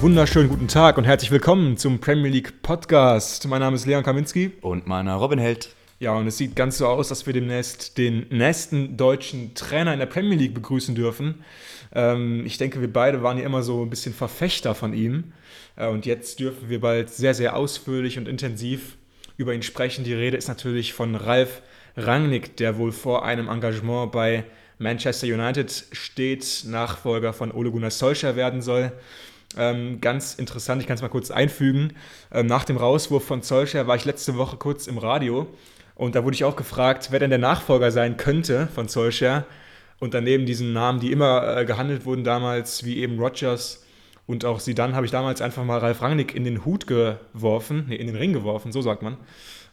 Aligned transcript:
Einen 0.00 0.12
wunderschönen 0.12 0.48
guten 0.48 0.66
Tag 0.66 0.96
und 0.96 1.04
herzlich 1.04 1.30
willkommen 1.30 1.76
zum 1.76 2.00
Premier 2.00 2.30
League 2.30 2.62
Podcast. 2.62 3.46
Mein 3.46 3.60
Name 3.60 3.76
ist 3.76 3.84
Leon 3.84 4.02
Kaminski. 4.02 4.50
Und 4.62 4.86
meiner 4.86 5.16
Robin 5.16 5.38
Held. 5.38 5.74
Ja, 5.98 6.14
und 6.14 6.26
es 6.26 6.38
sieht 6.38 6.56
ganz 6.56 6.78
so 6.78 6.86
aus, 6.86 7.10
dass 7.10 7.26
wir 7.26 7.34
demnächst 7.34 7.98
den 7.98 8.24
nächsten 8.30 8.96
deutschen 8.96 9.52
Trainer 9.54 9.92
in 9.92 9.98
der 9.98 10.06
Premier 10.06 10.38
League 10.38 10.54
begrüßen 10.54 10.94
dürfen. 10.94 11.44
Ähm, 11.94 12.46
ich 12.46 12.56
denke, 12.56 12.80
wir 12.80 12.90
beide 12.90 13.22
waren 13.22 13.36
ja 13.36 13.44
immer 13.44 13.62
so 13.62 13.84
ein 13.84 13.90
bisschen 13.90 14.14
Verfechter 14.14 14.74
von 14.74 14.94
ihm. 14.94 15.34
Äh, 15.76 15.88
und 15.88 16.06
jetzt 16.06 16.40
dürfen 16.40 16.70
wir 16.70 16.80
bald 16.80 17.10
sehr, 17.10 17.34
sehr 17.34 17.54
ausführlich 17.54 18.16
und 18.16 18.26
intensiv 18.26 18.96
über 19.36 19.52
ihn 19.52 19.62
sprechen. 19.62 20.02
Die 20.04 20.14
Rede 20.14 20.38
ist 20.38 20.48
natürlich 20.48 20.94
von 20.94 21.14
Ralf 21.14 21.60
Rangnick, 21.98 22.56
der 22.56 22.78
wohl 22.78 22.92
vor 22.92 23.26
einem 23.26 23.50
Engagement 23.50 24.12
bei 24.12 24.44
Manchester 24.78 25.26
United 25.26 25.84
steht, 25.92 26.62
Nachfolger 26.64 27.34
von 27.34 27.52
Ole 27.52 27.70
Gunnar 27.70 27.90
Solskjaer 27.90 28.34
werden 28.34 28.62
soll. 28.62 28.92
Ähm, 29.56 30.00
ganz 30.00 30.34
interessant, 30.34 30.80
ich 30.80 30.86
kann 30.86 30.94
es 30.94 31.02
mal 31.02 31.08
kurz 31.08 31.30
einfügen. 31.30 31.94
Ähm, 32.32 32.46
nach 32.46 32.64
dem 32.64 32.76
Rauswurf 32.76 33.24
von 33.24 33.42
Solskjaer 33.42 33.86
war 33.86 33.96
ich 33.96 34.04
letzte 34.04 34.36
Woche 34.36 34.56
kurz 34.56 34.86
im 34.86 34.98
Radio 34.98 35.48
und 35.96 36.14
da 36.14 36.24
wurde 36.24 36.34
ich 36.34 36.44
auch 36.44 36.56
gefragt, 36.56 37.08
wer 37.10 37.18
denn 37.18 37.30
der 37.30 37.38
Nachfolger 37.38 37.90
sein 37.90 38.16
könnte 38.16 38.68
von 38.74 38.88
Solskjaer. 38.88 39.44
Und 39.98 40.14
daneben 40.14 40.46
diesen 40.46 40.72
Namen, 40.72 40.98
die 40.98 41.12
immer 41.12 41.58
äh, 41.58 41.64
gehandelt 41.66 42.06
wurden 42.06 42.24
damals, 42.24 42.84
wie 42.84 42.98
eben 42.98 43.18
Rogers 43.18 43.84
und 44.26 44.44
auch 44.44 44.60
sie 44.60 44.74
dann, 44.74 44.94
habe 44.94 45.04
ich 45.04 45.12
damals 45.12 45.42
einfach 45.42 45.64
mal 45.64 45.78
Ralf 45.78 46.00
Rangnick 46.00 46.34
in 46.34 46.44
den 46.44 46.64
Hut 46.64 46.86
geworfen, 46.86 47.86
nee, 47.88 47.96
in 47.96 48.06
den 48.06 48.16
Ring 48.16 48.32
geworfen, 48.32 48.72
so 48.72 48.80
sagt 48.80 49.02
man. 49.02 49.16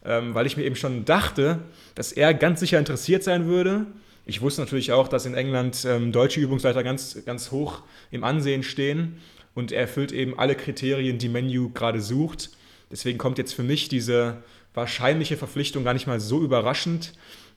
Ähm, 0.04 0.34
weil 0.34 0.48
ich 0.48 0.58
mir 0.58 0.64
eben 0.64 0.76
schon 0.76 1.06
dachte, 1.06 1.60
dass 1.96 2.12
er 2.12 2.34
ganz 2.34 2.60
sicher 2.60 2.80
interessiert 2.80 3.24
sein 3.24 3.46
würde. 3.46 3.86
Ich 4.26 4.42
wusste 4.42 4.62
natürlich 4.62 4.92
auch, 4.92 5.08
dass 5.08 5.26
in 5.26 5.36
England 5.36 5.86
ähm, 5.88 6.12
deutsche 6.12 6.42
Übungsleiter 6.42 6.84
ganz, 6.84 7.24
ganz 7.26 7.52
hoch 7.52 7.84
im 8.12 8.24
Ansehen 8.24 8.64
stehen 8.64 9.22
und 9.58 9.72
er 9.72 9.82
erfüllt 9.82 10.12
eben 10.12 10.38
alle 10.38 10.54
Kriterien, 10.54 11.18
die 11.18 11.30
Menu 11.30 11.72
gerade 11.72 12.00
sucht. 12.00 12.52
Deswegen 12.92 13.18
kommt 13.18 13.40
jetzt 13.40 13.56
für 13.56 13.64
mich 13.64 13.90
diese 13.90 14.44
wahrscheinliche 14.76 15.36
Verpflichtung 15.36 15.84
gar 15.84 15.96
nicht 15.96 16.06
mal 16.06 16.20
so 16.20 16.42
überraschend. 16.42 17.14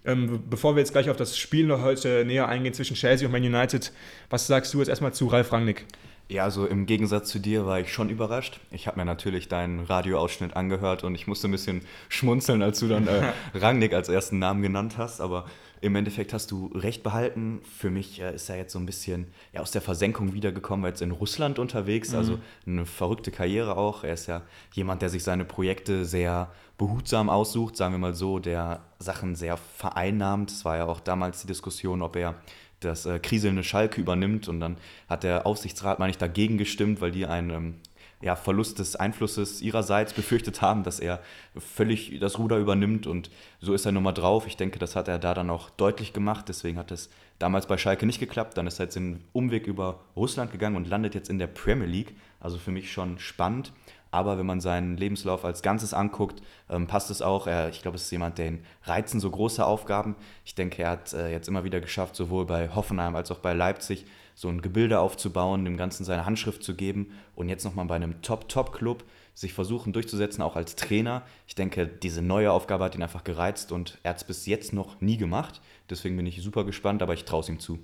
Ähm, 0.06 0.42
bevor 0.48 0.74
wir 0.74 0.80
jetzt 0.80 0.92
gleich 0.92 1.10
auf 1.10 1.18
das 1.18 1.36
Spiel 1.36 1.66
noch 1.66 1.82
heute 1.82 2.24
näher 2.24 2.48
eingehen 2.48 2.72
zwischen 2.72 2.96
Chelsea 2.96 3.28
und 3.28 3.32
Man 3.32 3.42
United, 3.42 3.92
was 4.30 4.46
sagst 4.46 4.72
du 4.72 4.78
jetzt 4.78 4.88
erstmal 4.88 5.12
zu 5.12 5.26
Ralf 5.26 5.52
Rangnick? 5.52 5.84
Ja, 6.30 6.44
also 6.44 6.64
im 6.64 6.86
Gegensatz 6.86 7.28
zu 7.28 7.40
dir 7.40 7.66
war 7.66 7.80
ich 7.80 7.92
schon 7.92 8.08
überrascht. 8.08 8.60
Ich 8.70 8.86
habe 8.86 9.00
mir 9.00 9.04
natürlich 9.04 9.48
deinen 9.48 9.80
Radioausschnitt 9.80 10.54
angehört 10.54 11.02
und 11.02 11.16
ich 11.16 11.26
musste 11.26 11.48
ein 11.48 11.50
bisschen 11.50 11.80
schmunzeln, 12.08 12.62
als 12.62 12.78
du 12.78 12.86
dann 12.86 13.08
äh, 13.08 13.32
Rangnick 13.58 13.92
als 13.92 14.08
ersten 14.08 14.38
Namen 14.38 14.62
genannt 14.62 14.96
hast. 14.96 15.20
Aber 15.20 15.46
im 15.80 15.96
Endeffekt 15.96 16.32
hast 16.32 16.52
du 16.52 16.70
recht 16.72 17.02
behalten. 17.02 17.62
Für 17.76 17.90
mich 17.90 18.20
äh, 18.20 18.32
ist 18.32 18.48
er 18.48 18.56
jetzt 18.56 18.72
so 18.72 18.78
ein 18.78 18.86
bisschen 18.86 19.26
ja, 19.52 19.60
aus 19.60 19.72
der 19.72 19.82
Versenkung 19.82 20.32
wiedergekommen, 20.32 20.84
weil 20.84 20.90
jetzt 20.90 21.02
in 21.02 21.10
Russland 21.10 21.58
unterwegs, 21.58 22.14
also 22.14 22.34
mhm. 22.34 22.38
also 22.38 22.70
eine 22.70 22.86
verrückte 22.86 23.32
Karriere 23.32 23.76
auch. 23.76 24.04
Er 24.04 24.14
ist 24.14 24.28
ja 24.28 24.42
jemand, 24.72 25.02
der 25.02 25.08
sich 25.08 25.24
seine 25.24 25.44
Projekte 25.44 26.04
sehr 26.04 26.52
behutsam 26.78 27.28
aussucht, 27.28 27.76
sagen 27.76 27.94
wir 27.94 27.98
mal 27.98 28.14
so, 28.14 28.38
der 28.38 28.84
Sachen 29.00 29.34
sehr 29.34 29.56
vereinnahmt. 29.56 30.52
Es 30.52 30.64
war 30.64 30.76
ja 30.76 30.86
auch 30.86 31.00
damals 31.00 31.40
die 31.40 31.48
Diskussion, 31.48 32.02
ob 32.02 32.14
er 32.14 32.36
das 32.80 33.06
äh, 33.06 33.18
kriselnde 33.18 33.62
Schalke 33.62 34.00
übernimmt 34.00 34.48
und 34.48 34.60
dann 34.60 34.76
hat 35.08 35.22
der 35.22 35.46
Aufsichtsrat, 35.46 35.98
meine 35.98 36.10
ich, 36.10 36.18
dagegen 36.18 36.58
gestimmt, 36.58 37.00
weil 37.00 37.12
die 37.12 37.26
einen 37.26 37.50
ähm, 37.50 37.74
ja, 38.22 38.36
Verlust 38.36 38.78
des 38.78 38.96
Einflusses 38.96 39.62
ihrerseits 39.62 40.12
befürchtet 40.12 40.60
haben, 40.60 40.82
dass 40.82 41.00
er 41.00 41.20
völlig 41.56 42.18
das 42.20 42.38
Ruder 42.38 42.58
übernimmt 42.58 43.06
und 43.06 43.30
so 43.60 43.72
ist 43.72 43.86
er 43.86 43.92
nun 43.92 44.02
mal 44.02 44.12
drauf. 44.12 44.46
Ich 44.46 44.56
denke, 44.56 44.78
das 44.78 44.94
hat 44.94 45.08
er 45.08 45.18
da 45.18 45.32
dann 45.32 45.48
auch 45.50 45.70
deutlich 45.70 46.12
gemacht, 46.12 46.48
deswegen 46.48 46.78
hat 46.78 46.90
es 46.90 47.08
damals 47.38 47.66
bei 47.66 47.78
Schalke 47.78 48.06
nicht 48.06 48.20
geklappt. 48.20 48.56
Dann 48.56 48.66
ist 48.66 48.78
er 48.78 48.84
jetzt 48.84 48.96
den 48.96 49.24
Umweg 49.32 49.66
über 49.66 50.00
Russland 50.14 50.52
gegangen 50.52 50.76
und 50.76 50.88
landet 50.88 51.14
jetzt 51.14 51.30
in 51.30 51.38
der 51.38 51.46
Premier 51.46 51.86
League. 51.86 52.14
Also 52.38 52.58
für 52.58 52.70
mich 52.70 52.92
schon 52.92 53.18
spannend. 53.18 53.72
Aber 54.10 54.38
wenn 54.38 54.46
man 54.46 54.60
seinen 54.60 54.96
Lebenslauf 54.96 55.44
als 55.44 55.62
Ganzes 55.62 55.94
anguckt, 55.94 56.42
ähm, 56.68 56.86
passt 56.86 57.10
es 57.10 57.22
auch. 57.22 57.46
Er, 57.46 57.68
ich 57.68 57.82
glaube, 57.82 57.96
es 57.96 58.04
ist 58.04 58.10
jemand, 58.10 58.38
der 58.38 58.48
ihn 58.48 58.64
reizen 58.84 59.20
so 59.20 59.30
große 59.30 59.64
Aufgaben. 59.64 60.16
Ich 60.44 60.54
denke, 60.54 60.82
er 60.82 60.90
hat 60.90 61.12
äh, 61.12 61.30
jetzt 61.30 61.48
immer 61.48 61.64
wieder 61.64 61.80
geschafft, 61.80 62.16
sowohl 62.16 62.44
bei 62.44 62.74
Hoffenheim 62.74 63.14
als 63.14 63.30
auch 63.30 63.38
bei 63.38 63.52
Leipzig, 63.52 64.06
so 64.34 64.48
ein 64.48 64.62
Gebilde 64.62 65.00
aufzubauen, 65.00 65.64
dem 65.64 65.76
Ganzen 65.76 66.04
seine 66.04 66.24
Handschrift 66.24 66.62
zu 66.62 66.74
geben 66.74 67.12
und 67.34 67.48
jetzt 67.50 67.64
nochmal 67.64 67.84
bei 67.84 67.96
einem 67.96 68.22
Top-Top-Club 68.22 69.04
sich 69.34 69.52
versuchen 69.52 69.92
durchzusetzen, 69.92 70.42
auch 70.42 70.56
als 70.56 70.76
Trainer. 70.76 71.22
Ich 71.46 71.54
denke, 71.54 71.86
diese 71.86 72.22
neue 72.22 72.50
Aufgabe 72.50 72.84
hat 72.84 72.94
ihn 72.94 73.02
einfach 73.02 73.24
gereizt 73.24 73.70
und 73.70 73.98
er 74.02 74.10
hat 74.10 74.16
es 74.16 74.24
bis 74.24 74.46
jetzt 74.46 74.72
noch 74.72 75.00
nie 75.00 75.18
gemacht. 75.18 75.60
Deswegen 75.90 76.16
bin 76.16 76.26
ich 76.26 76.42
super 76.42 76.64
gespannt, 76.64 77.02
aber 77.02 77.14
ich 77.14 77.24
traue 77.24 77.40
es 77.40 77.48
ihm 77.48 77.60
zu. 77.60 77.78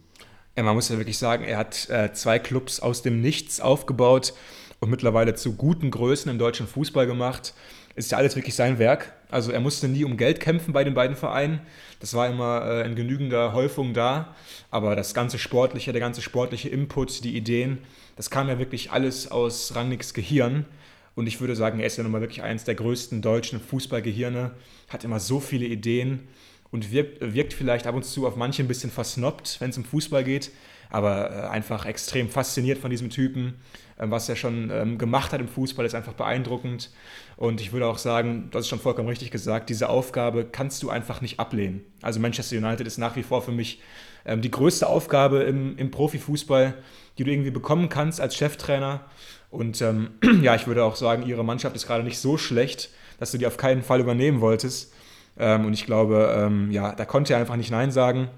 Ja, 0.56 0.62
man 0.62 0.74
muss 0.74 0.88
ja 0.88 0.96
wirklich 0.96 1.18
sagen, 1.18 1.44
er 1.44 1.58
hat 1.58 1.90
äh, 1.90 2.12
zwei 2.14 2.38
Clubs 2.38 2.80
aus 2.80 3.02
dem 3.02 3.20
Nichts 3.20 3.60
aufgebaut 3.60 4.32
und 4.80 4.90
mittlerweile 4.90 5.34
zu 5.34 5.54
guten 5.54 5.90
Größen 5.90 6.30
im 6.30 6.38
deutschen 6.38 6.66
Fußball 6.66 7.06
gemacht. 7.06 7.54
Ist 7.94 8.12
ja 8.12 8.18
alles 8.18 8.36
wirklich 8.36 8.54
sein 8.54 8.78
Werk. 8.78 9.12
Also 9.30 9.50
er 9.52 9.60
musste 9.60 9.88
nie 9.88 10.04
um 10.04 10.16
Geld 10.16 10.38
kämpfen 10.38 10.72
bei 10.72 10.84
den 10.84 10.94
beiden 10.94 11.16
Vereinen. 11.16 11.60
Das 11.98 12.12
war 12.14 12.28
immer 12.28 12.62
äh, 12.66 12.86
in 12.86 12.94
genügender 12.94 13.54
Häufung 13.54 13.94
da. 13.94 14.34
Aber 14.70 14.94
das 14.96 15.14
ganze 15.14 15.38
Sportliche, 15.38 15.92
der 15.92 16.00
ganze 16.00 16.20
sportliche 16.20 16.68
Input, 16.68 17.24
die 17.24 17.36
Ideen, 17.36 17.78
das 18.16 18.28
kam 18.28 18.48
ja 18.48 18.58
wirklich 18.58 18.92
alles 18.92 19.30
aus 19.30 19.74
Rangnicks 19.74 20.12
Gehirn. 20.12 20.66
Und 21.14 21.26
ich 21.26 21.40
würde 21.40 21.56
sagen, 21.56 21.80
er 21.80 21.86
ist 21.86 21.96
ja 21.96 22.02
nun 22.02 22.12
mal 22.12 22.20
wirklich 22.20 22.42
eines 22.42 22.64
der 22.64 22.74
größten 22.74 23.22
deutschen 23.22 23.60
Fußballgehirne, 23.60 24.50
hat 24.88 25.04
immer 25.04 25.18
so 25.18 25.40
viele 25.40 25.64
Ideen 25.64 26.28
und 26.70 26.92
wirkt, 26.92 27.34
wirkt 27.34 27.54
vielleicht 27.54 27.86
ab 27.86 27.94
und 27.94 28.04
zu 28.04 28.26
auf 28.26 28.36
manche 28.36 28.62
ein 28.62 28.68
bisschen 28.68 28.90
versnobbt, 28.90 29.56
wenn 29.60 29.70
es 29.70 29.78
um 29.78 29.84
Fußball 29.84 30.24
geht 30.24 30.50
aber 30.90 31.30
äh, 31.30 31.48
einfach 31.48 31.86
extrem 31.86 32.28
fasziniert 32.28 32.78
von 32.78 32.90
diesem 32.90 33.10
Typen. 33.10 33.54
Ähm, 33.98 34.10
was 34.10 34.28
er 34.28 34.36
schon 34.36 34.70
ähm, 34.70 34.98
gemacht 34.98 35.32
hat 35.32 35.40
im 35.40 35.48
Fußball, 35.48 35.86
ist 35.86 35.94
einfach 35.94 36.12
beeindruckend. 36.12 36.90
Und 37.36 37.60
ich 37.60 37.72
würde 37.72 37.86
auch 37.86 37.98
sagen, 37.98 38.48
das 38.50 38.62
ist 38.62 38.68
schon 38.68 38.80
vollkommen 38.80 39.08
richtig 39.08 39.30
gesagt, 39.30 39.68
diese 39.70 39.88
Aufgabe 39.88 40.44
kannst 40.44 40.82
du 40.82 40.90
einfach 40.90 41.20
nicht 41.20 41.40
ablehnen. 41.40 41.82
Also 42.02 42.20
Manchester 42.20 42.56
United 42.56 42.86
ist 42.86 42.98
nach 42.98 43.16
wie 43.16 43.22
vor 43.22 43.42
für 43.42 43.52
mich 43.52 43.80
ähm, 44.24 44.42
die 44.42 44.50
größte 44.50 44.86
Aufgabe 44.86 45.42
im, 45.42 45.76
im 45.78 45.90
Profifußball, 45.90 46.74
die 47.18 47.24
du 47.24 47.30
irgendwie 47.30 47.50
bekommen 47.50 47.88
kannst 47.88 48.20
als 48.20 48.36
Cheftrainer. 48.36 49.04
Und 49.50 49.80
ähm, 49.80 50.10
ja, 50.42 50.54
ich 50.54 50.66
würde 50.66 50.84
auch 50.84 50.96
sagen, 50.96 51.26
ihre 51.26 51.44
Mannschaft 51.44 51.76
ist 51.76 51.86
gerade 51.86 52.04
nicht 52.04 52.18
so 52.18 52.36
schlecht, 52.36 52.90
dass 53.18 53.30
du 53.30 53.38
die 53.38 53.46
auf 53.46 53.56
keinen 53.56 53.82
Fall 53.82 54.00
übernehmen 54.00 54.40
wolltest. 54.40 54.92
Ähm, 55.38 55.64
und 55.64 55.72
ich 55.72 55.86
glaube, 55.86 56.34
ähm, 56.36 56.70
ja, 56.70 56.94
da 56.94 57.04
konnte 57.04 57.32
er 57.32 57.40
einfach 57.40 57.56
nicht 57.56 57.70
Nein 57.70 57.90
sagen. 57.90 58.28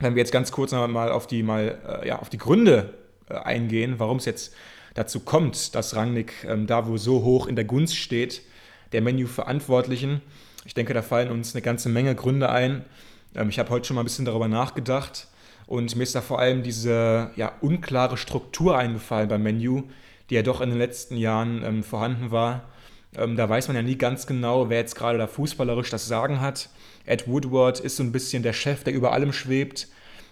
Wenn 0.00 0.14
wir 0.14 0.20
jetzt 0.20 0.32
ganz 0.32 0.50
kurz 0.50 0.72
noch 0.72 0.86
mal 0.88 1.12
auf 1.12 1.26
die, 1.26 1.42
mal, 1.42 1.78
äh, 2.02 2.08
ja, 2.08 2.18
auf 2.18 2.30
die 2.30 2.38
Gründe 2.38 2.94
äh, 3.28 3.34
eingehen, 3.34 3.94
warum 3.98 4.16
es 4.16 4.24
jetzt 4.24 4.54
dazu 4.94 5.20
kommt, 5.20 5.74
dass 5.74 5.94
Rangnick 5.94 6.44
ähm, 6.44 6.66
da 6.66 6.88
wo 6.88 6.96
so 6.96 7.22
hoch 7.22 7.46
in 7.46 7.54
der 7.54 7.66
Gunst 7.66 7.96
steht, 7.96 8.42
der 8.92 9.02
Menü-Verantwortlichen. 9.02 10.22
Ich 10.64 10.74
denke, 10.74 10.94
da 10.94 11.02
fallen 11.02 11.30
uns 11.30 11.54
eine 11.54 11.62
ganze 11.62 11.88
Menge 11.88 12.14
Gründe 12.14 12.48
ein. 12.48 12.84
Ähm, 13.34 13.50
ich 13.50 13.58
habe 13.58 13.70
heute 13.70 13.86
schon 13.86 13.94
mal 13.94 14.02
ein 14.02 14.06
bisschen 14.06 14.24
darüber 14.24 14.48
nachgedacht 14.48 15.28
und 15.66 15.94
mir 15.94 16.02
ist 16.02 16.14
da 16.14 16.22
vor 16.22 16.38
allem 16.38 16.62
diese 16.62 17.30
ja, 17.36 17.52
unklare 17.60 18.16
Struktur 18.16 18.76
eingefallen 18.76 19.28
beim 19.28 19.42
Menü, 19.42 19.82
die 20.30 20.34
ja 20.34 20.42
doch 20.42 20.60
in 20.60 20.70
den 20.70 20.78
letzten 20.78 21.16
Jahren 21.16 21.62
ähm, 21.62 21.82
vorhanden 21.82 22.30
war. 22.30 22.62
Ähm, 23.16 23.36
da 23.36 23.48
weiß 23.48 23.68
man 23.68 23.76
ja 23.76 23.82
nie 23.82 23.96
ganz 23.96 24.26
genau, 24.26 24.68
wer 24.68 24.78
jetzt 24.78 24.94
gerade 24.94 25.18
da 25.18 25.26
fußballerisch 25.26 25.90
das 25.90 26.06
Sagen 26.06 26.40
hat. 26.40 26.68
Ed 27.06 27.26
Woodward 27.26 27.80
ist 27.80 27.96
so 27.96 28.02
ein 28.02 28.12
bisschen 28.12 28.42
der 28.42 28.52
Chef, 28.52 28.84
der 28.84 28.92
über 28.92 29.12
allem 29.12 29.32
schwebt. 29.32 29.88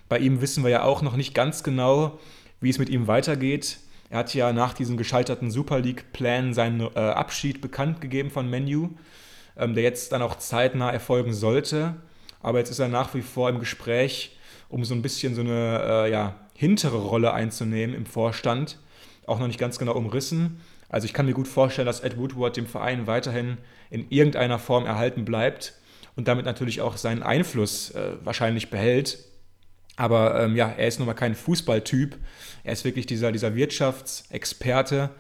Bei 0.08 0.18
ihm 0.18 0.40
wissen 0.40 0.62
wir 0.62 0.70
ja 0.70 0.82
auch 0.84 1.02
noch 1.02 1.16
nicht 1.16 1.34
ganz 1.34 1.62
genau, 1.62 2.18
wie 2.60 2.70
es 2.70 2.78
mit 2.78 2.88
ihm 2.88 3.06
weitergeht. 3.06 3.78
Er 4.10 4.18
hat 4.18 4.34
ja 4.34 4.52
nach 4.52 4.72
diesem 4.72 4.96
gescheiterten 4.96 5.50
Super 5.50 5.80
League-Plan 5.80 6.54
seinen 6.54 6.80
äh, 6.80 6.98
Abschied 6.98 7.60
bekannt 7.60 8.00
gegeben 8.00 8.30
von 8.30 8.48
Menu, 8.48 8.90
ähm, 9.56 9.74
der 9.74 9.82
jetzt 9.82 10.12
dann 10.12 10.22
auch 10.22 10.36
zeitnah 10.36 10.90
erfolgen 10.90 11.34
sollte. 11.34 11.96
Aber 12.40 12.58
jetzt 12.58 12.70
ist 12.70 12.78
er 12.78 12.88
nach 12.88 13.14
wie 13.14 13.22
vor 13.22 13.50
im 13.50 13.58
Gespräch, 13.58 14.36
um 14.68 14.84
so 14.84 14.94
ein 14.94 15.02
bisschen 15.02 15.34
so 15.34 15.40
eine 15.42 15.82
äh, 15.82 16.10
ja, 16.10 16.36
hintere 16.54 16.98
Rolle 16.98 17.32
einzunehmen 17.32 17.94
im 17.94 18.06
Vorstand. 18.06 18.78
Auch 19.26 19.40
noch 19.40 19.46
nicht 19.46 19.58
ganz 19.58 19.78
genau 19.78 19.92
umrissen. 19.92 20.60
Also 20.88 21.04
ich 21.04 21.12
kann 21.12 21.26
mir 21.26 21.34
gut 21.34 21.48
vorstellen, 21.48 21.86
dass 21.86 22.00
Ed 22.00 22.16
Woodward 22.16 22.56
dem 22.56 22.66
Verein 22.66 23.06
weiterhin 23.06 23.58
in 23.90 24.06
irgendeiner 24.10 24.58
Form 24.58 24.86
erhalten 24.86 25.24
bleibt 25.24 25.74
und 26.16 26.28
damit 26.28 26.44
natürlich 26.44 26.80
auch 26.80 26.96
seinen 26.96 27.22
Einfluss 27.22 27.90
äh, 27.90 28.12
wahrscheinlich 28.24 28.70
behält. 28.70 29.18
Aber 29.96 30.40
ähm, 30.42 30.56
ja, 30.56 30.68
er 30.68 30.88
ist 30.88 30.98
nun 30.98 31.06
mal 31.06 31.14
kein 31.14 31.34
Fußballtyp. 31.34 32.16
Er 32.64 32.72
ist 32.72 32.84
wirklich 32.84 33.06
dieser, 33.06 33.32
dieser 33.32 33.54
Wirtschaftsexperte, 33.54 35.10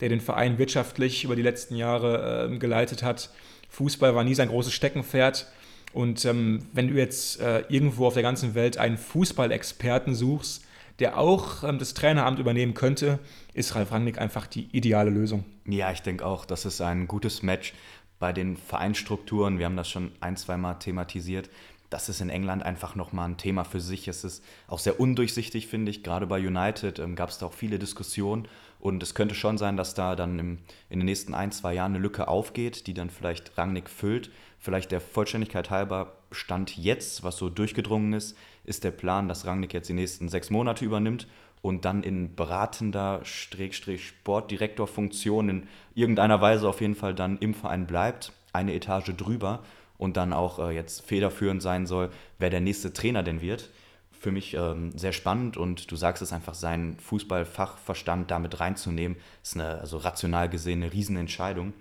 der 0.00 0.08
den 0.08 0.20
Verein 0.20 0.58
wirtschaftlich 0.58 1.24
über 1.24 1.36
die 1.36 1.42
letzten 1.42 1.74
Jahre 1.74 2.48
äh, 2.52 2.58
geleitet 2.58 3.02
hat. 3.02 3.30
Fußball 3.68 4.14
war 4.14 4.24
nie 4.24 4.34
sein 4.34 4.48
großes 4.48 4.72
Steckenpferd. 4.72 5.46
Und 5.92 6.24
ähm, 6.24 6.66
wenn 6.72 6.88
du 6.88 6.94
jetzt 6.94 7.40
äh, 7.40 7.64
irgendwo 7.68 8.06
auf 8.06 8.14
der 8.14 8.22
ganzen 8.22 8.54
Welt 8.54 8.78
einen 8.78 8.98
Fußballexperten 8.98 10.14
suchst, 10.14 10.64
der 10.98 11.18
auch 11.18 11.62
ähm, 11.62 11.78
das 11.78 11.94
Traineramt 11.94 12.38
übernehmen 12.38 12.74
könnte, 12.74 13.18
ist 13.54 13.74
Ralf 13.74 13.92
Rangnick 13.92 14.18
einfach 14.18 14.46
die 14.46 14.68
ideale 14.76 15.10
Lösung. 15.10 15.44
Ja, 15.66 15.90
ich 15.92 16.02
denke 16.02 16.24
auch, 16.26 16.44
das 16.44 16.64
ist 16.64 16.80
ein 16.80 17.06
gutes 17.06 17.42
Match 17.42 17.74
bei 18.18 18.32
den 18.32 18.56
Vereinsstrukturen, 18.56 19.58
wir 19.58 19.66
haben 19.66 19.76
das 19.76 19.88
schon 19.88 20.10
ein, 20.20 20.36
zwei 20.36 20.56
Mal 20.56 20.74
thematisiert, 20.74 21.48
das 21.90 22.10
ist 22.10 22.20
in 22.20 22.28
England 22.28 22.62
einfach 22.62 22.94
nochmal 22.94 23.28
ein 23.28 23.38
Thema 23.38 23.64
für 23.64 23.80
sich. 23.80 24.08
Es 24.08 24.22
ist 24.22 24.44
auch 24.66 24.78
sehr 24.78 25.00
undurchsichtig, 25.00 25.68
finde 25.68 25.90
ich. 25.90 26.02
Gerade 26.02 26.26
bei 26.26 26.38
United 26.38 26.98
ähm, 26.98 27.16
gab 27.16 27.30
es 27.30 27.38
da 27.38 27.46
auch 27.46 27.54
viele 27.54 27.78
Diskussionen. 27.78 28.46
Und 28.78 29.02
es 29.02 29.14
könnte 29.14 29.34
schon 29.34 29.58
sein, 29.58 29.76
dass 29.76 29.94
da 29.94 30.14
dann 30.14 30.38
im, 30.38 30.58
in 30.90 31.00
den 31.00 31.06
nächsten 31.06 31.34
ein, 31.34 31.50
zwei 31.50 31.74
Jahren 31.74 31.92
eine 31.92 32.02
Lücke 32.02 32.28
aufgeht, 32.28 32.86
die 32.86 32.94
dann 32.94 33.10
vielleicht 33.10 33.56
Rangnick 33.56 33.88
füllt. 33.88 34.30
Vielleicht 34.58 34.92
der 34.92 35.00
Vollständigkeit 35.00 35.70
halber 35.70 36.17
Stand 36.30 36.76
jetzt, 36.76 37.22
was 37.22 37.36
so 37.36 37.48
durchgedrungen 37.48 38.12
ist, 38.12 38.36
ist 38.64 38.84
der 38.84 38.90
Plan, 38.90 39.28
dass 39.28 39.46
Rangnick 39.46 39.72
jetzt 39.72 39.88
die 39.88 39.94
nächsten 39.94 40.28
sechs 40.28 40.50
Monate 40.50 40.84
übernimmt 40.84 41.26
und 41.62 41.84
dann 41.84 42.02
in 42.02 42.34
beratender 42.34 43.20
Sportdirektorfunktion 43.24 45.48
in 45.48 45.68
irgendeiner 45.94 46.40
Weise 46.40 46.68
auf 46.68 46.80
jeden 46.80 46.94
Fall 46.94 47.14
dann 47.14 47.38
im 47.38 47.54
Verein 47.54 47.86
bleibt, 47.86 48.32
eine 48.52 48.74
Etage 48.74 49.12
drüber 49.16 49.62
und 49.96 50.16
dann 50.16 50.32
auch 50.32 50.58
äh, 50.58 50.70
jetzt 50.70 51.06
federführend 51.06 51.62
sein 51.62 51.86
soll, 51.86 52.10
wer 52.38 52.50
der 52.50 52.60
nächste 52.60 52.92
Trainer 52.92 53.22
denn 53.22 53.40
wird. 53.40 53.70
Für 54.12 54.32
mich 54.32 54.54
ähm, 54.54 54.96
sehr 54.96 55.12
spannend 55.12 55.56
und 55.56 55.90
du 55.90 55.96
sagst 55.96 56.22
es 56.22 56.32
einfach, 56.32 56.54
seinen 56.54 56.98
Fußballfachverstand 56.98 58.30
damit 58.30 58.58
reinzunehmen, 58.58 59.16
ist 59.42 59.56
eine 59.56 59.80
also 59.80 59.98
rational 59.98 60.48
gesehen 60.48 60.82
eine 60.82 60.92
Riesenentscheidung. 60.92 61.72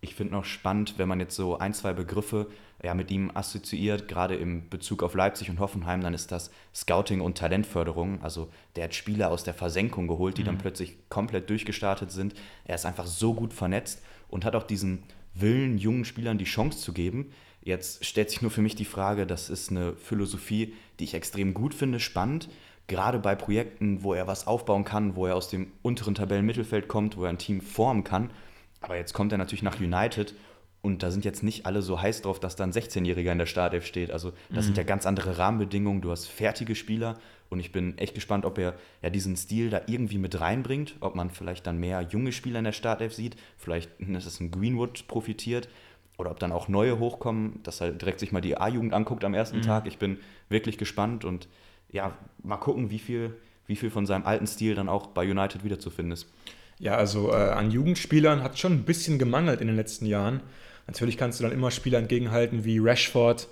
Ich 0.00 0.14
finde 0.14 0.32
noch 0.32 0.44
spannend, 0.44 0.94
wenn 0.96 1.08
man 1.08 1.20
jetzt 1.20 1.36
so 1.36 1.58
ein, 1.58 1.74
zwei 1.74 1.92
Begriffe 1.92 2.46
ja, 2.82 2.94
mit 2.94 3.10
ihm 3.10 3.30
assoziiert, 3.34 4.08
gerade 4.08 4.34
im 4.34 4.68
Bezug 4.70 5.02
auf 5.02 5.14
Leipzig 5.14 5.50
und 5.50 5.60
Hoffenheim, 5.60 6.00
dann 6.00 6.14
ist 6.14 6.32
das 6.32 6.50
Scouting 6.74 7.20
und 7.20 7.36
Talentförderung. 7.36 8.22
Also 8.22 8.48
der 8.76 8.84
hat 8.84 8.94
Spieler 8.94 9.30
aus 9.30 9.44
der 9.44 9.52
Versenkung 9.52 10.08
geholt, 10.08 10.38
die 10.38 10.42
mhm. 10.42 10.46
dann 10.46 10.58
plötzlich 10.58 10.96
komplett 11.10 11.50
durchgestartet 11.50 12.10
sind. 12.10 12.34
Er 12.64 12.76
ist 12.76 12.86
einfach 12.86 13.06
so 13.06 13.34
gut 13.34 13.52
vernetzt 13.52 14.02
und 14.28 14.44
hat 14.44 14.56
auch 14.56 14.62
diesen 14.62 15.02
Willen, 15.34 15.76
jungen 15.76 16.04
Spielern 16.04 16.38
die 16.38 16.44
Chance 16.44 16.78
zu 16.78 16.92
geben. 16.92 17.32
Jetzt 17.62 18.04
stellt 18.06 18.30
sich 18.30 18.40
nur 18.40 18.50
für 18.50 18.62
mich 18.62 18.74
die 18.74 18.86
Frage, 18.86 19.26
das 19.26 19.50
ist 19.50 19.70
eine 19.70 19.92
Philosophie, 19.92 20.74
die 20.98 21.04
ich 21.04 21.14
extrem 21.14 21.52
gut 21.52 21.74
finde, 21.74 22.00
spannend. 22.00 22.48
Gerade 22.86 23.18
bei 23.18 23.34
Projekten, 23.34 24.02
wo 24.02 24.14
er 24.14 24.26
was 24.26 24.46
aufbauen 24.46 24.84
kann, 24.84 25.14
wo 25.14 25.26
er 25.26 25.36
aus 25.36 25.48
dem 25.48 25.70
unteren 25.82 26.14
Tabellenmittelfeld 26.14 26.88
kommt, 26.88 27.16
wo 27.16 27.24
er 27.24 27.30
ein 27.30 27.38
Team 27.38 27.60
formen 27.60 28.02
kann. 28.02 28.30
Aber 28.80 28.96
jetzt 28.96 29.12
kommt 29.12 29.32
er 29.32 29.38
natürlich 29.38 29.62
nach 29.62 29.78
United 29.78 30.34
und 30.82 31.02
da 31.02 31.10
sind 31.10 31.24
jetzt 31.24 31.42
nicht 31.42 31.66
alle 31.66 31.82
so 31.82 32.00
heiß 32.00 32.22
drauf, 32.22 32.40
dass 32.40 32.56
da 32.56 32.64
ein 32.64 32.72
16-Jähriger 32.72 33.32
in 33.32 33.38
der 33.38 33.46
Startelf 33.46 33.84
steht. 33.84 34.10
Also 34.10 34.32
das 34.48 34.64
mhm. 34.64 34.68
sind 34.68 34.78
ja 34.78 34.84
ganz 34.84 35.04
andere 35.04 35.36
Rahmenbedingungen. 35.36 36.00
Du 36.00 36.10
hast 36.10 36.26
fertige 36.26 36.74
Spieler 36.74 37.18
und 37.50 37.60
ich 37.60 37.72
bin 37.72 37.98
echt 37.98 38.14
gespannt, 38.14 38.46
ob 38.46 38.56
er 38.58 38.74
ja 39.02 39.10
diesen 39.10 39.36
Stil 39.36 39.68
da 39.68 39.82
irgendwie 39.86 40.16
mit 40.16 40.40
reinbringt, 40.40 40.96
ob 41.00 41.14
man 41.14 41.30
vielleicht 41.30 41.66
dann 41.66 41.78
mehr 41.78 42.00
junge 42.02 42.32
Spieler 42.32 42.60
in 42.60 42.64
der 42.64 42.72
Startelf 42.72 43.12
sieht, 43.12 43.36
vielleicht 43.58 43.90
dass 43.98 44.24
es 44.24 44.40
ein 44.40 44.50
Greenwood 44.50 45.06
profitiert 45.06 45.68
oder 46.16 46.30
ob 46.30 46.38
dann 46.38 46.52
auch 46.52 46.68
neue 46.68 46.98
hochkommen, 46.98 47.62
dass 47.62 47.80
er 47.80 47.92
direkt 47.92 48.20
sich 48.20 48.32
mal 48.32 48.40
die 48.40 48.56
A-Jugend 48.56 48.94
anguckt 48.94 49.24
am 49.24 49.34
ersten 49.34 49.58
mhm. 49.58 49.62
Tag. 49.62 49.86
Ich 49.86 49.98
bin 49.98 50.18
wirklich 50.48 50.78
gespannt 50.78 51.24
und 51.24 51.48
ja, 51.90 52.16
mal 52.42 52.56
gucken, 52.56 52.90
wie 52.90 52.98
viel, 52.98 53.36
wie 53.66 53.76
viel 53.76 53.90
von 53.90 54.06
seinem 54.06 54.24
alten 54.24 54.46
Stil 54.46 54.74
dann 54.74 54.88
auch 54.88 55.08
bei 55.08 55.28
United 55.28 55.64
wiederzufinden 55.64 56.12
ist. 56.12 56.26
Ja, 56.80 56.96
also 56.96 57.30
äh, 57.30 57.34
an 57.34 57.70
Jugendspielern 57.70 58.42
hat 58.42 58.58
schon 58.58 58.72
ein 58.72 58.84
bisschen 58.84 59.18
gemangelt 59.18 59.60
in 59.60 59.66
den 59.66 59.76
letzten 59.76 60.06
Jahren. 60.06 60.40
Natürlich 60.86 61.18
kannst 61.18 61.38
du 61.38 61.44
dann 61.44 61.52
immer 61.52 61.70
Spieler 61.70 61.98
entgegenhalten 61.98 62.64
wie 62.64 62.78
Rashford, 62.78 63.48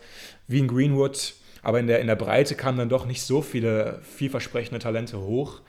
wie 0.49 0.61
ein 0.61 0.67
Greenwood, 0.67 1.35
aber 1.63 1.79
in 1.79 1.87
der, 1.87 2.01
in 2.01 2.07
der 2.07 2.17
Breite 2.17 2.55
kamen 2.55 2.79
dann 2.79 2.89
doch 2.89 3.05
nicht 3.05 3.23
so 3.23 3.43
viele 3.43 4.01
vielversprechende 4.03 4.81
Talente 4.81 5.21
hoch. 5.21 5.61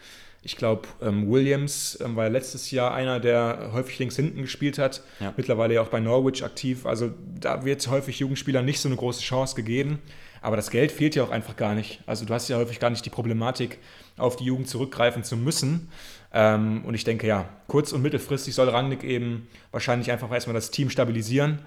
Ich 0.41 0.55
glaube, 0.55 0.87
ähm, 1.01 1.29
Williams 1.29 1.99
ähm, 2.01 2.15
war 2.15 2.29
letztes 2.29 2.71
Jahr 2.71 2.93
einer, 2.93 3.19
der 3.19 3.71
häufig 3.73 3.99
links 3.99 4.15
hinten 4.15 4.41
gespielt 4.41 4.77
hat, 4.77 5.03
ja. 5.19 5.33
mittlerweile 5.35 5.73
ja 5.73 5.81
auch 5.81 5.89
bei 5.89 5.99
Norwich 5.99 6.45
aktiv. 6.45 6.85
Also 6.85 7.11
da 7.37 7.65
wird 7.65 7.85
häufig 7.89 8.19
Jugendspielern 8.19 8.63
nicht 8.63 8.79
so 8.79 8.87
eine 8.87 8.95
große 8.95 9.21
Chance 9.21 9.55
gegeben. 9.55 9.99
Aber 10.41 10.55
das 10.55 10.69
Geld 10.69 10.91
fehlt 10.91 11.15
ja 11.15 11.23
auch 11.23 11.31
einfach 11.31 11.57
gar 11.57 11.75
nicht. 11.75 12.01
Also 12.05 12.23
du 12.23 12.33
hast 12.33 12.47
ja 12.47 12.57
häufig 12.57 12.79
gar 12.79 12.89
nicht 12.89 13.05
die 13.05 13.09
Problematik, 13.09 13.79
auf 14.17 14.37
die 14.37 14.45
Jugend 14.45 14.69
zurückgreifen 14.69 15.23
zu 15.23 15.35
müssen. 15.35 15.89
Ähm, 16.31 16.83
und 16.85 16.93
ich 16.93 17.03
denke, 17.03 17.27
ja, 17.27 17.49
kurz- 17.67 17.91
und 17.91 18.01
mittelfristig 18.01 18.53
soll 18.53 18.69
Rangnick 18.69 19.03
eben 19.03 19.47
wahrscheinlich 19.71 20.11
einfach 20.11 20.31
erstmal 20.31 20.53
das 20.53 20.71
Team 20.71 20.89
stabilisieren. 20.89 21.59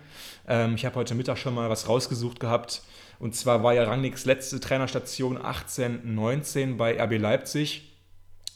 Ähm, 0.46 0.74
ich 0.74 0.84
habe 0.84 0.96
heute 0.96 1.14
Mittag 1.14 1.38
schon 1.38 1.54
mal 1.54 1.68
was 1.68 1.88
rausgesucht 1.88 2.38
gehabt. 2.40 2.82
Und 3.18 3.34
zwar 3.34 3.62
war 3.62 3.74
ja 3.74 3.84
Rangnicks 3.84 4.24
letzte 4.24 4.60
Trainerstation 4.60 5.38
18-19 5.38 6.76
bei 6.76 7.00
RB 7.00 7.18
Leipzig. 7.18 7.92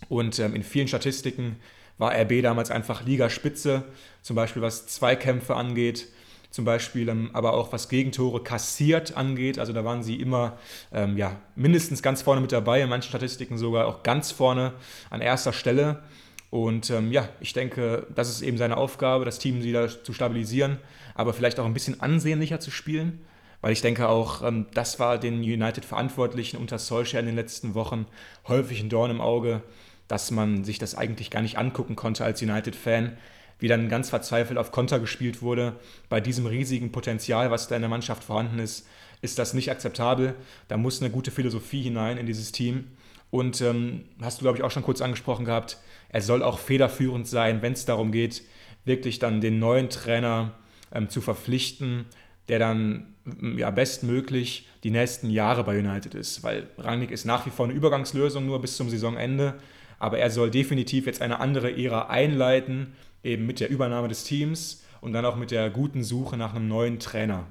Und 0.08 0.38
ähm, 0.38 0.54
in 0.54 0.62
vielen 0.62 0.88
Statistiken 0.88 1.56
war 1.98 2.12
RB 2.12 2.42
damals 2.42 2.70
einfach 2.70 3.04
Ligaspitze, 3.04 3.84
zum 4.22 4.36
Beispiel 4.36 4.62
was 4.62 4.86
Zweikämpfe 4.86 5.54
angeht, 5.54 6.08
zum 6.56 6.64
Beispiel 6.64 7.08
ähm, 7.10 7.30
aber 7.34 7.52
auch 7.52 7.70
was 7.72 7.90
Gegentore 7.90 8.42
kassiert 8.42 9.14
angeht. 9.14 9.58
Also 9.58 9.74
da 9.74 9.84
waren 9.84 10.02
sie 10.02 10.16
immer 10.16 10.56
ähm, 10.90 11.18
ja, 11.18 11.36
mindestens 11.54 12.02
ganz 12.02 12.22
vorne 12.22 12.40
mit 12.40 12.50
dabei, 12.50 12.80
in 12.80 12.88
manchen 12.88 13.10
Statistiken 13.10 13.58
sogar 13.58 13.86
auch 13.86 14.02
ganz 14.02 14.32
vorne 14.32 14.72
an 15.10 15.20
erster 15.20 15.52
Stelle. 15.52 16.02
Und 16.48 16.88
ähm, 16.88 17.12
ja, 17.12 17.28
ich 17.40 17.52
denke, 17.52 18.06
das 18.14 18.30
ist 18.30 18.40
eben 18.40 18.56
seine 18.56 18.78
Aufgabe, 18.78 19.26
das 19.26 19.38
Team 19.38 19.62
wieder 19.62 20.02
zu 20.02 20.14
stabilisieren, 20.14 20.78
aber 21.14 21.34
vielleicht 21.34 21.60
auch 21.60 21.66
ein 21.66 21.74
bisschen 21.74 22.00
ansehnlicher 22.00 22.58
zu 22.58 22.70
spielen. 22.70 23.20
Weil 23.60 23.72
ich 23.72 23.82
denke 23.82 24.08
auch, 24.08 24.42
ähm, 24.42 24.64
das 24.72 24.98
war 24.98 25.18
den 25.18 25.40
United-Verantwortlichen 25.40 26.56
unter 26.56 26.78
Solskjaer 26.78 27.20
in 27.20 27.26
den 27.26 27.36
letzten 27.36 27.74
Wochen 27.74 28.06
häufig 28.48 28.80
ein 28.80 28.88
Dorn 28.88 29.10
im 29.10 29.20
Auge, 29.20 29.62
dass 30.08 30.30
man 30.30 30.64
sich 30.64 30.78
das 30.78 30.94
eigentlich 30.94 31.30
gar 31.30 31.42
nicht 31.42 31.58
angucken 31.58 31.96
konnte 31.96 32.24
als 32.24 32.40
United-Fan, 32.40 33.18
wie 33.58 33.68
dann 33.68 33.88
ganz 33.88 34.10
verzweifelt 34.10 34.58
auf 34.58 34.72
Konter 34.72 35.00
gespielt 35.00 35.42
wurde. 35.42 35.76
Bei 36.08 36.20
diesem 36.20 36.46
riesigen 36.46 36.92
Potenzial, 36.92 37.50
was 37.50 37.68
da 37.68 37.76
in 37.76 37.82
der 37.82 37.88
Mannschaft 37.88 38.24
vorhanden 38.24 38.58
ist, 38.58 38.86
ist 39.22 39.38
das 39.38 39.54
nicht 39.54 39.70
akzeptabel. 39.70 40.34
Da 40.68 40.76
muss 40.76 41.00
eine 41.00 41.10
gute 41.10 41.30
Philosophie 41.30 41.82
hinein 41.82 42.18
in 42.18 42.26
dieses 42.26 42.52
Team. 42.52 42.84
Und 43.30 43.60
ähm, 43.60 44.04
hast 44.20 44.40
du, 44.40 44.42
glaube 44.42 44.58
ich, 44.58 44.64
auch 44.64 44.70
schon 44.70 44.82
kurz 44.82 45.00
angesprochen 45.00 45.44
gehabt, 45.44 45.78
er 46.08 46.22
soll 46.22 46.42
auch 46.42 46.58
federführend 46.58 47.26
sein, 47.26 47.62
wenn 47.62 47.72
es 47.72 47.84
darum 47.84 48.12
geht, 48.12 48.42
wirklich 48.84 49.18
dann 49.18 49.40
den 49.40 49.58
neuen 49.58 49.90
Trainer 49.90 50.54
ähm, 50.92 51.08
zu 51.08 51.20
verpflichten, 51.20 52.06
der 52.48 52.58
dann 52.60 53.14
ja, 53.56 53.70
bestmöglich 53.70 54.68
die 54.84 54.90
nächsten 54.90 55.30
Jahre 55.30 55.64
bei 55.64 55.78
United 55.78 56.14
ist. 56.14 56.44
Weil 56.44 56.68
Rangnick 56.78 57.10
ist 57.10 57.24
nach 57.24 57.44
wie 57.46 57.50
vor 57.50 57.66
eine 57.66 57.74
Übergangslösung 57.74 58.46
nur 58.46 58.60
bis 58.60 58.76
zum 58.76 58.88
Saisonende. 58.88 59.54
Aber 59.98 60.18
er 60.18 60.30
soll 60.30 60.50
definitiv 60.50 61.06
jetzt 61.06 61.22
eine 61.22 61.40
andere 61.40 61.76
Ära 61.76 62.08
einleiten, 62.08 62.94
eben 63.22 63.46
mit 63.46 63.60
der 63.60 63.70
Übernahme 63.70 64.08
des 64.08 64.24
Teams 64.24 64.84
und 65.00 65.12
dann 65.12 65.24
auch 65.24 65.36
mit 65.36 65.50
der 65.50 65.70
guten 65.70 66.02
Suche 66.02 66.36
nach 66.36 66.54
einem 66.54 66.68
neuen 66.68 66.98
Trainer. 66.98 67.46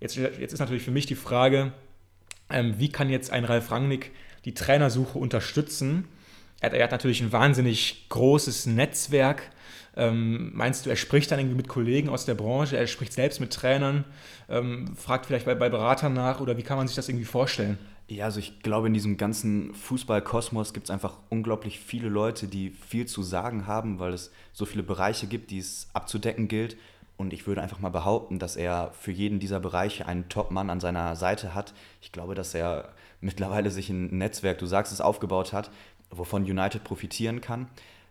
Jetzt, 0.00 0.16
jetzt 0.16 0.52
ist 0.52 0.60
natürlich 0.60 0.82
für 0.82 0.90
mich 0.90 1.06
die 1.06 1.14
Frage, 1.14 1.72
ähm, 2.48 2.74
wie 2.78 2.90
kann 2.90 3.10
jetzt 3.10 3.30
ein 3.30 3.44
Ralf 3.44 3.70
Rangnick 3.70 4.12
die 4.44 4.54
Trainersuche 4.54 5.18
unterstützen? 5.18 6.08
Er 6.60 6.70
hat, 6.70 6.76
er 6.76 6.84
hat 6.84 6.90
natürlich 6.90 7.20
ein 7.20 7.32
wahnsinnig 7.32 8.06
großes 8.08 8.66
Netzwerk. 8.66 9.50
Ähm, 9.96 10.50
meinst 10.54 10.86
du, 10.86 10.90
er 10.90 10.96
spricht 10.96 11.30
dann 11.30 11.38
irgendwie 11.38 11.56
mit 11.56 11.68
Kollegen 11.68 12.08
aus 12.08 12.24
der 12.24 12.34
Branche, 12.34 12.76
er 12.76 12.86
spricht 12.86 13.12
selbst 13.12 13.40
mit 13.40 13.52
Trainern, 13.52 14.04
ähm, 14.48 14.96
fragt 14.96 15.26
vielleicht 15.26 15.46
bei, 15.46 15.54
bei 15.54 15.68
Beratern 15.68 16.12
nach 16.12 16.40
oder 16.40 16.56
wie 16.56 16.62
kann 16.62 16.76
man 16.76 16.86
sich 16.86 16.96
das 16.96 17.08
irgendwie 17.08 17.24
vorstellen? 17.24 17.78
Ja, 18.10 18.24
also 18.24 18.40
ich 18.40 18.60
glaube, 18.60 18.88
in 18.88 18.92
diesem 18.92 19.16
ganzen 19.16 19.72
Fußballkosmos 19.72 20.72
gibt 20.72 20.86
es 20.86 20.90
einfach 20.90 21.18
unglaublich 21.28 21.78
viele 21.78 22.08
Leute, 22.08 22.48
die 22.48 22.70
viel 22.70 23.06
zu 23.06 23.22
sagen 23.22 23.68
haben, 23.68 24.00
weil 24.00 24.12
es 24.12 24.32
so 24.52 24.66
viele 24.66 24.82
Bereiche 24.82 25.28
gibt, 25.28 25.52
die 25.52 25.60
es 25.60 25.88
abzudecken 25.92 26.48
gilt. 26.48 26.76
Und 27.16 27.32
ich 27.32 27.46
würde 27.46 27.62
einfach 27.62 27.78
mal 27.78 27.90
behaupten, 27.90 28.40
dass 28.40 28.56
er 28.56 28.90
für 28.98 29.12
jeden 29.12 29.38
dieser 29.38 29.60
Bereiche 29.60 30.06
einen 30.08 30.28
Top-Mann 30.28 30.70
an 30.70 30.80
seiner 30.80 31.14
Seite 31.14 31.54
hat. 31.54 31.72
Ich 32.02 32.10
glaube, 32.10 32.34
dass 32.34 32.52
er 32.52 32.88
mittlerweile 33.20 33.70
sich 33.70 33.90
ein 33.90 34.18
Netzwerk, 34.18 34.58
du 34.58 34.66
sagst 34.66 34.92
es, 34.92 35.00
aufgebaut 35.00 35.52
hat, 35.52 35.70
wovon 36.10 36.42
United 36.42 36.82
profitieren 36.82 37.40
kann. 37.40 37.68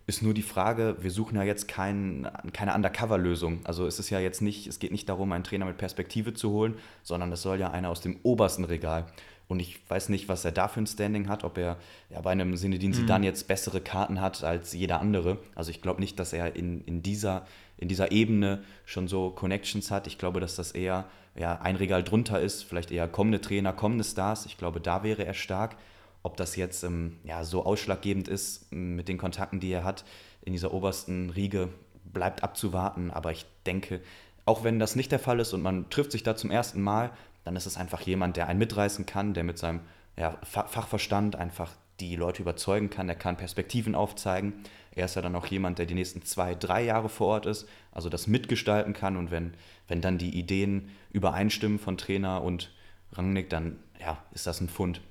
Ist 0.07 0.23
nur 0.23 0.33
die 0.33 0.43
Frage, 0.43 0.95
wir 1.01 1.11
suchen 1.11 1.35
ja 1.35 1.43
jetzt 1.43 1.67
kein, 1.67 2.25
keine 2.53 2.73
Undercover-Lösung. 2.73 3.59
Also 3.65 3.85
es 3.85 3.99
ist 3.99 4.09
ja 4.11 4.21
jetzt 4.21 4.41
nicht, 4.41 4.65
es 4.65 4.79
geht 4.79 4.93
nicht 4.93 5.09
darum, 5.09 5.33
einen 5.33 5.43
Trainer 5.43 5.65
mit 5.65 5.77
Perspektive 5.77 6.33
zu 6.33 6.51
holen, 6.51 6.75
sondern 7.03 7.33
es 7.33 7.41
soll 7.41 7.59
ja 7.59 7.71
einer 7.71 7.89
aus 7.89 7.99
dem 7.99 8.17
obersten 8.23 8.63
Regal. 8.63 9.05
Und 9.49 9.59
ich 9.59 9.79
weiß 9.89 10.09
nicht, 10.09 10.29
was 10.29 10.45
er 10.45 10.51
da 10.51 10.67
für 10.67 10.79
ein 10.79 10.85
Standing 10.85 11.27
hat, 11.27 11.43
ob 11.43 11.57
er 11.57 11.77
ja, 12.11 12.21
bei 12.21 12.29
einem 12.29 12.55
Sinedin 12.55 12.93
Sidan 12.93 13.21
mhm. 13.21 13.25
jetzt 13.25 13.47
bessere 13.47 13.81
Karten 13.81 14.21
hat 14.21 14.43
als 14.43 14.73
jeder 14.73 15.01
andere. 15.01 15.39
Also 15.55 15.71
ich 15.71 15.81
glaube 15.81 16.01
nicht, 16.01 16.19
dass 16.19 16.33
er 16.33 16.55
in, 16.55 16.81
in, 16.81 17.01
dieser, 17.01 17.47
in 17.75 17.87
dieser 17.87 18.11
Ebene 18.11 18.61
schon 18.85 19.07
so 19.07 19.31
Connections 19.31 19.89
hat. 19.89 20.05
Ich 20.05 20.19
glaube, 20.19 20.39
dass 20.39 20.55
das 20.55 20.73
eher 20.73 21.05
ja, 21.35 21.59
ein 21.61 21.77
Regal 21.77 22.03
drunter 22.03 22.39
ist, 22.39 22.63
vielleicht 22.63 22.91
eher 22.91 23.07
kommende 23.07 23.41
Trainer, 23.41 23.73
kommende 23.73 24.03
Stars. 24.03 24.45
Ich 24.45 24.55
glaube, 24.59 24.79
da 24.79 25.01
wäre 25.01 25.25
er 25.25 25.33
stark. 25.33 25.77
Ob 26.21 26.37
das 26.37 26.55
jetzt 26.55 26.83
ähm, 26.83 27.17
ja, 27.23 27.43
so 27.43 27.65
ausschlaggebend 27.65 28.27
ist 28.27 28.71
mit 28.71 29.07
den 29.07 29.17
Kontakten, 29.17 29.59
die 29.59 29.71
er 29.71 29.83
hat 29.83 30.05
in 30.43 30.53
dieser 30.53 30.75
obersten 30.75 31.31
Riege, 31.31 31.69
bleibt 32.03 32.43
abzuwarten. 32.43 33.09
Aber 33.09 33.31
ich 33.31 33.47
denke, 33.65 34.01
auch 34.45 34.63
wenn 34.63 34.77
das 34.77 34.95
nicht 34.95 35.11
der 35.11 35.17
Fall 35.17 35.39
ist 35.39 35.53
und 35.53 35.63
man 35.63 35.89
trifft 35.89 36.11
sich 36.11 36.21
da 36.21 36.35
zum 36.35 36.51
ersten 36.51 36.83
Mal, 36.83 37.09
dann 37.49 37.55
ist 37.55 37.65
es 37.65 37.77
einfach 37.77 38.01
jemand, 38.01 38.37
der 38.37 38.47
einen 38.47 38.59
mitreißen 38.59 39.07
kann, 39.07 39.33
der 39.33 39.43
mit 39.43 39.57
seinem 39.57 39.79
ja, 40.15 40.37
Fachverstand 40.43 41.35
einfach 41.35 41.71
die 41.99 42.15
Leute 42.15 42.43
überzeugen 42.43 42.91
kann, 42.91 43.09
er 43.09 43.15
kann 43.15 43.37
Perspektiven 43.37 43.95
aufzeigen. 43.95 44.53
Er 44.91 45.05
ist 45.05 45.15
ja 45.15 45.23
dann 45.23 45.35
auch 45.35 45.47
jemand, 45.47 45.79
der 45.79 45.87
die 45.87 45.95
nächsten 45.95 46.21
zwei, 46.21 46.53
drei 46.53 46.83
Jahre 46.83 47.09
vor 47.09 47.25
Ort 47.25 47.47
ist, 47.47 47.67
also 47.91 48.07
das 48.07 48.27
mitgestalten 48.27 48.93
kann 48.93 49.17
und 49.17 49.31
wenn, 49.31 49.55
wenn 49.87 49.99
dann 49.99 50.19
die 50.19 50.37
Ideen 50.37 50.91
übereinstimmen 51.09 51.79
von 51.79 51.97
Trainer 51.97 52.43
und 52.43 52.71
Rangnick, 53.13 53.49
dann 53.49 53.79
ja, 53.99 54.23
ist 54.31 54.45
das 54.45 54.61
ein 54.61 54.69
Fund. 54.69 55.01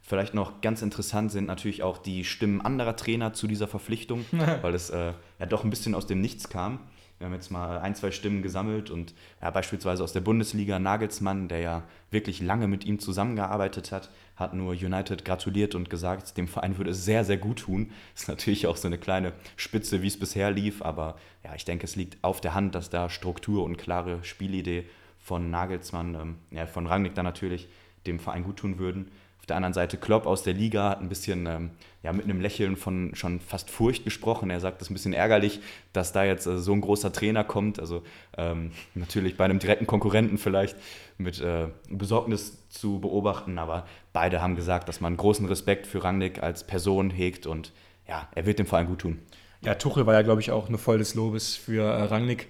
Vielleicht 0.00 0.34
noch 0.34 0.60
ganz 0.60 0.82
interessant 0.82 1.32
sind 1.32 1.48
natürlich 1.48 1.82
auch 1.82 1.98
die 1.98 2.22
Stimmen 2.22 2.60
anderer 2.60 2.94
Trainer 2.94 3.32
zu 3.32 3.48
dieser 3.48 3.66
Verpflichtung, 3.66 4.24
weil 4.62 4.76
es 4.76 4.90
äh, 4.90 5.14
ja 5.40 5.46
doch 5.46 5.64
ein 5.64 5.70
bisschen 5.70 5.96
aus 5.96 6.06
dem 6.06 6.20
Nichts 6.20 6.48
kam. 6.48 6.78
Wir 7.18 7.26
haben 7.26 7.34
jetzt 7.34 7.50
mal 7.50 7.78
ein, 7.78 7.96
zwei 7.96 8.12
Stimmen 8.12 8.42
gesammelt 8.42 8.90
und 8.90 9.12
ja, 9.42 9.50
beispielsweise 9.50 10.04
aus 10.04 10.12
der 10.12 10.20
Bundesliga 10.20 10.78
Nagelsmann, 10.78 11.48
der 11.48 11.58
ja 11.58 11.82
wirklich 12.12 12.40
lange 12.40 12.68
mit 12.68 12.84
ihm 12.84 13.00
zusammengearbeitet 13.00 13.90
hat, 13.90 14.10
hat 14.36 14.54
nur 14.54 14.70
United 14.70 15.24
gratuliert 15.24 15.74
und 15.74 15.90
gesagt, 15.90 16.36
dem 16.36 16.46
Verein 16.46 16.78
würde 16.78 16.90
es 16.90 17.04
sehr, 17.04 17.24
sehr 17.24 17.36
gut 17.36 17.60
tun. 17.60 17.90
Ist 18.14 18.28
natürlich 18.28 18.68
auch 18.68 18.76
so 18.76 18.86
eine 18.86 18.98
kleine 18.98 19.32
Spitze, 19.56 20.00
wie 20.02 20.06
es 20.06 20.18
bisher 20.18 20.52
lief, 20.52 20.80
aber 20.80 21.16
ja, 21.42 21.54
ich 21.56 21.64
denke, 21.64 21.84
es 21.84 21.96
liegt 21.96 22.22
auf 22.22 22.40
der 22.40 22.54
Hand, 22.54 22.76
dass 22.76 22.88
da 22.88 23.10
Struktur 23.10 23.64
und 23.64 23.78
klare 23.78 24.22
Spielidee 24.22 24.86
von 25.18 25.50
Nagelsmann, 25.50 26.14
ähm, 26.14 26.36
ja, 26.52 26.66
von 26.66 26.86
Rangnick 26.86 27.16
dann 27.16 27.24
natürlich 27.24 27.68
dem 28.06 28.20
Verein 28.20 28.44
gut 28.44 28.58
tun 28.58 28.78
würden 28.78 29.10
der 29.48 29.56
anderen 29.56 29.74
Seite 29.74 29.96
Klopp 29.96 30.26
aus 30.26 30.42
der 30.42 30.54
Liga 30.54 30.90
hat 30.90 31.00
ein 31.00 31.08
bisschen 31.08 31.46
ähm, 31.46 31.70
ja, 32.02 32.12
mit 32.12 32.24
einem 32.24 32.40
Lächeln 32.40 32.76
von 32.76 33.10
schon 33.14 33.40
fast 33.40 33.70
Furcht 33.70 34.04
gesprochen. 34.04 34.50
Er 34.50 34.60
sagt, 34.60 34.80
es 34.80 34.86
ist 34.86 34.90
ein 34.90 34.94
bisschen 34.94 35.12
ärgerlich, 35.12 35.60
dass 35.92 36.12
da 36.12 36.24
jetzt 36.24 36.46
äh, 36.46 36.58
so 36.58 36.72
ein 36.72 36.80
großer 36.80 37.12
Trainer 37.12 37.44
kommt. 37.44 37.80
Also 37.80 38.02
ähm, 38.36 38.72
natürlich 38.94 39.36
bei 39.36 39.44
einem 39.44 39.58
direkten 39.58 39.86
Konkurrenten 39.86 40.38
vielleicht 40.38 40.76
mit 41.16 41.40
äh, 41.40 41.68
Besorgnis 41.90 42.68
zu 42.68 43.00
beobachten. 43.00 43.58
Aber 43.58 43.86
beide 44.12 44.40
haben 44.40 44.56
gesagt, 44.56 44.88
dass 44.88 45.00
man 45.00 45.16
großen 45.16 45.46
Respekt 45.46 45.86
für 45.86 46.04
Rangnick 46.04 46.42
als 46.42 46.64
Person 46.64 47.10
hegt 47.10 47.46
und 47.46 47.72
ja, 48.06 48.28
er 48.34 48.46
wird 48.46 48.58
dem 48.58 48.66
Verein 48.66 48.86
gut 48.86 49.00
tun. 49.00 49.18
Ja, 49.62 49.74
Tuchel 49.74 50.06
war 50.06 50.14
ja, 50.14 50.22
glaube 50.22 50.40
ich, 50.40 50.50
auch 50.50 50.68
nur 50.68 50.78
voll 50.78 50.98
des 50.98 51.14
Lobes 51.14 51.56
für 51.56 51.82
äh, 51.82 52.02
Rangnick. 52.04 52.48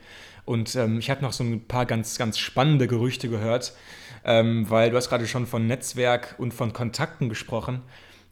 Und 0.48 0.74
ähm, 0.76 0.98
ich 0.98 1.10
habe 1.10 1.22
noch 1.22 1.32
so 1.32 1.44
ein 1.44 1.66
paar 1.66 1.84
ganz, 1.86 2.16
ganz 2.18 2.38
spannende 2.38 2.86
Gerüchte 2.88 3.28
gehört 3.28 3.74
ähm, 4.24 4.68
weil 4.68 4.90
du 4.90 4.96
hast 4.96 5.08
gerade 5.08 5.26
schon 5.26 5.46
von 5.46 5.66
Netzwerk 5.66 6.34
und 6.38 6.52
von 6.52 6.72
Kontakten 6.72 7.28
gesprochen. 7.28 7.82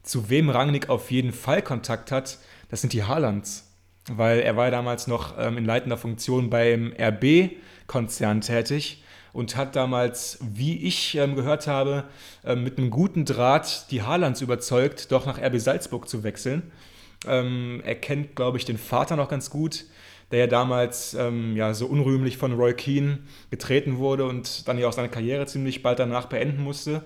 Zu 0.03 0.29
wem 0.29 0.49
Rangnick 0.49 0.89
auf 0.89 1.11
jeden 1.11 1.33
Fall 1.33 1.61
Kontakt 1.61 2.11
hat, 2.11 2.37
das 2.69 2.81
sind 2.81 2.93
die 2.93 3.03
Haalands. 3.03 3.71
Weil 4.09 4.39
er 4.39 4.55
war 4.55 4.71
damals 4.71 5.07
noch 5.07 5.37
ähm, 5.37 5.57
in 5.57 5.65
leitender 5.65 5.97
Funktion 5.97 6.49
beim 6.49 6.93
RB-Konzern 6.97 8.41
tätig 8.41 9.03
und 9.33 9.57
hat 9.57 9.75
damals, 9.75 10.37
wie 10.41 10.77
ich 10.83 11.15
ähm, 11.15 11.35
gehört 11.35 11.67
habe, 11.67 12.05
ähm, 12.45 12.63
mit 12.63 12.77
einem 12.77 12.89
guten 12.89 13.25
Draht 13.25 13.91
die 13.91 14.03
Haalands 14.03 14.41
überzeugt, 14.41 15.11
doch 15.11 15.25
nach 15.25 15.41
RB 15.41 15.59
Salzburg 15.59 16.07
zu 16.07 16.23
wechseln. 16.23 16.71
Ähm, 17.27 17.81
er 17.83 17.95
kennt, 17.95 18.35
glaube 18.35 18.57
ich, 18.57 18.65
den 18.65 18.77
Vater 18.77 19.15
noch 19.15 19.29
ganz 19.29 19.49
gut 19.49 19.85
der 20.31 20.39
ja 20.39 20.47
damals 20.47 21.13
ähm, 21.13 21.55
ja, 21.55 21.73
so 21.73 21.85
unrühmlich 21.87 22.37
von 22.37 22.53
Roy 22.53 22.73
Keane 22.73 23.19
getreten 23.49 23.97
wurde 23.97 24.25
und 24.25 24.67
dann 24.67 24.77
ja 24.77 24.87
auch 24.87 24.93
seine 24.93 25.09
Karriere 25.09 25.45
ziemlich 25.45 25.83
bald 25.83 25.99
danach 25.99 26.25
beenden 26.25 26.63
musste. 26.63 27.03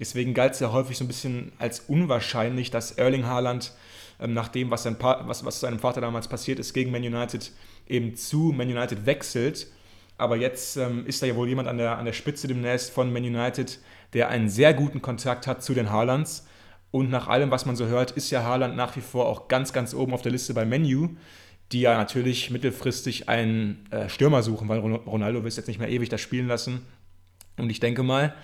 Deswegen 0.00 0.34
galt 0.34 0.54
es 0.54 0.60
ja 0.60 0.72
häufig 0.72 0.96
so 0.96 1.04
ein 1.04 1.08
bisschen 1.08 1.52
als 1.58 1.80
unwahrscheinlich, 1.80 2.70
dass 2.70 2.92
Erling 2.92 3.26
Haaland 3.26 3.72
ähm, 4.20 4.32
nach 4.32 4.48
dem, 4.48 4.70
was, 4.70 4.84
sein 4.84 4.96
was, 5.00 5.44
was 5.44 5.60
seinem 5.60 5.78
Vater 5.78 6.00
damals 6.00 6.28
passiert 6.28 6.58
ist, 6.58 6.72
gegen 6.72 6.90
Man 6.90 7.02
United 7.02 7.52
eben 7.86 8.14
zu 8.16 8.52
Man 8.56 8.68
United 8.68 9.04
wechselt. 9.06 9.66
Aber 10.16 10.36
jetzt 10.36 10.76
ähm, 10.76 11.04
ist 11.06 11.22
da 11.22 11.26
ja 11.26 11.36
wohl 11.36 11.48
jemand 11.48 11.68
an 11.68 11.78
der, 11.78 11.98
an 11.98 12.04
der 12.04 12.12
Spitze 12.12 12.48
demnächst 12.48 12.90
von 12.90 13.12
Man 13.12 13.24
United, 13.24 13.80
der 14.14 14.28
einen 14.28 14.48
sehr 14.48 14.72
guten 14.72 15.02
Kontakt 15.02 15.46
hat 15.46 15.62
zu 15.62 15.74
den 15.74 15.90
Haalands. 15.90 16.46
Und 16.90 17.10
nach 17.10 17.28
allem, 17.28 17.50
was 17.50 17.66
man 17.66 17.76
so 17.76 17.86
hört, 17.86 18.12
ist 18.12 18.30
ja 18.30 18.42
Haaland 18.44 18.76
nach 18.76 18.96
wie 18.96 19.00
vor 19.00 19.26
auch 19.26 19.48
ganz, 19.48 19.72
ganz 19.72 19.94
oben 19.94 20.12
auf 20.14 20.22
der 20.22 20.32
Liste 20.32 20.54
bei 20.54 20.64
Menu 20.64 21.10
die 21.72 21.80
ja 21.80 21.96
natürlich 21.96 22.50
mittelfristig 22.50 23.28
einen 23.28 23.86
äh, 23.90 24.08
Stürmer 24.08 24.42
suchen, 24.42 24.68
weil 24.68 24.78
Ronaldo 24.78 25.44
es 25.46 25.56
jetzt 25.56 25.68
nicht 25.68 25.78
mehr 25.78 25.88
ewig 25.88 26.08
das 26.08 26.20
spielen 26.20 26.46
lassen. 26.46 26.82
Und 27.56 27.70
ich 27.70 27.80
denke 27.80 28.02
mal, 28.02 28.34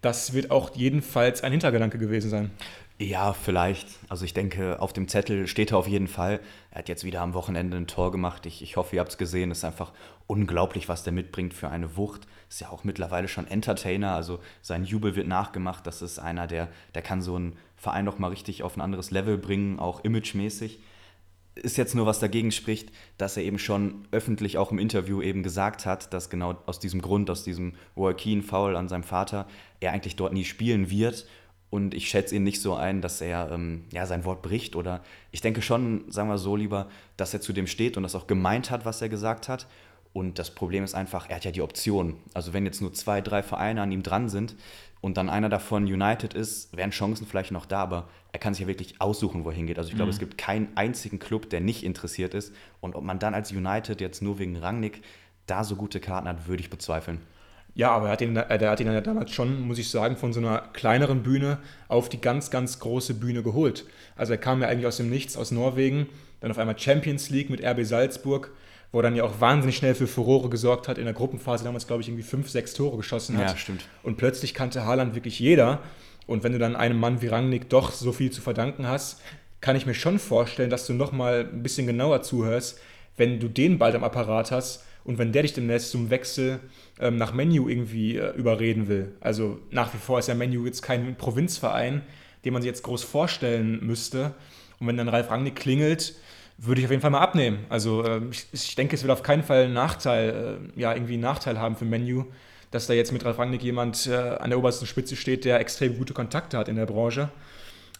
das 0.00 0.32
wird 0.32 0.50
auch 0.50 0.74
jedenfalls 0.74 1.42
ein 1.42 1.52
Hintergedanke 1.52 1.98
gewesen 1.98 2.30
sein. 2.30 2.50
Ja, 2.98 3.32
vielleicht. 3.32 3.88
Also 4.08 4.24
ich 4.24 4.34
denke, 4.34 4.80
auf 4.80 4.92
dem 4.92 5.08
Zettel 5.08 5.46
steht 5.48 5.72
er 5.72 5.78
auf 5.78 5.88
jeden 5.88 6.08
Fall. 6.08 6.40
Er 6.70 6.78
hat 6.78 6.88
jetzt 6.88 7.04
wieder 7.04 7.20
am 7.20 7.34
Wochenende 7.34 7.76
ein 7.76 7.86
Tor 7.86 8.12
gemacht. 8.12 8.46
Ich, 8.46 8.62
ich 8.62 8.76
hoffe, 8.76 8.96
ihr 8.96 9.00
habt 9.00 9.10
es 9.10 9.18
gesehen. 9.18 9.50
Es 9.50 9.58
ist 9.58 9.64
einfach 9.64 9.92
unglaublich, 10.26 10.88
was 10.88 11.02
der 11.02 11.12
mitbringt 11.12 11.54
für 11.54 11.68
eine 11.68 11.96
Wucht. 11.96 12.26
Ist 12.48 12.60
ja 12.60 12.68
auch 12.70 12.84
mittlerweile 12.84 13.28
schon 13.28 13.46
Entertainer. 13.46 14.14
Also 14.14 14.40
sein 14.60 14.84
Jubel 14.84 15.16
wird 15.16 15.26
nachgemacht. 15.26 15.86
Das 15.86 16.02
ist 16.02 16.18
einer, 16.18 16.46
der, 16.46 16.68
der 16.94 17.02
kann 17.02 17.22
so 17.22 17.36
einen 17.36 17.56
Verein 17.76 18.04
noch 18.04 18.18
mal 18.18 18.28
richtig 18.28 18.62
auf 18.62 18.76
ein 18.76 18.82
anderes 18.82 19.10
Level 19.10 19.38
bringen, 19.38 19.78
auch 19.78 20.04
imagemäßig 20.04 20.78
ist 21.54 21.76
jetzt 21.76 21.94
nur 21.94 22.06
was 22.06 22.18
dagegen 22.18 22.50
spricht, 22.50 22.90
dass 23.18 23.36
er 23.36 23.42
eben 23.42 23.58
schon 23.58 24.06
öffentlich 24.10 24.58
auch 24.58 24.72
im 24.72 24.78
Interview 24.78 25.20
eben 25.20 25.42
gesagt 25.42 25.84
hat, 25.84 26.12
dass 26.12 26.30
genau 26.30 26.56
aus 26.66 26.80
diesem 26.80 27.02
Grund, 27.02 27.28
aus 27.30 27.44
diesem 27.44 27.74
Joaquin-Foul 27.96 28.76
an 28.76 28.88
seinem 28.88 29.02
Vater, 29.02 29.46
er 29.80 29.92
eigentlich 29.92 30.16
dort 30.16 30.32
nie 30.32 30.44
spielen 30.44 30.90
wird. 30.90 31.26
Und 31.68 31.94
ich 31.94 32.08
schätze 32.08 32.36
ihn 32.36 32.42
nicht 32.42 32.60
so 32.60 32.74
ein, 32.74 33.00
dass 33.00 33.20
er 33.20 33.50
ähm, 33.50 33.84
ja, 33.92 34.06
sein 34.06 34.24
Wort 34.24 34.42
bricht. 34.42 34.76
Oder 34.76 35.02
ich 35.30 35.40
denke 35.40 35.62
schon, 35.62 36.10
sagen 36.10 36.28
wir 36.28 36.38
so 36.38 36.54
lieber, 36.54 36.88
dass 37.16 37.32
er 37.32 37.40
zu 37.40 37.52
dem 37.52 37.66
steht 37.66 37.96
und 37.96 38.02
das 38.02 38.14
auch 38.14 38.26
gemeint 38.26 38.70
hat, 38.70 38.84
was 38.84 39.00
er 39.00 39.08
gesagt 39.08 39.48
hat. 39.48 39.66
Und 40.12 40.38
das 40.38 40.54
Problem 40.54 40.84
ist 40.84 40.94
einfach, 40.94 41.30
er 41.30 41.36
hat 41.36 41.44
ja 41.44 41.50
die 41.50 41.62
Option. 41.62 42.16
Also 42.34 42.52
wenn 42.52 42.66
jetzt 42.66 42.82
nur 42.82 42.92
zwei, 42.92 43.22
drei 43.22 43.42
Vereine 43.42 43.80
an 43.80 43.92
ihm 43.92 44.02
dran 44.02 44.28
sind, 44.28 44.54
und 45.02 45.16
dann 45.16 45.28
einer 45.28 45.48
davon 45.48 45.84
United 45.84 46.32
ist, 46.32 46.74
wären 46.74 46.92
Chancen 46.92 47.26
vielleicht 47.26 47.50
noch 47.50 47.66
da, 47.66 47.82
aber 47.82 48.08
er 48.30 48.38
kann 48.38 48.54
sich 48.54 48.62
ja 48.62 48.68
wirklich 48.68 49.00
aussuchen, 49.00 49.44
wo 49.44 49.50
er 49.50 49.56
hingeht. 49.56 49.76
Also 49.76 49.90
ich 49.90 49.96
glaube, 49.96 50.10
mhm. 50.10 50.14
es 50.14 50.20
gibt 50.20 50.38
keinen 50.38 50.68
einzigen 50.76 51.18
Club, 51.18 51.50
der 51.50 51.60
nicht 51.60 51.82
interessiert 51.82 52.34
ist. 52.34 52.54
Und 52.80 52.94
ob 52.94 53.02
man 53.02 53.18
dann 53.18 53.34
als 53.34 53.50
United 53.50 54.00
jetzt 54.00 54.22
nur 54.22 54.38
wegen 54.38 54.56
Rangnick 54.56 55.02
da 55.46 55.64
so 55.64 55.74
gute 55.74 55.98
Karten 55.98 56.28
hat, 56.28 56.46
würde 56.46 56.62
ich 56.62 56.70
bezweifeln. 56.70 57.20
Ja, 57.74 57.90
aber 57.90 58.06
er 58.06 58.12
hat 58.12 58.20
ihn, 58.20 58.36
er 58.36 58.70
hat 58.70 58.80
ihn 58.80 58.86
ja 58.86 59.00
damals 59.00 59.32
schon, 59.32 59.62
muss 59.62 59.78
ich 59.78 59.90
sagen, 59.90 60.16
von 60.16 60.32
so 60.32 60.38
einer 60.38 60.60
kleineren 60.72 61.24
Bühne 61.24 61.58
auf 61.88 62.08
die 62.08 62.20
ganz, 62.20 62.52
ganz 62.52 62.78
große 62.78 63.14
Bühne 63.14 63.42
geholt. 63.42 63.86
Also 64.14 64.34
er 64.34 64.38
kam 64.38 64.62
ja 64.62 64.68
eigentlich 64.68 64.86
aus 64.86 64.98
dem 64.98 65.10
Nichts, 65.10 65.36
aus 65.36 65.50
Norwegen, 65.50 66.06
dann 66.40 66.52
auf 66.52 66.58
einmal 66.58 66.78
Champions 66.78 67.28
League 67.28 67.50
mit 67.50 67.64
RB 67.64 67.84
Salzburg 67.84 68.52
wo 68.92 68.98
er 68.98 69.02
dann 69.02 69.16
ja 69.16 69.24
auch 69.24 69.40
wahnsinnig 69.40 69.76
schnell 69.76 69.94
für 69.94 70.06
Furore 70.06 70.50
gesorgt 70.50 70.86
hat. 70.86 70.98
In 70.98 71.04
der 71.04 71.14
Gruppenphase 71.14 71.64
damals, 71.64 71.86
glaube 71.86 72.02
ich, 72.02 72.08
irgendwie 72.08 72.22
fünf, 72.22 72.50
sechs 72.50 72.74
Tore 72.74 72.98
geschossen 72.98 73.38
hat. 73.38 73.48
Ja, 73.48 73.56
stimmt. 73.56 73.86
Und 74.02 74.18
plötzlich 74.18 74.52
kannte 74.52 74.84
Haaland 74.84 75.14
wirklich 75.14 75.40
jeder. 75.40 75.80
Und 76.26 76.44
wenn 76.44 76.52
du 76.52 76.58
dann 76.58 76.76
einem 76.76 77.00
Mann 77.00 77.22
wie 77.22 77.26
Rangnick 77.26 77.68
doch 77.70 77.90
so 77.90 78.12
viel 78.12 78.30
zu 78.30 78.42
verdanken 78.42 78.86
hast, 78.86 79.20
kann 79.60 79.76
ich 79.76 79.86
mir 79.86 79.94
schon 79.94 80.18
vorstellen, 80.18 80.70
dass 80.70 80.86
du 80.86 80.92
nochmal 80.92 81.48
ein 81.52 81.62
bisschen 81.62 81.86
genauer 81.86 82.22
zuhörst, 82.22 82.78
wenn 83.16 83.40
du 83.40 83.48
den 83.48 83.78
bald 83.78 83.94
am 83.94 84.04
Apparat 84.04 84.50
hast 84.50 84.84
und 85.04 85.18
wenn 85.18 85.32
der 85.32 85.42
dich 85.42 85.54
demnächst 85.54 85.90
zum 85.90 86.10
Wechsel 86.10 86.60
ähm, 87.00 87.16
nach 87.16 87.32
Menu 87.32 87.68
irgendwie 87.68 88.16
äh, 88.16 88.34
überreden 88.36 88.88
will. 88.88 89.14
Also 89.20 89.58
nach 89.70 89.92
wie 89.94 89.98
vor 89.98 90.18
ist 90.18 90.28
ja 90.28 90.34
Menu 90.34 90.64
jetzt 90.66 90.82
kein 90.82 91.16
Provinzverein, 91.16 92.02
den 92.44 92.52
man 92.52 92.62
sich 92.62 92.68
jetzt 92.68 92.82
groß 92.82 93.02
vorstellen 93.04 93.84
müsste. 93.84 94.34
Und 94.78 94.86
wenn 94.86 94.96
dann 94.96 95.08
Ralf 95.08 95.30
Rangnick 95.30 95.56
klingelt, 95.56 96.14
würde 96.64 96.80
ich 96.80 96.86
auf 96.86 96.90
jeden 96.90 97.02
Fall 97.02 97.10
mal 97.10 97.20
abnehmen. 97.20 97.66
Also 97.68 98.04
äh, 98.04 98.20
ich, 98.30 98.46
ich, 98.52 98.74
denke, 98.76 98.94
es 98.94 99.02
wird 99.02 99.10
auf 99.10 99.22
keinen 99.22 99.42
Fall 99.42 99.64
einen 99.64 99.74
Nachteil, 99.74 100.60
äh, 100.76 100.80
ja, 100.80 100.94
irgendwie 100.94 101.14
einen 101.14 101.22
Nachteil 101.22 101.58
haben 101.58 101.76
für 101.76 101.84
Menu, 101.84 102.26
dass 102.70 102.86
da 102.86 102.94
jetzt 102.94 103.12
mit 103.12 103.24
Ralf 103.24 103.38
Rangnick 103.38 103.62
jemand 103.62 104.06
äh, 104.06 104.14
an 104.14 104.50
der 104.50 104.58
obersten 104.58 104.86
Spitze 104.86 105.16
steht, 105.16 105.44
der 105.44 105.58
extrem 105.60 105.98
gute 105.98 106.14
Kontakte 106.14 106.56
hat 106.56 106.68
in 106.68 106.76
der 106.76 106.86
Branche. 106.86 107.30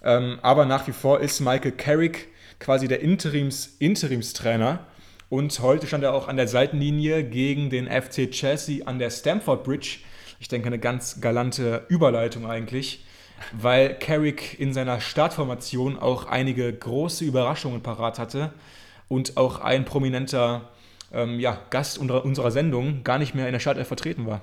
Ähm, 0.04 0.38
aber 0.42 0.64
nach 0.64 0.86
wie 0.86 0.92
vor 0.92 1.20
ist 1.20 1.40
Michael 1.40 1.72
Carrick 1.72 2.28
quasi 2.60 2.86
der 2.86 3.00
Interims, 3.00 3.76
Interimstrainer. 3.80 4.86
Und 5.28 5.58
heute 5.60 5.86
stand 5.86 6.04
er 6.04 6.14
auch 6.14 6.28
an 6.28 6.36
der 6.36 6.46
Seitenlinie 6.46 7.24
gegen 7.24 7.68
den 7.68 7.86
FC 7.86 8.30
Chelsea 8.30 8.86
an 8.86 8.98
der 8.98 9.10
Stamford 9.10 9.64
Bridge. 9.64 9.98
Ich 10.38 10.48
denke, 10.48 10.68
eine 10.68 10.78
ganz 10.78 11.20
galante 11.20 11.84
Überleitung 11.88 12.46
eigentlich 12.46 13.04
weil 13.52 13.98
Carrick 13.98 14.58
in 14.58 14.72
seiner 14.72 15.00
Startformation 15.00 15.98
auch 15.98 16.26
einige 16.26 16.72
große 16.72 17.24
Überraschungen 17.24 17.82
parat 17.82 18.18
hatte 18.18 18.52
und 19.08 19.36
auch 19.36 19.60
ein 19.60 19.84
prominenter 19.84 20.70
ähm, 21.12 21.38
ja, 21.38 21.60
Gast 21.70 21.98
unserer, 21.98 22.50
Sendung 22.50 23.04
gar 23.04 23.18
nicht 23.18 23.34
mehr 23.34 23.46
in 23.46 23.52
der 23.52 23.60
Startelf 23.60 23.88
vertreten 23.88 24.26
war. 24.26 24.42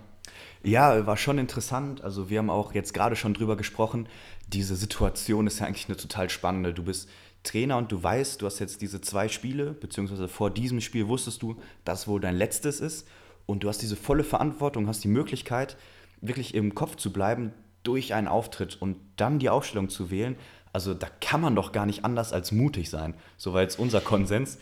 Ja, 0.64 1.06
war 1.08 1.18
schon 1.18 1.38
interessant. 1.38 2.04
Also 2.04 2.30
wir 2.30 2.40
haben 2.40 2.50
auch 2.50 2.74
jetzt 2.74 2.94
gerade 2.94 3.16
schon 3.16 3.34
drüber 3.34 3.56
gesprochen. 3.56 4.08
Diese 4.48 4.76
Situation 4.76 5.48
ist 5.48 5.60
ja 5.60 5.68
eigentlich 5.68 5.88
eine 5.88 5.98
total 5.98 6.30
spannende. 6.30 6.74
Du 6.74 6.84
bist 6.84 7.10
Trainer 7.44 7.78
und 7.78 7.92
du 7.92 8.04
weißt, 8.04 8.42
du 8.42 8.46
hast 8.46 8.60
jetzt 8.60 8.82
diese 8.82 9.00
zwei 9.00 9.30
Spiele, 9.30 9.72
beziehungsweise 9.72 10.28
vor 10.28 10.52
diesem 10.52 10.82
Spiel 10.82 11.08
wusstest 11.08 11.42
du, 11.42 11.56
dass 11.86 12.08
wohl 12.08 12.20
dein 12.20 12.36
letztes 12.36 12.82
ist. 12.82 13.08
Und 13.46 13.64
du 13.64 13.70
hast 13.70 13.82
diese 13.82 13.96
volle 13.96 14.24
Verantwortung, 14.24 14.88
hast 14.88 15.04
die 15.04 15.08
Möglichkeit, 15.08 15.78
wirklich 16.22 16.54
im 16.54 16.76
Kopf 16.76 16.98
zu 16.98 17.12
bleiben, 17.12 17.54
durch 17.90 18.14
einen 18.14 18.28
Auftritt 18.28 18.80
und 18.80 18.98
dann 19.16 19.40
die 19.40 19.50
Aufstellung 19.50 19.90
zu 19.90 20.12
wählen, 20.12 20.36
also 20.72 20.94
da 20.94 21.08
kann 21.22 21.42
man 21.42 21.56
doch 21.56 21.72
gar 21.72 21.88
nicht 21.88 22.06
anders 22.06 22.34
als 22.34 22.52
mutig 22.52 22.92
sein. 22.92 23.16
Soweit 23.36 23.70
ist 23.70 23.80
unser 23.80 24.00
Konsens. 24.00 24.60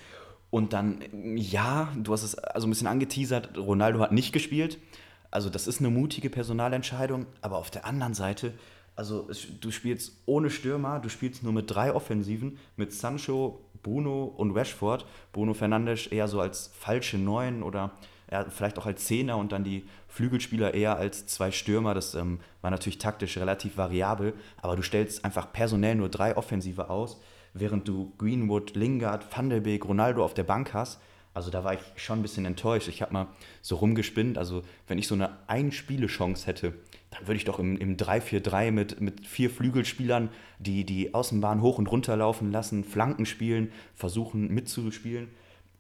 Und 0.49 0.71
dann, 0.71 1.01
ja, 1.35 1.91
du 1.97 2.13
hast 2.13 2.23
es 2.23 2.35
also 2.35 2.67
ein 2.67 2.69
bisschen 2.69 2.87
angeteasert, 2.87 3.57
Ronaldo 3.57 3.99
hat 3.99 4.13
nicht 4.13 4.31
gespielt. 4.31 4.79
Also 5.29 5.49
das 5.49 5.67
ist 5.67 5.81
eine 5.81 5.89
mutige 5.89 6.29
Personalentscheidung, 6.29 7.25
aber 7.41 7.57
auf 7.57 7.69
der 7.69 7.85
anderen 7.85 8.13
Seite, 8.13 8.53
also 8.95 9.27
du 9.59 9.71
spielst 9.71 10.13
ohne 10.25 10.49
Stürmer, 10.49 11.01
du 11.01 11.09
spielst 11.09 11.43
nur 11.43 11.51
mit 11.51 11.69
drei 11.69 11.93
Offensiven, 11.93 12.59
mit 12.77 12.93
Sancho, 12.93 13.59
Bruno 13.83 14.23
und 14.23 14.55
Rashford. 14.55 15.05
Bruno 15.33 15.53
Fernandes 15.53 16.07
eher 16.07 16.29
so 16.29 16.39
als 16.39 16.71
falsche 16.79 17.17
Neun 17.17 17.61
oder 17.61 17.91
er 18.27 18.49
vielleicht 18.51 18.77
auch 18.77 18.85
als 18.85 19.05
Zehner 19.05 19.37
und 19.37 19.51
dann 19.51 19.63
die 19.63 19.87
Flügelspieler 20.07 20.73
eher 20.73 20.97
als 20.97 21.25
zwei 21.27 21.51
Stürmer. 21.51 21.93
Das 21.93 22.13
ähm, 22.13 22.39
war 22.61 22.71
natürlich 22.71 22.97
taktisch 22.97 23.37
relativ 23.37 23.77
variabel, 23.77 24.33
aber 24.61 24.75
du 24.75 24.81
stellst 24.81 25.23
einfach 25.25 25.51
personell 25.51 25.95
nur 25.95 26.09
drei 26.09 26.35
Offensive 26.35 26.89
aus, 26.89 27.19
während 27.53 27.87
du 27.87 28.13
Greenwood, 28.17 28.75
Lingard, 28.75 29.25
Van 29.35 29.49
der 29.49 29.61
Beek, 29.61 29.85
Ronaldo 29.85 30.23
auf 30.23 30.33
der 30.33 30.43
Bank 30.43 30.73
hast. 30.73 30.99
Also 31.33 31.51
da 31.51 31.63
war 31.63 31.75
ich 31.75 31.79
schon 31.95 32.19
ein 32.19 32.21
bisschen 32.23 32.45
enttäuscht. 32.45 32.87
Ich 32.87 33.03
habe 33.03 33.13
mal 33.13 33.27
so 33.61 33.75
rumgespinnt. 33.75 34.39
Also 34.39 34.63
wenn 34.87 34.97
ich 34.97 35.07
so 35.07 35.13
eine 35.13 35.37
Ein-Spiele-Chance 35.45 36.47
hätte, 36.47 36.73
dann 37.11 37.27
würde 37.27 37.37
ich 37.37 37.45
doch 37.45 37.59
im, 37.59 37.77
im 37.77 37.95
3-4-3 37.95 38.71
mit, 38.71 39.01
mit 39.01 39.27
vier 39.27 39.51
Flügelspielern 39.51 40.29
die, 40.57 40.83
die 40.83 41.13
Außenbahn 41.13 41.61
hoch 41.61 41.77
und 41.77 41.91
runter 41.91 42.17
laufen 42.17 42.51
lassen, 42.51 42.83
Flanken 42.83 43.27
spielen, 43.27 43.71
versuchen 43.93 44.51
mitzuspielen. 44.51 45.29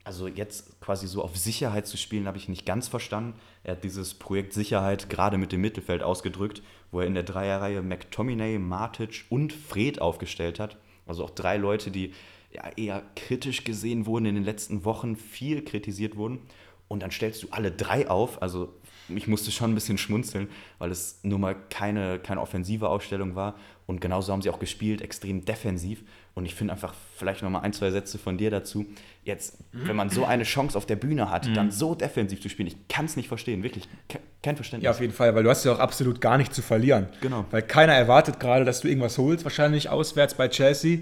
Also 0.07 0.29
jetzt 0.29 0.79
quasi 0.79 1.05
so 1.05 1.21
auf 1.21 1.35
Sicherheit 1.35 1.85
zu 1.85 1.97
spielen, 1.97 2.27
habe 2.27 2.37
ich 2.37 2.47
nicht 2.47 2.65
ganz 2.65 2.87
verstanden. 2.87 3.37
Er 3.65 3.73
hat 3.73 3.83
dieses 3.83 4.13
Projekt 4.13 4.53
Sicherheit 4.53 5.09
gerade 5.09 5.37
mit 5.37 5.51
dem 5.51 5.59
Mittelfeld 5.59 6.01
ausgedrückt, 6.01 6.63
wo 6.91 7.01
er 7.01 7.07
in 7.07 7.13
der 7.13 7.23
Dreierreihe 7.23 7.81
McTominay, 7.81 8.57
Matic 8.57 9.25
und 9.27 9.51
Fred 9.51 9.99
aufgestellt 9.99 10.61
hat. 10.61 10.77
Also 11.07 11.25
auch 11.25 11.31
drei 11.31 11.57
Leute, 11.57 11.91
die 11.91 12.13
ja 12.53 12.69
eher 12.77 13.03
kritisch 13.17 13.65
gesehen 13.65 14.05
wurden 14.05 14.27
in 14.27 14.35
den 14.35 14.45
letzten 14.45 14.85
Wochen, 14.85 15.17
viel 15.17 15.61
kritisiert 15.65 16.15
wurden. 16.15 16.39
Und 16.87 17.03
dann 17.03 17.11
stellst 17.11 17.43
du 17.43 17.47
alle 17.51 17.69
drei 17.69 18.09
auf. 18.09 18.41
Also 18.41 18.73
ich 19.09 19.27
musste 19.27 19.51
schon 19.51 19.71
ein 19.71 19.75
bisschen 19.75 19.97
schmunzeln, 19.97 20.47
weil 20.79 20.89
es 20.89 21.19
nur 21.23 21.37
mal 21.37 21.53
keine, 21.67 22.17
keine 22.19 22.39
offensive 22.39 22.87
Ausstellung 22.87 23.35
war. 23.35 23.55
Und 23.87 24.01
genauso 24.01 24.33
haben 24.33 24.41
sie 24.41 24.49
auch 24.49 24.59
gespielt, 24.59 25.01
extrem 25.01 25.45
defensiv. 25.45 26.03
Und 26.35 26.45
ich 26.45 26.53
finde 26.53 26.73
einfach 26.73 26.93
vielleicht 27.15 27.41
noch 27.41 27.49
mal 27.49 27.61
ein, 27.61 27.71
zwei 27.73 27.89
Sätze 27.89 28.17
von 28.17 28.37
dir 28.37 28.51
dazu. 28.51 28.85
Jetzt, 29.23 29.57
wenn 29.71 29.95
man 29.95 30.09
so 30.09 30.25
eine 30.25 30.43
Chance 30.43 30.77
auf 30.77 30.85
der 30.85 30.97
Bühne 30.97 31.31
hat, 31.31 31.47
mhm. 31.47 31.53
dann 31.53 31.71
so 31.71 31.95
defensiv 31.95 32.41
zu 32.41 32.49
spielen, 32.49 32.67
ich 32.67 32.87
kann 32.89 33.05
es 33.05 33.15
nicht 33.15 33.29
verstehen, 33.29 33.63
wirklich 33.63 33.87
kein 34.43 34.55
Verständnis. 34.55 34.85
Ja, 34.85 34.91
auf 34.91 34.99
jeden 34.99 35.13
Fall, 35.13 35.33
weil 35.35 35.43
du 35.43 35.49
hast 35.49 35.63
ja 35.63 35.71
auch 35.71 35.79
absolut 35.79 36.19
gar 36.19 36.37
nichts 36.37 36.53
zu 36.55 36.61
verlieren. 36.61 37.07
Genau. 37.21 37.45
Weil 37.49 37.61
keiner 37.61 37.93
erwartet 37.93 38.39
gerade, 38.39 38.65
dass 38.65 38.81
du 38.81 38.89
irgendwas 38.89 39.17
holst, 39.17 39.45
wahrscheinlich 39.45 39.89
auswärts 39.89 40.35
bei 40.35 40.49
Chelsea. 40.49 40.99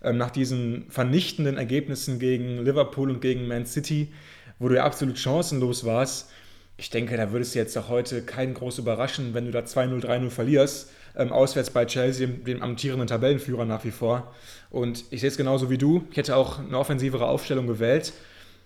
Ähm, 0.00 0.16
nach 0.16 0.30
diesen 0.30 0.88
vernichtenden 0.90 1.56
Ergebnissen 1.56 2.20
gegen 2.20 2.64
Liverpool 2.64 3.10
und 3.10 3.20
gegen 3.20 3.48
Man 3.48 3.66
City, 3.66 4.12
wo 4.60 4.68
du 4.68 4.76
ja 4.76 4.84
absolut 4.84 5.18
chancenlos 5.18 5.84
warst 5.84 6.30
ich 6.78 6.90
denke, 6.90 7.16
da 7.16 7.32
würde 7.32 7.42
es 7.42 7.54
jetzt 7.54 7.76
auch 7.76 7.88
heute 7.88 8.22
keinen 8.22 8.54
groß 8.54 8.78
überraschen, 8.78 9.34
wenn 9.34 9.44
du 9.44 9.50
da 9.50 9.60
2-0, 9.60 10.00
3-0 10.00 10.30
verlierst. 10.30 10.90
Ähm, 11.18 11.32
auswärts 11.32 11.70
bei 11.70 11.84
Chelsea, 11.84 12.28
dem 12.28 12.62
amtierenden 12.62 13.08
Tabellenführer 13.08 13.64
nach 13.64 13.84
wie 13.84 13.90
vor. 13.90 14.32
Und 14.70 15.04
ich 15.10 15.20
sehe 15.20 15.28
es 15.28 15.36
genauso 15.36 15.68
wie 15.68 15.76
du. 15.76 16.04
Ich 16.12 16.16
hätte 16.16 16.36
auch 16.36 16.60
eine 16.60 16.78
offensivere 16.78 17.26
Aufstellung 17.26 17.66
gewählt. 17.66 18.12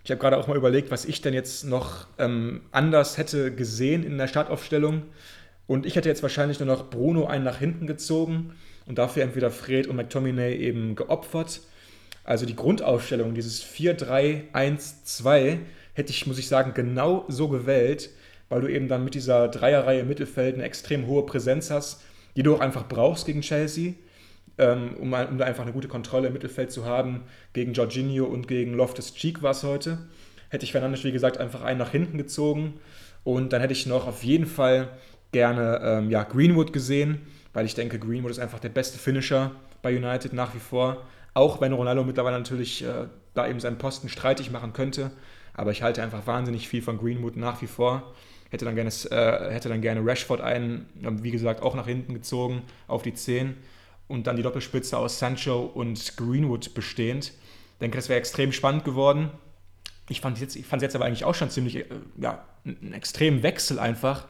Ich 0.04 0.10
habe 0.10 0.20
gerade 0.20 0.36
auch 0.36 0.48
mal 0.48 0.56
überlegt, 0.56 0.90
was 0.90 1.06
ich 1.06 1.22
denn 1.22 1.32
jetzt 1.32 1.64
noch 1.64 2.06
ähm, 2.18 2.60
anders 2.70 3.16
hätte 3.16 3.54
gesehen 3.54 4.04
in 4.04 4.18
der 4.18 4.28
Startaufstellung. 4.28 5.04
Und 5.66 5.86
ich 5.86 5.96
hätte 5.96 6.10
jetzt 6.10 6.22
wahrscheinlich 6.22 6.60
nur 6.60 6.66
noch 6.66 6.90
Bruno 6.90 7.24
einen 7.24 7.44
nach 7.44 7.58
hinten 7.58 7.86
gezogen 7.86 8.54
und 8.86 8.98
dafür 8.98 9.22
entweder 9.22 9.50
Fred 9.50 9.86
und 9.86 9.96
McTominay 9.96 10.54
eben 10.54 10.94
geopfert. 10.94 11.62
Also 12.24 12.44
die 12.44 12.56
Grundaufstellung, 12.56 13.32
dieses 13.34 13.64
4-3-1-2, 13.64 15.58
hätte 15.94 16.10
ich, 16.10 16.26
muss 16.26 16.38
ich 16.38 16.48
sagen, 16.48 16.74
genau 16.74 17.24
so 17.28 17.48
gewählt, 17.48 18.10
weil 18.48 18.60
du 18.60 18.68
eben 18.68 18.88
dann 18.88 19.04
mit 19.04 19.14
dieser 19.14 19.48
Dreierreihe 19.48 20.00
im 20.00 20.08
Mittelfeld 20.08 20.56
eine 20.56 20.64
extrem 20.64 21.06
hohe 21.06 21.24
Präsenz 21.24 21.70
hast, 21.70 22.02
die 22.36 22.42
du 22.42 22.54
auch 22.54 22.60
einfach 22.60 22.88
brauchst 22.88 23.26
gegen 23.26 23.40
Chelsea, 23.42 23.94
ähm, 24.58 24.94
um, 24.98 25.12
um 25.12 25.38
da 25.38 25.44
einfach 25.44 25.62
eine 25.62 25.72
gute 25.72 25.88
Kontrolle 25.88 26.28
im 26.28 26.32
Mittelfeld 26.32 26.72
zu 26.72 26.84
haben. 26.84 27.22
Gegen 27.52 27.72
Jorginho 27.72 28.24
und 28.24 28.48
gegen 28.48 28.74
Loftus 28.74 29.14
Cheek 29.14 29.42
war 29.42 29.52
es 29.52 29.62
heute. 29.62 29.98
Hätte 30.50 30.64
ich 30.64 30.72
Fernandes, 30.72 31.04
wie 31.04 31.12
gesagt, 31.12 31.38
einfach 31.38 31.62
einen 31.62 31.78
nach 31.78 31.90
hinten 31.90 32.18
gezogen. 32.18 32.74
Und 33.24 33.52
dann 33.52 33.60
hätte 33.60 33.72
ich 33.72 33.86
noch 33.86 34.06
auf 34.06 34.22
jeden 34.22 34.46
Fall 34.46 34.90
gerne 35.32 35.80
ähm, 35.82 36.10
ja, 36.10 36.24
Greenwood 36.24 36.72
gesehen, 36.72 37.20
weil 37.52 37.64
ich 37.64 37.74
denke, 37.74 37.98
Greenwood 37.98 38.30
ist 38.30 38.38
einfach 38.38 38.60
der 38.60 38.68
beste 38.68 38.98
Finisher 38.98 39.52
bei 39.80 39.96
United 39.96 40.32
nach 40.32 40.54
wie 40.54 40.60
vor. 40.60 41.04
Auch 41.34 41.60
wenn 41.60 41.72
Ronaldo 41.72 42.04
mittlerweile 42.04 42.36
natürlich 42.36 42.84
äh, 42.84 43.06
da 43.34 43.48
eben 43.48 43.60
seinen 43.60 43.78
Posten 43.78 44.08
streitig 44.08 44.50
machen 44.50 44.72
könnte. 44.72 45.10
Aber 45.54 45.70
ich 45.70 45.82
halte 45.82 46.02
einfach 46.02 46.26
wahnsinnig 46.26 46.68
viel 46.68 46.82
von 46.82 46.98
Greenwood 46.98 47.36
nach 47.36 47.62
wie 47.62 47.66
vor. 47.66 48.12
Hätte 48.52 48.64
dann 48.64 48.74
gerne, 48.74 48.90
äh, 49.10 49.52
hätte 49.52 49.68
dann 49.68 49.80
gerne 49.80 50.04
Rashford 50.04 50.40
einen, 50.40 50.86
wie 51.22 51.30
gesagt, 51.30 51.62
auch 51.62 51.74
nach 51.74 51.86
hinten 51.86 52.14
gezogen 52.14 52.62
auf 52.86 53.02
die 53.02 53.14
10 53.14 53.56
und 54.08 54.26
dann 54.26 54.36
die 54.36 54.42
Doppelspitze 54.42 54.96
aus 54.96 55.18
Sancho 55.18 55.62
und 55.62 56.16
Greenwood 56.16 56.74
bestehend. 56.74 57.32
Ich 57.72 57.78
denke, 57.80 57.96
das 57.96 58.08
wäre 58.08 58.18
extrem 58.18 58.52
spannend 58.52 58.84
geworden. 58.84 59.30
Ich 60.08 60.20
fand 60.20 60.36
es 60.36 60.54
jetzt, 60.54 60.82
jetzt 60.82 60.94
aber 60.94 61.06
eigentlich 61.06 61.24
auch 61.24 61.34
schon 61.34 61.50
ziemlich, 61.50 61.76
äh, 61.76 61.86
ja, 62.20 62.44
einen 62.64 62.92
extremen 62.92 63.42
Wechsel 63.42 63.78
einfach, 63.78 64.28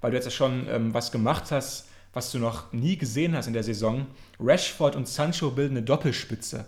weil 0.00 0.12
du 0.12 0.16
jetzt 0.16 0.26
ja 0.26 0.30
schon 0.30 0.66
ähm, 0.70 0.94
was 0.94 1.12
gemacht 1.12 1.50
hast, 1.50 1.88
was 2.12 2.30
du 2.30 2.38
noch 2.38 2.72
nie 2.72 2.96
gesehen 2.96 3.36
hast 3.36 3.48
in 3.48 3.52
der 3.52 3.64
Saison. 3.64 4.06
Rashford 4.40 4.96
und 4.96 5.08
Sancho 5.08 5.50
bilden 5.50 5.76
eine 5.76 5.84
Doppelspitze. 5.84 6.64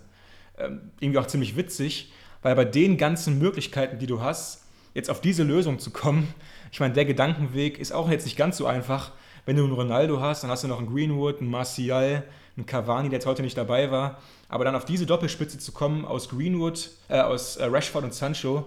Ähm, 0.58 0.90
irgendwie 1.00 1.20
auch 1.20 1.26
ziemlich 1.26 1.56
witzig 1.56 2.12
weil 2.46 2.54
bei 2.54 2.64
den 2.64 2.96
ganzen 2.96 3.40
Möglichkeiten, 3.40 3.98
die 3.98 4.06
du 4.06 4.20
hast, 4.20 4.66
jetzt 4.94 5.10
auf 5.10 5.20
diese 5.20 5.42
Lösung 5.42 5.80
zu 5.80 5.90
kommen, 5.90 6.32
ich 6.76 6.80
meine, 6.80 6.92
der 6.92 7.06
Gedankenweg 7.06 7.78
ist 7.78 7.90
auch 7.90 8.10
jetzt 8.10 8.26
nicht 8.26 8.36
ganz 8.36 8.58
so 8.58 8.66
einfach. 8.66 9.12
Wenn 9.46 9.56
du 9.56 9.64
einen 9.64 9.72
Ronaldo 9.72 10.20
hast, 10.20 10.42
dann 10.42 10.50
hast 10.50 10.62
du 10.62 10.68
noch 10.68 10.78
einen 10.78 10.92
Greenwood, 10.92 11.40
einen 11.40 11.48
Martial, 11.48 12.22
einen 12.54 12.66
Cavani, 12.66 13.08
der 13.08 13.16
jetzt 13.16 13.24
heute 13.24 13.40
nicht 13.40 13.56
dabei 13.56 13.90
war. 13.90 14.20
Aber 14.50 14.66
dann 14.66 14.74
auf 14.74 14.84
diese 14.84 15.06
Doppelspitze 15.06 15.58
zu 15.58 15.72
kommen 15.72 16.04
aus 16.04 16.28
Greenwood, 16.28 16.90
äh, 17.08 17.20
aus 17.20 17.56
äh, 17.56 17.64
Rashford 17.64 18.04
und 18.04 18.12
Sancho, 18.12 18.66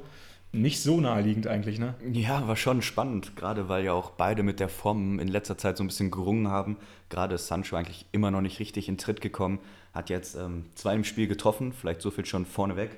nicht 0.52 0.82
so 0.82 1.00
naheliegend 1.00 1.46
eigentlich, 1.46 1.78
ne? 1.78 1.94
Ja, 2.12 2.48
war 2.48 2.56
schon 2.56 2.82
spannend, 2.82 3.36
gerade 3.36 3.70
weil 3.70 3.86
ja 3.86 3.94
auch 3.94 4.10
beide 4.10 4.42
mit 4.42 4.60
der 4.60 4.70
Form 4.70 5.20
in 5.20 5.28
letzter 5.28 5.60
Zeit 5.60 5.78
so 5.78 5.84
ein 5.84 5.88
bisschen 5.88 6.10
gerungen 6.10 6.48
haben. 6.48 6.78
Gerade 7.10 7.36
ist 7.36 7.46
Sancho 7.46 7.76
eigentlich 7.76 8.08
immer 8.12 8.32
noch 8.32 8.42
nicht 8.42 8.60
richtig 8.60 8.90
in 8.90 8.98
Tritt 8.98 9.22
gekommen, 9.22 9.60
hat 9.94 10.10
jetzt 10.10 10.34
ähm, 10.34 10.66
zwei 10.74 10.96
im 10.96 11.04
Spiel 11.04 11.28
getroffen, 11.28 11.74
vielleicht 11.74 12.02
so 12.02 12.10
viel 12.10 12.26
schon 12.26 12.48
vorneweg 12.48 12.90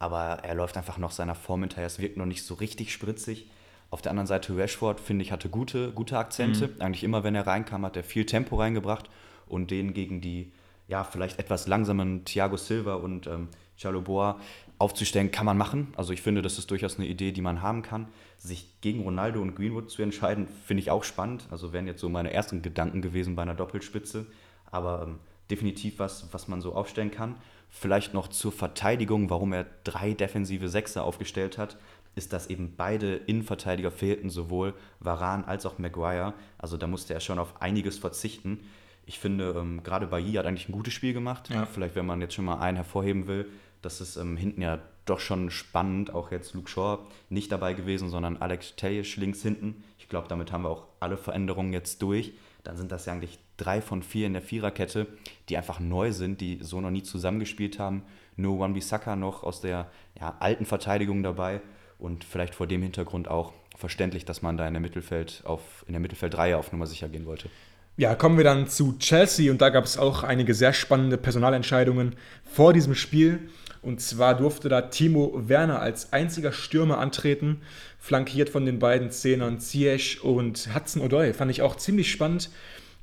aber 0.00 0.38
er 0.42 0.54
läuft 0.54 0.78
einfach 0.78 0.96
noch 0.96 1.12
seiner 1.12 1.34
Form 1.34 1.60
hinterher. 1.60 1.86
Es 1.86 1.98
wirkt 1.98 2.16
noch 2.16 2.26
nicht 2.26 2.42
so 2.42 2.54
richtig 2.54 2.90
spritzig. 2.92 3.46
Auf 3.90 4.02
der 4.02 4.10
anderen 4.10 4.26
Seite 4.26 4.56
Rashford, 4.56 5.00
finde 5.00 5.24
ich, 5.24 5.32
hatte 5.32 5.48
gute, 5.48 5.92
gute 5.92 6.16
Akzente. 6.16 6.68
Mhm. 6.68 6.82
Eigentlich 6.82 7.04
immer, 7.04 7.24
wenn 7.24 7.34
er 7.34 7.46
reinkam, 7.46 7.84
hat 7.84 7.96
er 7.96 8.04
viel 8.04 8.24
Tempo 8.24 8.56
reingebracht 8.56 9.10
und 9.46 9.70
den 9.70 9.94
gegen 9.94 10.20
die 10.20 10.52
ja, 10.90 11.04
vielleicht 11.04 11.38
etwas 11.38 11.68
langsamen 11.68 12.24
Thiago 12.24 12.56
Silva 12.56 12.94
und 12.94 13.28
ähm, 13.28 13.48
Chaloboa 13.80 14.40
aufzustellen, 14.78 15.30
kann 15.30 15.46
man 15.46 15.56
machen. 15.56 15.92
Also 15.96 16.12
ich 16.12 16.20
finde, 16.20 16.42
das 16.42 16.58
ist 16.58 16.70
durchaus 16.70 16.98
eine 16.98 17.06
Idee, 17.06 17.32
die 17.32 17.42
man 17.42 17.62
haben 17.62 17.82
kann. 17.82 18.08
Sich 18.38 18.66
gegen 18.80 19.02
Ronaldo 19.02 19.40
und 19.40 19.54
Greenwood 19.54 19.90
zu 19.90 20.02
entscheiden, 20.02 20.48
finde 20.66 20.82
ich 20.82 20.90
auch 20.90 21.04
spannend. 21.04 21.46
Also 21.50 21.72
wären 21.72 21.86
jetzt 21.86 22.00
so 22.00 22.08
meine 22.08 22.32
ersten 22.32 22.60
Gedanken 22.60 23.02
gewesen 23.02 23.36
bei 23.36 23.42
einer 23.42 23.54
Doppelspitze. 23.54 24.26
Aber 24.70 25.02
ähm, 25.02 25.18
definitiv 25.50 25.98
was, 25.98 26.32
was 26.32 26.48
man 26.48 26.60
so 26.60 26.74
aufstellen 26.74 27.12
kann. 27.12 27.36
Vielleicht 27.68 28.12
noch 28.12 28.26
zur 28.26 28.50
Verteidigung, 28.50 29.30
warum 29.30 29.52
er 29.52 29.66
drei 29.84 30.12
defensive 30.12 30.68
Sechser 30.68 31.04
aufgestellt 31.04 31.56
hat, 31.56 31.76
ist, 32.14 32.32
dass 32.32 32.48
eben 32.48 32.74
beide 32.76 33.16
Innenverteidiger 33.16 33.90
fehlten, 33.90 34.30
sowohl 34.30 34.74
Varan 34.98 35.44
als 35.44 35.66
auch 35.66 35.78
Maguire. 35.78 36.34
Also 36.58 36.76
da 36.76 36.86
musste 36.86 37.14
er 37.14 37.20
schon 37.20 37.38
auf 37.38 37.60
einiges 37.62 37.98
verzichten. 37.98 38.60
Ich 39.06 39.18
finde, 39.18 39.54
ähm, 39.56 39.82
gerade 39.82 40.06
Bailly 40.06 40.32
hat 40.34 40.46
eigentlich 40.46 40.68
ein 40.68 40.72
gutes 40.72 40.92
Spiel 40.92 41.12
gemacht. 41.12 41.50
Ja. 41.50 41.66
Vielleicht, 41.66 41.94
wenn 41.94 42.06
man 42.06 42.20
jetzt 42.20 42.34
schon 42.34 42.44
mal 42.44 42.60
einen 42.60 42.76
hervorheben 42.76 43.26
will, 43.26 43.46
das 43.82 44.00
ist 44.00 44.16
ähm, 44.16 44.36
hinten 44.36 44.62
ja 44.62 44.80
doch 45.06 45.20
schon 45.20 45.50
spannend. 45.50 46.12
Auch 46.12 46.30
jetzt 46.30 46.54
Luke 46.54 46.70
Shaw 46.70 46.98
nicht 47.28 47.50
dabei 47.50 47.74
gewesen, 47.74 48.10
sondern 48.10 48.36
Alex 48.36 48.76
Tejic 48.76 49.16
links 49.16 49.42
hinten. 49.42 49.82
Ich 49.98 50.08
glaube, 50.08 50.28
damit 50.28 50.52
haben 50.52 50.62
wir 50.62 50.70
auch 50.70 50.86
alle 51.00 51.16
Veränderungen 51.16 51.72
jetzt 51.72 52.02
durch. 52.02 52.34
Dann 52.62 52.76
sind 52.76 52.92
das 52.92 53.06
ja 53.06 53.14
eigentlich 53.14 53.38
drei 53.56 53.80
von 53.80 54.02
vier 54.02 54.26
in 54.26 54.34
der 54.34 54.42
Viererkette, 54.42 55.06
die 55.48 55.56
einfach 55.56 55.80
neu 55.80 56.12
sind, 56.12 56.40
die 56.40 56.58
so 56.60 56.80
noch 56.80 56.90
nie 56.90 57.02
zusammengespielt 57.02 57.78
haben. 57.78 58.02
Nur 58.36 58.58
Wan-Bissaka 58.58 59.16
noch 59.16 59.42
aus 59.42 59.60
der 59.60 59.90
ja, 60.20 60.36
alten 60.40 60.66
Verteidigung 60.66 61.22
dabei 61.22 61.62
und 62.00 62.24
vielleicht 62.24 62.54
vor 62.54 62.66
dem 62.66 62.82
Hintergrund 62.82 63.28
auch 63.28 63.52
verständlich, 63.76 64.24
dass 64.24 64.42
man 64.42 64.56
da 64.56 64.66
in 64.66 64.74
der 64.74 64.80
Mittelfeld 64.80 65.42
auf, 65.44 65.84
in 65.86 65.92
der 65.92 66.00
Mittelfeldreihe 66.00 66.56
auf 66.56 66.72
Nummer 66.72 66.86
sicher 66.86 67.08
gehen 67.08 67.26
wollte. 67.26 67.48
Ja, 67.96 68.14
kommen 68.14 68.36
wir 68.36 68.44
dann 68.44 68.66
zu 68.66 68.96
Chelsea 68.98 69.50
und 69.50 69.60
da 69.60 69.68
gab 69.68 69.84
es 69.84 69.98
auch 69.98 70.22
einige 70.22 70.54
sehr 70.54 70.72
spannende 70.72 71.18
Personalentscheidungen 71.18 72.16
vor 72.44 72.72
diesem 72.72 72.94
Spiel. 72.94 73.50
Und 73.82 74.00
zwar 74.00 74.36
durfte 74.36 74.68
da 74.68 74.82
Timo 74.82 75.32
Werner 75.34 75.80
als 75.80 76.12
einziger 76.12 76.52
Stürmer 76.52 76.98
antreten, 76.98 77.62
flankiert 77.98 78.50
von 78.50 78.64
den 78.64 78.78
beiden 78.78 79.10
Zehnern 79.10 79.58
Ziyech 79.58 80.22
und 80.22 80.74
Hudson 80.74 81.02
O'Doy. 81.02 81.32
Fand 81.32 81.50
ich 81.50 81.62
auch 81.62 81.76
ziemlich 81.76 82.10
spannend. 82.10 82.50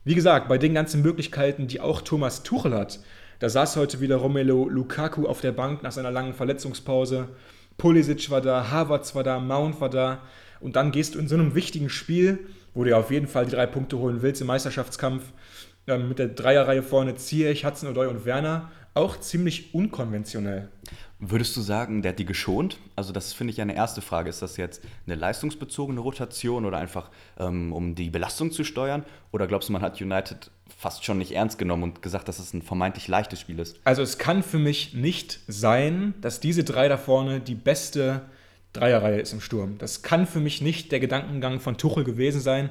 Wie 0.03 0.15
gesagt, 0.15 0.47
bei 0.47 0.57
den 0.57 0.73
ganzen 0.73 1.01
Möglichkeiten, 1.01 1.67
die 1.67 1.81
auch 1.81 2.01
Thomas 2.01 2.43
Tuchel 2.43 2.73
hat, 2.73 2.99
da 3.39 3.49
saß 3.49 3.75
heute 3.75 4.01
wieder 4.01 4.15
Romelu 4.15 4.69
Lukaku 4.69 5.27
auf 5.27 5.41
der 5.41 5.51
Bank 5.51 5.83
nach 5.83 5.91
seiner 5.91 6.11
langen 6.11 6.33
Verletzungspause. 6.33 7.27
Pulisic 7.77 8.29
war 8.29 8.41
da, 8.41 8.71
Havertz 8.71 9.15
war 9.15 9.23
da, 9.23 9.39
Mount 9.39 9.79
war 9.81 9.89
da. 9.89 10.19
Und 10.59 10.75
dann 10.75 10.91
gehst 10.91 11.15
du 11.15 11.19
in 11.19 11.27
so 11.27 11.35
einem 11.35 11.53
wichtigen 11.53 11.89
Spiel, 11.89 12.47
wo 12.73 12.83
du 12.83 12.89
ja 12.89 12.97
auf 12.97 13.11
jeden 13.11 13.27
Fall 13.27 13.45
die 13.45 13.51
drei 13.51 13.67
Punkte 13.67 13.97
holen 13.97 14.21
willst 14.21 14.41
im 14.41 14.47
Meisterschaftskampf, 14.47 15.23
ähm, 15.87 16.09
mit 16.09 16.19
der 16.19 16.27
Dreierreihe 16.29 16.83
vorne 16.83 17.15
Ziyech, 17.15 17.65
Hudson, 17.65 17.89
Odoi 17.89 18.07
und 18.07 18.25
Werner 18.25 18.71
auch 18.97 19.19
ziemlich 19.19 19.73
unkonventionell. 19.75 20.69
Würdest 21.19 21.55
du 21.55 21.61
sagen, 21.61 22.01
der 22.01 22.11
hat 22.11 22.19
die 22.19 22.25
geschont? 22.25 22.79
Also 22.95 23.13
das 23.13 23.33
finde 23.33 23.53
ich 23.53 23.61
eine 23.61 23.75
erste 23.75 24.01
Frage. 24.01 24.29
Ist 24.29 24.41
das 24.41 24.57
jetzt 24.57 24.83
eine 25.05 25.15
leistungsbezogene 25.15 25.99
Rotation 25.99 26.65
oder 26.65 26.77
einfach 26.77 27.11
ähm, 27.39 27.73
um 27.73 27.95
die 27.95 28.09
Belastung 28.09 28.51
zu 28.51 28.63
steuern? 28.63 29.03
Oder 29.31 29.47
glaubst 29.47 29.69
du, 29.69 29.73
man 29.73 29.81
hat 29.81 30.01
United 30.01 30.51
fast 30.75 31.05
schon 31.05 31.17
nicht 31.17 31.31
ernst 31.31 31.57
genommen 31.57 31.83
und 31.83 32.01
gesagt, 32.01 32.27
dass 32.27 32.39
es 32.39 32.53
ein 32.53 32.61
vermeintlich 32.61 33.07
leichtes 33.07 33.39
Spiel 33.39 33.59
ist? 33.59 33.79
Also 33.83 34.01
es 34.01 34.17
kann 34.17 34.43
für 34.43 34.59
mich 34.59 34.93
nicht 34.93 35.39
sein, 35.47 36.13
dass 36.21 36.39
diese 36.39 36.63
drei 36.63 36.87
da 36.87 36.97
vorne 36.97 37.39
die 37.39 37.55
beste 37.55 38.21
Dreierreihe 38.73 39.19
ist 39.19 39.33
im 39.33 39.41
Sturm. 39.41 39.77
Das 39.77 40.01
kann 40.01 40.27
für 40.27 40.39
mich 40.39 40.61
nicht 40.61 40.91
der 40.91 40.99
Gedankengang 40.99 41.59
von 41.59 41.77
Tuchel 41.77 42.03
gewesen 42.03 42.41
sein. 42.41 42.69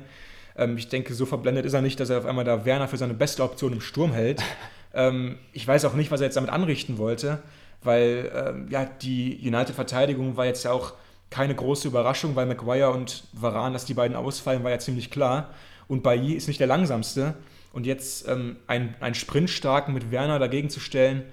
Ähm, 0.57 0.77
ich 0.77 0.89
denke, 0.89 1.15
so 1.15 1.27
verblendet 1.27 1.67
ist 1.67 1.73
er 1.73 1.83
nicht, 1.83 1.99
dass 2.01 2.11
er 2.11 2.19
auf 2.19 2.27
einmal 2.27 2.45
da 2.45 2.65
Werner 2.65 2.89
für 2.89 2.97
seine 2.97 3.15
beste 3.15 3.43
Option 3.43 3.73
im 3.73 3.81
Sturm 3.81 4.13
hält. 4.13 4.43
ähm, 4.95 5.39
ich 5.53 5.67
weiß 5.67 5.85
auch 5.85 5.95
nicht, 5.95 6.11
was 6.11 6.21
er 6.21 6.27
jetzt 6.27 6.37
damit 6.37 6.51
anrichten 6.51 6.99
wollte, 6.99 7.43
weil 7.83 8.31
ähm, 8.35 8.67
ja, 8.71 8.85
die 8.85 9.39
United-Verteidigung 9.43 10.37
war 10.37 10.47
jetzt 10.47 10.65
ja 10.65 10.73
auch 10.73 10.95
keine 11.31 11.55
große 11.55 11.89
Überraschung, 11.89 12.37
weil 12.37 12.47
Maguire 12.47 12.91
und 12.91 13.25
Varan, 13.33 13.73
dass 13.73 13.85
die 13.85 13.95
beiden 13.95 14.17
ausfallen, 14.17 14.63
war 14.63 14.71
ja 14.71 14.79
ziemlich 14.79 15.11
klar. 15.11 15.51
Und 15.89 16.03
Bailly 16.03 16.35
ist 16.35 16.49
nicht 16.49 16.61
der 16.61 16.67
langsamste. 16.67 17.35
Und 17.77 17.85
jetzt 17.85 18.27
ähm, 18.27 18.57
einen, 18.67 18.95
einen 19.01 19.15
Sprintstarken 19.15 19.93
mit 19.93 20.11
Werner 20.11 20.39
dagegen 20.39 20.71
zu 20.71 20.81
stellen, 20.81 21.25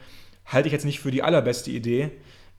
halte 0.46 0.68
ich 0.68 0.74
jetzt 0.74 0.84
nicht 0.84 1.00
für 1.00 1.10
die 1.10 1.24
allerbeste 1.24 1.72
Idee. 1.72 2.12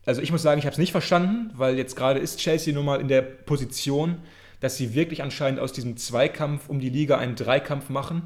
Also 0.06 0.22
ich 0.22 0.32
muss 0.32 0.40
sagen, 0.40 0.58
ich 0.58 0.64
habe 0.64 0.72
es 0.72 0.78
nicht 0.78 0.90
verstanden, 0.90 1.50
weil 1.52 1.76
jetzt 1.76 1.94
gerade 1.94 2.18
ist 2.18 2.38
Chelsea 2.38 2.72
nun 2.72 2.86
mal 2.86 2.98
in 2.98 3.08
der 3.08 3.20
Position, 3.20 4.22
dass 4.60 4.78
sie 4.78 4.94
wirklich 4.94 5.22
anscheinend 5.22 5.60
aus 5.60 5.74
diesem 5.74 5.98
Zweikampf 5.98 6.70
um 6.70 6.80
die 6.80 6.88
Liga 6.88 7.18
einen 7.18 7.36
Dreikampf 7.36 7.90
machen 7.90 8.22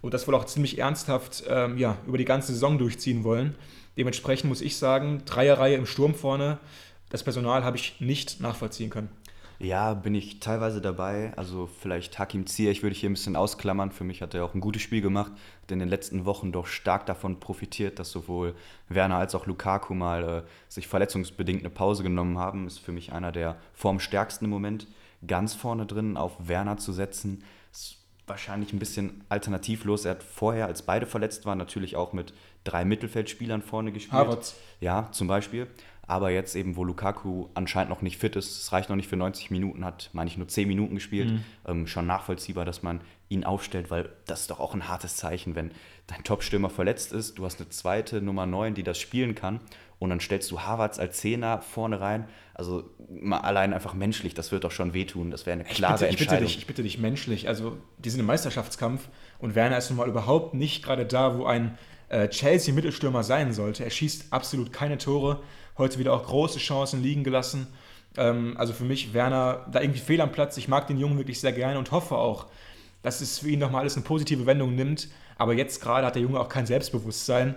und 0.00 0.14
das 0.14 0.26
wohl 0.26 0.34
auch 0.34 0.46
ziemlich 0.46 0.78
ernsthaft 0.78 1.44
ähm, 1.50 1.76
ja, 1.76 1.98
über 2.06 2.16
die 2.16 2.24
ganze 2.24 2.54
Saison 2.54 2.78
durchziehen 2.78 3.24
wollen. 3.24 3.56
Dementsprechend 3.98 4.48
muss 4.48 4.62
ich 4.62 4.78
sagen, 4.78 5.20
Dreierreihe 5.26 5.76
im 5.76 5.84
Sturm 5.84 6.14
vorne, 6.14 6.56
das 7.10 7.22
Personal 7.22 7.62
habe 7.62 7.76
ich 7.76 8.00
nicht 8.00 8.40
nachvollziehen 8.40 8.88
können. 8.88 9.10
Ja, 9.58 9.94
bin 9.94 10.14
ich 10.14 10.40
teilweise 10.40 10.80
dabei. 10.80 11.32
Also 11.36 11.66
vielleicht 11.80 12.18
Hakim 12.18 12.46
Ziyech 12.46 12.82
würde 12.82 12.92
ich 12.92 13.00
hier 13.00 13.10
ein 13.10 13.14
bisschen 13.14 13.36
ausklammern. 13.36 13.92
Für 13.92 14.04
mich 14.04 14.20
hat 14.22 14.34
er 14.34 14.44
auch 14.44 14.54
ein 14.54 14.60
gutes 14.60 14.82
Spiel 14.82 15.00
gemacht, 15.00 15.32
hat 15.62 15.72
in 15.72 15.78
den 15.78 15.88
letzten 15.88 16.24
Wochen 16.24 16.52
doch 16.52 16.66
stark 16.66 17.06
davon 17.06 17.40
profitiert, 17.40 17.98
dass 17.98 18.10
sowohl 18.10 18.54
Werner 18.88 19.16
als 19.16 19.34
auch 19.34 19.46
Lukaku 19.46 19.94
mal 19.94 20.24
äh, 20.24 20.42
sich 20.68 20.88
verletzungsbedingt 20.88 21.60
eine 21.60 21.70
Pause 21.70 22.02
genommen 22.02 22.38
haben. 22.38 22.66
Ist 22.66 22.78
für 22.78 22.92
mich 22.92 23.12
einer 23.12 23.32
der 23.32 23.56
formstärksten 23.74 24.46
im 24.46 24.50
Moment 24.50 24.86
ganz 25.26 25.54
vorne 25.54 25.86
drin 25.86 26.16
auf 26.16 26.32
Werner 26.48 26.76
zu 26.76 26.92
setzen, 26.92 27.44
ist 27.72 27.98
wahrscheinlich 28.26 28.72
ein 28.72 28.78
bisschen 28.78 29.24
alternativlos. 29.28 30.04
Er 30.04 30.12
hat 30.12 30.22
vorher, 30.22 30.66
als 30.66 30.82
beide 30.82 31.06
verletzt 31.06 31.46
waren, 31.46 31.58
natürlich 31.58 31.96
auch 31.96 32.12
mit 32.12 32.32
drei 32.64 32.84
Mittelfeldspielern 32.84 33.62
vorne 33.62 33.92
gespielt. 33.92 34.14
Harvards. 34.14 34.56
Ja, 34.80 35.08
zum 35.12 35.28
Beispiel. 35.28 35.66
Aber 36.06 36.30
jetzt 36.30 36.54
eben, 36.54 36.76
wo 36.76 36.84
Lukaku 36.84 37.48
anscheinend 37.54 37.90
noch 37.90 38.02
nicht 38.02 38.18
fit 38.18 38.36
ist, 38.36 38.60
es 38.60 38.72
reicht 38.72 38.88
noch 38.88 38.96
nicht 38.96 39.08
für 39.08 39.16
90 39.16 39.50
Minuten, 39.50 39.84
hat, 39.84 40.10
meine 40.12 40.28
ich, 40.28 40.36
nur 40.36 40.48
10 40.48 40.68
Minuten 40.68 40.94
gespielt. 40.96 41.30
Mhm. 41.30 41.44
Ähm, 41.66 41.86
schon 41.86 42.06
nachvollziehbar, 42.06 42.64
dass 42.64 42.82
man 42.82 43.00
ihn 43.28 43.44
aufstellt, 43.44 43.90
weil 43.90 44.10
das 44.26 44.42
ist 44.42 44.50
doch 44.50 44.60
auch 44.60 44.74
ein 44.74 44.88
hartes 44.88 45.16
Zeichen, 45.16 45.54
wenn 45.54 45.70
dein 46.06 46.22
Topstürmer 46.24 46.68
verletzt 46.68 47.12
ist, 47.12 47.38
du 47.38 47.44
hast 47.44 47.60
eine 47.60 47.70
zweite 47.70 48.20
Nummer 48.20 48.44
9, 48.44 48.74
die 48.74 48.82
das 48.82 48.98
spielen 48.98 49.34
kann 49.34 49.60
und 49.98 50.10
dann 50.10 50.20
stellst 50.20 50.50
du 50.50 50.60
Harvards 50.60 50.98
als 50.98 51.18
Zehner 51.18 51.60
vorne 51.60 52.00
rein. 52.00 52.28
Also 52.52 52.90
mal 53.08 53.38
allein 53.38 53.72
einfach 53.72 53.94
menschlich, 53.94 54.34
das 54.34 54.52
wird 54.52 54.64
doch 54.64 54.70
schon 54.70 54.92
wehtun. 54.92 55.30
Das 55.30 55.46
wäre 55.46 55.54
eine 55.54 55.64
klare 55.64 55.94
ich 55.94 56.00
bitte, 56.00 56.06
ich 56.06 56.20
Entscheidung. 56.20 56.38
Bitte 56.40 56.46
dich, 56.46 56.58
ich 56.58 56.66
bitte 56.66 56.82
dich, 56.82 56.98
menschlich. 56.98 57.48
Also 57.48 57.78
die 57.98 58.10
sind 58.10 58.20
im 58.20 58.26
Meisterschaftskampf 58.26 59.08
und 59.38 59.54
Werner 59.54 59.78
ist 59.78 59.90
nun 59.90 59.98
mal 59.98 60.08
überhaupt 60.08 60.54
nicht 60.54 60.84
gerade 60.84 61.06
da, 61.06 61.38
wo 61.38 61.46
ein 61.46 61.78
äh, 62.08 62.28
Chelsea-Mittelstürmer 62.28 63.22
sein 63.22 63.52
sollte. 63.52 63.84
Er 63.84 63.90
schießt 63.90 64.32
absolut 64.32 64.72
keine 64.72 64.98
Tore. 64.98 65.42
Heute 65.76 65.98
wieder 65.98 66.12
auch 66.12 66.24
große 66.24 66.58
Chancen 66.58 67.02
liegen 67.02 67.24
gelassen. 67.24 67.66
Ähm, 68.16 68.54
also 68.56 68.72
für 68.72 68.84
mich, 68.84 69.12
Werner, 69.12 69.66
da 69.70 69.80
irgendwie 69.80 70.00
fehl 70.00 70.20
am 70.20 70.32
Platz. 70.32 70.56
Ich 70.56 70.68
mag 70.68 70.86
den 70.86 70.98
Jungen 70.98 71.18
wirklich 71.18 71.40
sehr 71.40 71.52
gerne 71.52 71.78
und 71.78 71.90
hoffe 71.90 72.16
auch, 72.16 72.46
dass 73.02 73.20
es 73.20 73.40
für 73.40 73.48
ihn 73.48 73.58
nochmal 73.58 73.82
alles 73.82 73.96
eine 73.96 74.04
positive 74.04 74.46
Wendung 74.46 74.74
nimmt. 74.74 75.08
Aber 75.36 75.52
jetzt 75.54 75.80
gerade 75.80 76.06
hat 76.06 76.14
der 76.14 76.22
Junge 76.22 76.38
auch 76.38 76.48
kein 76.48 76.66
Selbstbewusstsein. 76.66 77.54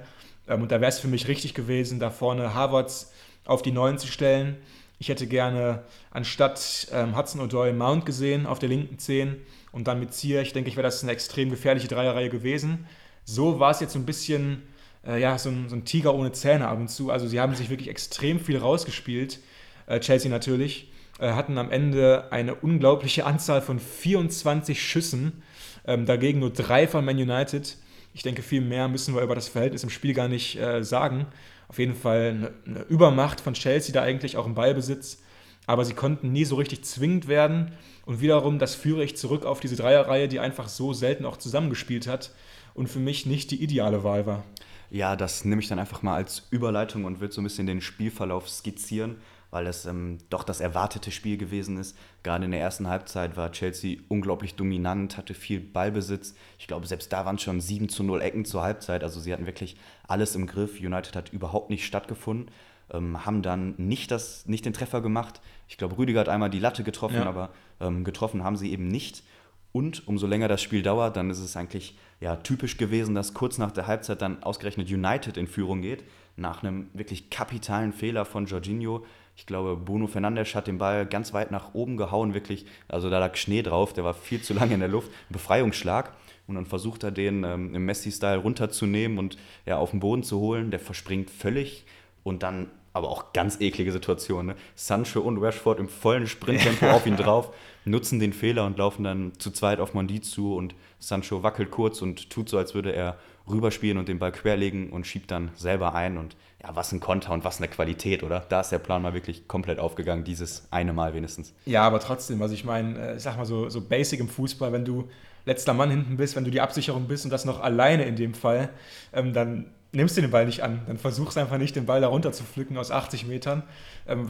Ähm, 0.48 0.64
und 0.64 0.72
da 0.72 0.82
wäre 0.82 0.90
es 0.90 1.00
für 1.00 1.08
mich 1.08 1.28
richtig 1.28 1.54
gewesen, 1.54 2.00
da 2.00 2.10
vorne 2.10 2.54
Harvards 2.54 3.12
auf 3.46 3.62
die 3.62 3.72
Neuen 3.72 3.98
zu 3.98 4.08
stellen. 4.08 4.58
Ich 5.00 5.10
hätte 5.10 5.28
gerne 5.28 5.84
anstatt 6.10 6.88
ähm, 6.92 7.16
Hudson 7.16 7.40
O'Doy 7.42 7.72
Mount 7.72 8.06
gesehen 8.06 8.48
auf 8.48 8.58
der 8.58 8.70
linken 8.70 8.98
10 8.98 9.36
und 9.72 9.88
dann 9.88 10.00
mit 10.00 10.14
Zier. 10.14 10.42
Ich 10.42 10.54
denke, 10.54 10.70
ich 10.70 10.76
wäre 10.76 10.88
das 10.88 11.04
eine 11.04 11.12
extrem 11.12 11.52
gefährliche 11.52 11.88
Dreierreihe 11.88 12.30
gewesen. 12.30 12.88
So 13.24 13.60
war 13.60 13.72
es 13.72 13.80
jetzt 13.80 13.94
so 13.94 14.00
ein 14.00 14.06
bisschen, 14.06 14.64
äh, 15.06 15.20
ja, 15.20 15.38
so 15.38 15.50
ein, 15.50 15.70
so 15.70 15.76
ein, 15.76 15.86
Tiger 15.86 16.14
ohne 16.14 16.32
Zähne 16.32 16.68
ab 16.68 16.80
und 16.80 16.90
zu. 16.90 17.12
Also 17.12 17.28
sie 17.28 17.40
haben 17.40 17.56
sich 17.56 17.70
wirklich 17.70 17.90
extrem 17.90 18.40
viel 18.40 18.58
rausgespielt. 18.58 19.40
Äh, 19.88 20.00
Chelsea 20.00 20.30
natürlich. 20.30 20.92
Äh, 21.20 21.32
hatten 21.32 21.58
am 21.58 21.72
Ende 21.72 22.32
eine 22.32 22.56
unglaubliche 22.56 23.26
Anzahl 23.26 23.62
von 23.62 23.80
24 23.80 24.82
Schüssen. 24.82 25.44
Ähm, 25.86 26.06
dagegen 26.06 26.40
nur 26.40 26.52
drei 26.52 26.88
von 26.88 27.06
Man 27.06 27.18
United. 27.18 27.78
Ich 28.14 28.24
denke, 28.24 28.42
viel 28.42 28.62
mehr 28.62 28.88
müssen 28.88 29.16
wir 29.16 29.22
über 29.22 29.36
das 29.36 29.48
Verhältnis 29.48 29.84
im 29.84 29.90
Spiel 29.90 30.14
gar 30.14 30.28
nicht 30.28 30.58
äh, 30.60 30.84
sagen. 30.84 31.28
Auf 31.70 31.80
jeden 31.80 31.96
Fall 31.96 32.30
eine, 32.30 32.54
eine, 32.66 32.86
Übermacht 32.86 33.42
von 33.42 33.54
Chelsea 33.54 33.94
da 33.94 34.02
eigentlich 34.02 34.38
auch 34.38 34.46
im 34.46 34.56
Ballbesitz. 34.56 35.20
Aber 35.66 35.84
sie 35.84 35.94
konnten 35.94 36.32
nie 36.32 36.46
so 36.46 36.56
richtig 36.56 36.84
zwingend 36.84 37.28
werden. 37.28 37.74
Und 38.06 38.22
wiederum, 38.22 38.58
das 38.58 38.74
führe 38.74 39.04
ich 39.04 39.18
zurück 39.18 39.46
auf 39.46 39.60
diese 39.60 39.76
Dreierreihe, 39.76 40.28
die 40.28 40.40
einfach 40.40 40.70
so 40.70 40.94
selten 40.94 41.26
auch 41.26 41.38
zusammengespielt 41.38 42.08
hat 42.08 42.32
und 42.74 42.88
für 42.88 43.00
mich 43.00 43.26
nicht 43.26 43.52
die 43.52 43.62
ideale 43.62 44.04
Wahl 44.04 44.26
war. 44.26 44.44
Ja, 44.90 45.16
das 45.16 45.46
nehme 45.46 45.62
ich 45.62 45.68
dann 45.68 45.80
einfach 45.80 46.02
mal 46.02 46.16
als 46.16 46.48
Überleitung 46.50 47.06
und 47.06 47.20
will 47.20 47.32
so 47.32 47.42
ein 47.42 47.44
bisschen 47.44 47.68
den 47.68 47.82
Spielverlauf 47.82 48.50
skizzieren 48.50 49.18
weil 49.50 49.68
es 49.68 49.86
ähm, 49.86 50.18
doch 50.30 50.44
das 50.44 50.60
erwartete 50.60 51.12
Spiel 51.12 51.38
gewesen 51.38 51.78
ist. 51.78 51.98
Gerade 52.24 52.46
in 52.46 52.52
der 52.52 52.60
ersten 52.60 52.88
Halbzeit 52.88 53.38
war 53.38 53.52
Chelsea 53.52 54.00
unglaublich 54.10 54.56
dominant, 54.56 55.18
hatte 55.18 55.34
viel 55.34 55.60
Ballbesitz. 55.60 56.36
Ich 56.60 56.68
glaube, 56.68 56.88
selbst 56.88 57.14
da 57.14 57.26
waren 57.26 57.36
es 57.36 57.44
schon 57.44 57.62
7 57.62 57.90
zu 57.90 58.04
0 58.04 58.22
Ecken 58.22 58.46
zur 58.46 58.64
Halbzeit. 58.64 59.04
Also 59.04 59.20
sie 59.20 59.32
hatten 59.32 59.46
wirklich 59.46 59.78
alles 60.08 60.36
im 60.36 60.48
Griff. 60.48 60.80
United 60.80 61.16
hat 61.16 61.32
überhaupt 61.32 61.70
nicht 61.70 61.86
stattgefunden. 61.86 62.52
Ähm, 62.92 63.26
haben 63.26 63.42
dann 63.42 63.76
nicht, 63.78 64.12
das, 64.12 64.46
nicht 64.46 64.66
den 64.66 64.74
Treffer 64.74 65.02
gemacht. 65.02 65.42
Ich 65.68 65.78
glaube, 65.78 65.98
Rüdiger 65.98 66.22
hat 66.22 66.30
einmal 66.30 66.50
die 66.50 66.60
Latte 66.60 66.84
getroffen, 66.84 67.16
ja. 67.16 67.26
aber 67.26 67.50
ähm, 67.80 68.04
getroffen 68.04 68.44
haben 68.44 68.56
sie 68.56 68.72
eben 68.72 68.88
nicht. 68.88 69.24
Und 69.72 70.08
umso 70.08 70.28
länger 70.28 70.48
das 70.48 70.62
Spiel 70.62 70.82
dauert, 70.82 71.18
dann 71.18 71.30
ist 71.30 71.40
es 71.40 71.56
eigentlich 71.56 71.98
ja, 72.20 72.36
typisch 72.38 72.78
gewesen, 72.78 73.14
dass 73.14 73.34
kurz 73.34 73.58
nach 73.58 73.72
der 73.72 73.88
Halbzeit 73.88 74.22
dann 74.22 74.42
ausgerechnet 74.44 74.90
United 74.90 75.38
in 75.38 75.48
Führung 75.48 75.82
geht. 75.82 76.04
Nach 76.36 76.64
einem 76.64 76.90
wirklich 76.94 77.30
kapitalen 77.30 77.94
Fehler 77.94 78.26
von 78.26 78.46
Jorginho 78.46 79.04
ich 79.38 79.46
glaube, 79.46 79.78
Bruno 79.78 80.08
Fernandes 80.08 80.56
hat 80.56 80.66
den 80.66 80.80
Ball 80.80 81.06
ganz 81.06 81.32
weit 81.32 81.52
nach 81.52 81.76
oben 81.76 81.96
gehauen, 81.96 82.34
wirklich. 82.34 82.66
Also 82.88 83.12
da 83.12 83.20
lag 83.20 83.36
Schnee 83.36 83.62
drauf, 83.62 83.94
der 83.94 84.04
war 84.04 84.16
viel 84.16 84.42
zu 84.42 84.56
lange 84.56 84.74
in 84.74 84.80
der 84.80 84.90
Luft. 84.90 85.12
Befreiungsschlag. 85.30 86.12
Und 86.48 86.56
dann 86.56 86.66
versucht 86.66 87.04
er 87.04 87.12
den 87.12 87.44
ähm, 87.44 87.76
im 87.76 87.86
Messi-Style 87.86 88.38
runterzunehmen 88.38 89.20
und 89.20 89.38
ja, 89.68 89.78
auf 89.78 89.92
den 89.92 90.00
Boden 90.00 90.24
zu 90.24 90.40
holen. 90.40 90.72
Der 90.72 90.80
verspringt 90.80 91.30
völlig. 91.30 91.86
Und 92.24 92.42
dann 92.42 92.72
aber 92.98 93.10
auch 93.10 93.34
ganz 93.34 93.62
eklige 93.62 93.92
Situation. 93.92 94.48
Ne? 94.48 94.56
Sancho 94.76 95.22
und 95.22 95.38
Rashford 95.38 95.80
im 95.80 95.88
vollen 95.88 96.28
Sprinttempo 96.28 96.88
auf 96.90 97.06
ihn 97.06 97.16
drauf, 97.16 97.54
nutzen 97.86 98.20
den 98.20 98.34
Fehler 98.34 98.66
und 98.66 98.78
laufen 98.78 99.04
dann 99.04 99.34
zu 99.38 99.52
zweit 99.52 99.80
auf 99.80 99.94
Mondi 99.94 100.22
zu. 100.22 100.56
Und 100.56 100.76
Sancho 101.00 101.44
wackelt 101.44 101.72
kurz 101.72 102.02
und 102.02 102.30
tut 102.30 102.50
so, 102.50 102.58
als 102.58 102.74
würde 102.74 102.92
er 102.92 103.18
rüberspielen 103.50 103.98
und 103.98 104.10
den 104.10 104.20
Ball 104.20 104.32
querlegen 104.32 104.90
und 104.90 105.08
schiebt 105.08 105.32
dann 105.32 105.52
selber 105.56 105.94
ein. 105.96 106.18
Und 106.18 106.36
ja, 106.62 106.76
was 106.76 106.92
ein 106.92 107.00
Konter 107.00 107.32
und 107.32 107.44
was 107.44 107.60
eine 107.60 107.68
Qualität, 107.68 108.24
oder? 108.24 108.46
Da 108.50 108.62
ist 108.62 108.72
der 108.72 108.80
Plan 108.80 109.02
mal 109.02 109.14
wirklich 109.14 109.48
komplett 109.48 109.80
aufgegangen, 109.80 110.24
dieses 110.24 110.68
eine 110.72 110.92
Mal 110.92 111.14
wenigstens. 111.14 111.54
Ja, 111.66 111.84
aber 111.84 112.00
trotzdem, 112.00 112.42
also 112.42 112.54
ich 112.54 112.66
meine, 112.66 113.00
äh, 113.00 113.16
ich 113.18 113.24
sag 113.24 113.38
mal 113.38 113.46
so, 113.46 113.70
so 113.70 113.82
basic 113.82 114.20
im 114.20 114.28
Fußball, 114.28 114.74
wenn 114.74 114.84
du 114.84 115.08
letzter 115.46 115.74
Mann 115.74 115.90
hinten 115.90 116.18
bist, 116.18 116.36
wenn 116.36 116.44
du 116.44 116.52
die 116.52 116.62
Absicherung 116.62 117.08
bist 117.08 117.24
und 117.24 117.32
das 117.32 117.46
noch 117.46 117.62
alleine 117.62 118.04
in 118.04 118.16
dem 118.16 118.34
Fall, 118.34 118.70
ähm, 119.14 119.34
dann 119.34 119.68
nimmst 119.92 120.18
du 120.18 120.22
den 120.22 120.32
Ball 120.32 120.46
nicht 120.46 120.64
an. 120.64 120.82
Dann 120.88 120.98
versuchst 120.98 121.38
einfach 121.38 121.58
nicht, 121.58 121.76
den 121.76 121.86
Ball 121.86 122.02
da 122.02 122.08
runter 122.08 122.32
zu 122.32 122.44
pflücken 122.44 122.78
aus 122.78 122.92
80 122.92 123.26
Metern. 123.26 123.64
Ähm, 124.08 124.30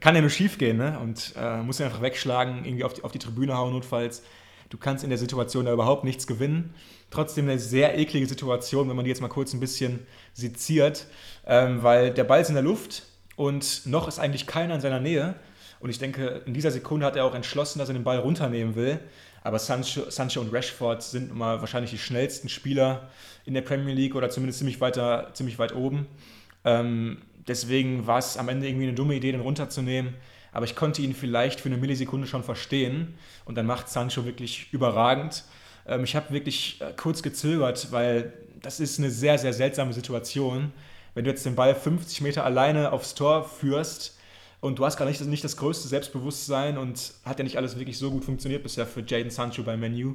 kann 0.00 0.14
ja 0.14 0.20
nur 0.20 0.30
schief 0.30 0.58
gehen, 0.58 0.76
ne? 0.76 0.98
Und 1.00 1.34
äh, 1.36 1.62
musst 1.62 1.80
ihn 1.80 1.86
einfach 1.86 2.02
wegschlagen, 2.02 2.64
irgendwie 2.64 2.84
auf 2.84 2.94
die, 2.94 3.04
auf 3.04 3.12
die 3.12 3.18
Tribüne 3.18 3.56
hauen 3.56 3.72
notfalls. 3.72 4.22
Du 4.70 4.78
kannst 4.78 5.04
in 5.04 5.10
der 5.10 5.18
Situation 5.18 5.66
da 5.66 5.72
überhaupt 5.72 6.04
nichts 6.04 6.26
gewinnen. 6.26 6.74
Trotzdem 7.10 7.46
eine 7.46 7.58
sehr 7.58 7.98
eklige 7.98 8.26
Situation, 8.26 8.88
wenn 8.88 8.96
man 8.96 9.04
die 9.04 9.10
jetzt 9.10 9.20
mal 9.20 9.28
kurz 9.28 9.52
ein 9.52 9.60
bisschen 9.60 10.06
seziert, 10.32 11.06
ähm, 11.46 11.82
weil 11.82 12.10
der 12.10 12.24
Ball 12.24 12.40
ist 12.40 12.48
in 12.48 12.54
der 12.54 12.64
Luft 12.64 13.02
und 13.36 13.82
noch 13.84 14.08
ist 14.08 14.18
eigentlich 14.18 14.46
keiner 14.46 14.74
in 14.74 14.80
seiner 14.80 15.00
Nähe. 15.00 15.34
Und 15.80 15.90
ich 15.90 15.98
denke, 15.98 16.42
in 16.46 16.54
dieser 16.54 16.70
Sekunde 16.70 17.04
hat 17.04 17.16
er 17.16 17.24
auch 17.24 17.34
entschlossen, 17.34 17.80
dass 17.80 17.88
er 17.88 17.94
den 17.94 18.04
Ball 18.04 18.18
runternehmen 18.18 18.74
will. 18.76 19.00
Aber 19.44 19.58
Sancho, 19.58 20.08
Sancho 20.10 20.40
und 20.40 20.52
Rashford 20.52 21.02
sind 21.02 21.34
mal 21.34 21.60
wahrscheinlich 21.60 21.90
die 21.90 21.98
schnellsten 21.98 22.48
Spieler 22.48 23.10
in 23.44 23.54
der 23.54 23.62
Premier 23.62 23.94
League 23.94 24.14
oder 24.14 24.30
zumindest 24.30 24.58
ziemlich, 24.58 24.80
weiter, 24.80 25.30
ziemlich 25.32 25.58
weit 25.58 25.74
oben. 25.74 26.06
Ähm, 26.64 27.18
deswegen 27.48 28.06
war 28.06 28.18
es 28.18 28.36
am 28.36 28.48
Ende 28.48 28.68
irgendwie 28.68 28.86
eine 28.86 28.94
dumme 28.94 29.14
Idee, 29.14 29.32
den 29.32 29.40
runterzunehmen 29.40 30.14
aber 30.52 30.66
ich 30.66 30.76
konnte 30.76 31.02
ihn 31.02 31.14
vielleicht 31.14 31.60
für 31.60 31.68
eine 31.68 31.78
Millisekunde 31.78 32.26
schon 32.26 32.44
verstehen 32.44 33.14
und 33.46 33.56
dann 33.56 33.66
macht 33.66 33.88
Sancho 33.88 34.24
wirklich 34.24 34.72
überragend. 34.72 35.44
Ähm, 35.86 36.04
ich 36.04 36.14
habe 36.14 36.32
wirklich 36.32 36.80
äh, 36.80 36.92
kurz 36.96 37.22
gezögert, 37.22 37.90
weil 37.90 38.32
das 38.60 38.78
ist 38.78 38.98
eine 38.98 39.10
sehr, 39.10 39.38
sehr 39.38 39.52
seltsame 39.52 39.92
Situation. 39.92 40.72
wenn 41.14 41.24
du 41.24 41.30
jetzt 41.30 41.44
den 41.44 41.56
Ball 41.56 41.74
50 41.74 42.20
Meter 42.20 42.44
alleine 42.44 42.92
aufs 42.92 43.14
Tor 43.14 43.44
führst 43.44 44.18
und 44.62 44.78
du 44.78 44.86
hast 44.86 44.96
gar 44.96 45.06
nicht, 45.06 45.20
nicht 45.20 45.42
das 45.42 45.56
größte 45.56 45.88
Selbstbewusstsein 45.88 46.78
und 46.78 47.14
hat 47.24 47.38
ja 47.38 47.42
nicht 47.42 47.56
alles 47.56 47.76
wirklich 47.76 47.98
so 47.98 48.12
gut 48.12 48.24
funktioniert 48.24 48.62
bisher 48.62 48.86
für 48.86 49.02
Jaden 49.04 49.28
Sancho 49.30 49.64
bei 49.64 49.76
Menu, 49.76 50.14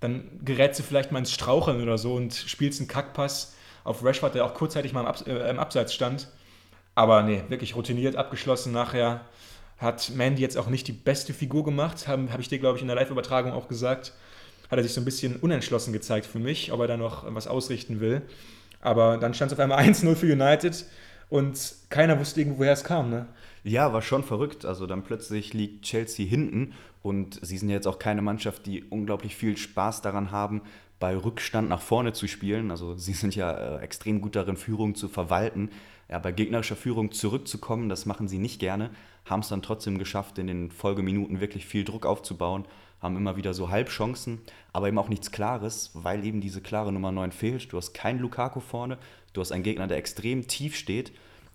dann 0.00 0.40
gerätst 0.42 0.80
du 0.80 0.82
vielleicht 0.82 1.12
mal 1.12 1.18
ins 1.18 1.32
Straucheln 1.32 1.82
oder 1.82 1.98
so 1.98 2.14
und 2.14 2.34
spielst 2.34 2.80
einen 2.80 2.88
Kackpass 2.88 3.54
auf 3.84 4.02
Rashford, 4.02 4.34
der 4.34 4.46
auch 4.46 4.54
kurzzeitig 4.54 4.94
mal 4.94 5.02
im, 5.02 5.06
Abs 5.06 5.22
äh, 5.22 5.50
im 5.50 5.58
Abseits 5.58 5.92
stand. 5.92 6.28
Aber 6.94 7.22
nee, 7.22 7.42
wirklich 7.48 7.76
routiniert, 7.76 8.16
abgeschlossen 8.16 8.72
nachher. 8.72 9.20
Hat 9.76 10.12
Mandy 10.14 10.40
jetzt 10.40 10.56
auch 10.56 10.68
nicht 10.68 10.88
die 10.88 10.92
beste 10.92 11.34
Figur 11.34 11.62
gemacht, 11.62 12.08
habe 12.08 12.32
hab 12.32 12.40
ich 12.40 12.48
dir, 12.48 12.58
glaube 12.58 12.78
ich, 12.78 12.82
in 12.82 12.88
der 12.88 12.96
Live-Übertragung 12.96 13.52
auch 13.52 13.68
gesagt. 13.68 14.14
Hat 14.70 14.78
er 14.78 14.82
sich 14.82 14.94
so 14.94 15.02
ein 15.02 15.04
bisschen 15.04 15.36
unentschlossen 15.36 15.92
gezeigt 15.92 16.24
für 16.24 16.38
mich, 16.38 16.72
ob 16.72 16.80
er 16.80 16.86
da 16.86 16.96
noch 16.96 17.24
was 17.34 17.46
ausrichten 17.46 18.00
will. 18.00 18.22
Aber 18.80 19.18
dann 19.18 19.34
stand 19.34 19.52
es 19.52 19.58
auf 19.58 19.62
einmal 19.62 19.78
1-0 19.84 20.14
für 20.14 20.32
United 20.32 20.86
und 21.28 21.74
keiner 21.90 22.18
wusste 22.18 22.40
irgendwo, 22.40 22.60
woher 22.60 22.72
es 22.72 22.84
kam, 22.84 23.10
ne? 23.10 23.26
Ja, 23.66 23.94
war 23.94 24.02
schon 24.02 24.22
verrückt. 24.22 24.66
Also 24.66 24.86
dann 24.86 25.02
plötzlich 25.02 25.54
liegt 25.54 25.86
Chelsea 25.86 26.26
hinten 26.26 26.74
und 27.02 27.38
sie 27.42 27.56
sind 27.56 27.70
jetzt 27.70 27.86
auch 27.86 27.98
keine 27.98 28.20
Mannschaft, 28.20 28.66
die 28.66 28.84
unglaublich 28.84 29.34
viel 29.36 29.56
Spaß 29.56 30.02
daran 30.02 30.30
haben, 30.30 30.60
bei 31.00 31.16
Rückstand 31.16 31.70
nach 31.70 31.80
vorne 31.80 32.12
zu 32.12 32.28
spielen. 32.28 32.70
Also 32.70 32.94
sie 32.94 33.14
sind 33.14 33.34
ja 33.34 33.52
äh, 33.52 33.82
extrem 33.82 34.20
gut 34.20 34.36
darin, 34.36 34.58
Führung 34.58 34.94
zu 34.94 35.08
verwalten. 35.08 35.70
Ja, 36.10 36.18
bei 36.18 36.30
gegnerischer 36.30 36.76
Führung 36.76 37.12
zurückzukommen, 37.12 37.88
das 37.88 38.04
machen 38.04 38.28
sie 38.28 38.36
nicht 38.36 38.60
gerne, 38.60 38.90
haben 39.24 39.40
es 39.40 39.48
dann 39.48 39.62
trotzdem 39.62 39.96
geschafft, 39.96 40.38
in 40.38 40.46
den 40.46 40.70
Folgeminuten 40.70 41.40
wirklich 41.40 41.64
viel 41.64 41.82
Druck 41.82 42.04
aufzubauen, 42.04 42.66
haben 43.00 43.16
immer 43.16 43.36
wieder 43.36 43.54
so 43.54 43.70
Halbchancen, 43.70 44.42
aber 44.74 44.88
eben 44.88 44.98
auch 44.98 45.08
nichts 45.08 45.30
Klares, 45.30 45.92
weil 45.94 46.26
eben 46.26 46.42
diese 46.42 46.60
klare 46.60 46.92
Nummer 46.92 47.10
9 47.10 47.32
fehlt. 47.32 47.72
Du 47.72 47.78
hast 47.78 47.94
keinen 47.94 48.20
Lukaku 48.20 48.60
vorne, 48.60 48.98
du 49.32 49.40
hast 49.40 49.50
einen 49.50 49.62
Gegner, 49.62 49.86
der 49.86 49.96
extrem 49.96 50.46
tief 50.46 50.76
steht 50.76 51.12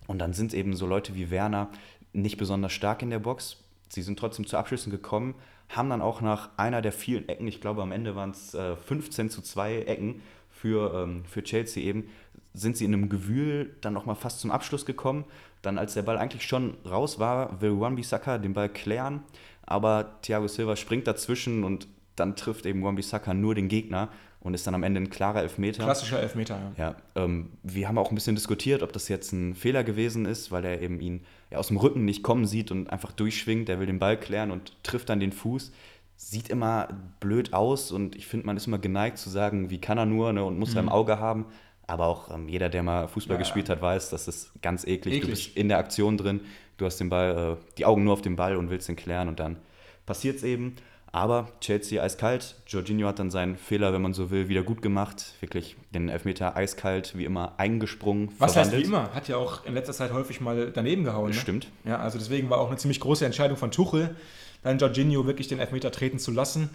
und 0.08 0.18
dann 0.18 0.34
sind 0.34 0.56
eben 0.56 0.76
so 0.76 0.88
Leute 0.88 1.14
wie 1.14 1.30
Werner 1.30 1.70
nicht 2.14 2.38
besonders 2.38 2.74
stark 2.74 3.02
in 3.02 3.10
der 3.10 3.20
Box. 3.20 3.58
Sie 3.90 4.02
sind 4.02 4.20
trotzdem 4.20 4.46
zu 4.46 4.58
Abschlüssen 4.58 4.92
gekommen, 4.92 5.36
haben 5.70 5.90
dann 5.90 6.02
auch 6.02 6.22
nach 6.22 6.50
einer 6.58 6.82
der 6.82 6.92
vielen 6.92 7.28
Ecken, 7.28 7.48
ich 7.48 7.62
glaube 7.62 7.82
am 7.82 7.92
Ende 7.92 8.16
waren 8.16 8.32
es 8.32 8.54
äh, 8.54 8.76
15 8.76 9.30
zu 9.30 9.42
2 9.42 9.84
Ecken 9.84 10.22
für, 10.50 11.04
ähm, 11.04 11.24
für 11.26 11.44
Chelsea 11.44 11.84
eben, 11.84 12.10
sind 12.54 12.78
sie 12.78 12.86
in 12.86 12.94
einem 12.94 13.10
Gewühl 13.10 13.76
dann 13.82 13.94
nochmal 13.94 14.16
fast 14.16 14.40
zum 14.40 14.52
Abschluss 14.52 14.86
gekommen. 14.86 15.26
Dann, 15.62 15.78
als 15.78 15.94
der 15.94 16.02
Ball 16.04 16.18
eigentlich 16.18 16.48
schon 16.48 16.78
raus 16.90 17.20
war, 17.20 17.62
will 17.62 17.80
Wan-Bissaka 17.80 18.38
den 18.38 18.54
Ball 18.54 18.70
klären, 18.70 19.24
aber 19.66 20.16
Thiago 20.22 20.48
Silva 20.48 20.76
springt 20.76 21.06
dazwischen 21.06 21.64
und 21.64 21.88
dann 22.16 22.36
trifft 22.36 22.66
eben 22.66 22.84
Wan-Bissaka 22.84 23.34
nur 23.34 23.56
den 23.56 23.68
Gegner 23.68 24.10
und 24.42 24.54
ist 24.54 24.66
dann 24.66 24.76
am 24.76 24.84
Ende 24.84 25.02
ein 25.02 25.10
klarer 25.10 25.42
Elfmeter. 25.42 25.84
Klassischer 25.84 26.20
Elfmeter, 26.20 26.60
ja. 26.78 26.90
ja 26.90 27.24
ähm, 27.24 27.52
wir 27.64 27.88
haben 27.88 27.98
auch 27.98 28.10
ein 28.10 28.16
bisschen 28.16 28.36
diskutiert, 28.36 28.84
ob 28.84 28.94
das 28.94 29.10
jetzt 29.10 29.32
ein 29.34 29.54
Fehler 29.54 29.84
gewesen 29.84 30.26
ist, 30.26 30.52
weil 30.52 30.66
er 30.66 30.82
eben 30.82 31.00
ihn 31.02 31.22
ja, 31.52 31.58
aus 31.58 31.68
dem 31.68 31.78
Rücken 31.78 32.06
nicht 32.06 32.24
kommen 32.24 32.46
sieht 32.46 32.72
und 32.72 32.90
einfach 32.90 33.12
durchschwingt. 33.12 33.68
Der 33.68 33.80
will 33.80 33.88
den 33.88 34.00
Ball 34.00 34.20
klären 34.20 34.52
und 34.52 34.74
trifft 34.84 35.10
dann 35.10 35.20
den 35.20 35.32
Fuß. 35.32 35.72
Sieht 36.16 36.50
immer 36.50 36.90
blöd 37.20 37.54
aus 37.54 37.92
und 37.92 38.16
ich 38.16 38.28
finde, 38.28 38.46
man 38.46 38.58
ist 38.58 38.68
immer 38.68 38.80
geneigt 38.80 39.18
zu 39.18 39.30
sagen, 39.30 39.70
wie 39.70 39.80
kann 39.80 39.98
er 39.98 40.06
nur 40.06 40.34
ne, 40.34 40.44
und 40.44 40.60
muss 40.60 40.72
mhm. 40.72 40.78
er 40.78 40.84
im 40.84 40.90
Auge 40.90 41.20
haben. 41.20 41.46
Aber 41.88 42.08
auch 42.08 42.32
ähm, 42.32 42.48
jeder, 42.48 42.70
der 42.70 42.84
mal 42.84 43.08
Fußball 43.08 43.36
ja, 43.36 43.40
gespielt 43.40 43.70
hat, 43.70 43.82
weiß, 43.82 44.10
das 44.10 44.28
ist 44.28 44.52
ganz 44.62 44.84
eklig. 44.84 45.16
eklig. 45.16 45.22
Du 45.22 45.28
bist 45.30 45.58
in 45.58 45.70
der 45.70 45.80
Aktion 45.80 46.18
drin, 46.18 46.42
du 46.78 46.86
hast 46.86 47.00
den 47.00 47.10
Ball, 47.10 47.58
äh, 47.58 47.76
die 47.78 47.86
Augen 47.86 48.04
nur 48.04 48.14
auf 48.14 48.22
den 48.22 48.36
Ball 48.36 48.58
und 48.58 48.70
willst 48.70 48.90
ihn 48.90 48.96
klären 48.96 49.28
und 49.28 49.40
dann 49.40 49.58
passiert 50.06 50.38
es 50.38 50.44
eben. 50.44 50.76
Aber 51.12 51.48
Chelsea 51.60 52.02
eiskalt. 52.02 52.56
Jorginho 52.68 53.08
hat 53.08 53.20
dann 53.20 53.32
seinen 53.32 53.58
Fehler, 53.58 53.94
wenn 53.94 54.02
man 54.02 54.14
so 54.14 54.30
will, 54.30 54.48
wieder 54.48 54.64
gut 54.64 54.82
gemacht. 54.82 55.34
Wirklich 55.40 55.76
den 55.94 56.10
Elfmeter 56.10 56.56
eiskalt, 56.56 57.18
wie 57.18 57.26
immer, 57.26 57.54
eingesprungen. 57.58 58.32
Was 58.38 58.54
verwandelt. 58.54 58.84
heißt 58.84 58.92
wie 58.92 58.96
immer? 58.96 59.14
Hat 59.14 59.28
ja 59.28 59.38
auch 59.38 59.66
in 59.66 59.74
letzter 59.74 59.94
Zeit 59.94 60.14
häufig 60.14 60.40
mal 60.40 60.72
daneben 60.72 61.04
gehauen. 61.04 61.30
Ne? 61.30 61.36
Stimmt. 61.36 61.68
Ja, 61.84 61.98
also 61.98 62.20
deswegen 62.20 62.50
war 62.50 62.60
auch 62.60 62.68
eine 62.68 62.78
ziemlich 62.78 63.00
große 63.00 63.26
Entscheidung 63.26 63.58
von 63.58 63.72
Tuchel, 63.72 64.16
dann 64.62 64.78
Jorginho 64.78 65.26
wirklich 65.26 65.48
den 65.48 65.60
Elfmeter 65.60 65.92
treten 65.92 66.20
zu 66.20 66.32
lassen. 66.32 66.70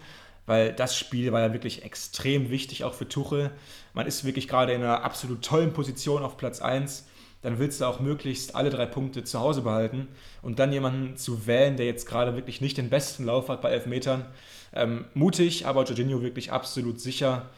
Weil 0.47 0.73
das 0.75 0.99
Spiel 0.99 1.33
war 1.33 1.41
ja 1.41 1.53
wirklich 1.55 1.85
extrem 1.85 2.51
wichtig, 2.51 2.85
auch 2.85 2.93
für 2.93 3.09
Tuchel. 3.09 3.51
Man 3.95 4.07
ist 4.07 4.25
wirklich 4.25 4.47
gerade 4.47 4.75
in 4.75 4.83
einer 4.83 5.03
absolut 5.03 5.43
tollen 5.43 5.73
Position 5.73 6.23
auf 6.23 6.37
Platz 6.37 6.61
1 6.61 7.07
dann 7.45 7.59
willst 7.59 7.83
du 7.83 7.85
auch 7.85 8.01
möglichst 8.01 8.55
alle 8.55 8.71
drei 8.71 8.87
Punkte 8.87 9.23
zu 9.23 9.39
Hause 9.39 9.61
behalten. 9.61 10.09
Und 10.41 10.59
dann 10.59 10.73
jemanden 10.73 11.19
zu 11.19 11.47
wählen, 11.47 11.77
der 11.77 11.85
jetzt 11.85 12.07
gerade 12.07 12.35
wirklich 12.37 12.63
nicht 12.63 12.79
den 12.79 12.89
besten 12.89 13.27
Lauf 13.27 13.51
hat 13.51 13.61
bei 13.61 13.71
Elfmetern, 13.71 14.25
ähm, 14.73 15.05
mutig, 15.13 15.67
aber 15.67 15.85
Jorginho 15.85 16.23
wirklich 16.23 16.53
absolut 16.53 17.01
sicher. 17.01 17.51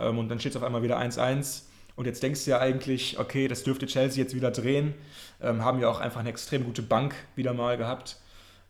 Ähm, 0.00 0.18
und 0.18 0.30
dann 0.30 0.40
steht 0.40 0.52
es 0.52 0.56
auf 0.56 0.62
einmal 0.62 0.82
wieder 0.82 0.98
1-1. 0.98 1.64
Und 1.94 2.06
jetzt 2.06 2.22
denkst 2.22 2.46
du 2.46 2.52
ja 2.52 2.58
eigentlich, 2.58 3.18
okay, 3.18 3.46
das 3.46 3.64
dürfte 3.64 3.84
Chelsea 3.84 4.22
jetzt 4.22 4.34
wieder 4.34 4.50
drehen. 4.50 4.94
Ähm, 5.42 5.62
haben 5.62 5.78
ja 5.78 5.90
auch 5.90 6.00
einfach 6.00 6.20
eine 6.20 6.30
extrem 6.30 6.64
gute 6.64 6.82
Bank 6.82 7.14
wieder 7.36 7.52
mal 7.52 7.76
gehabt. 7.76 8.16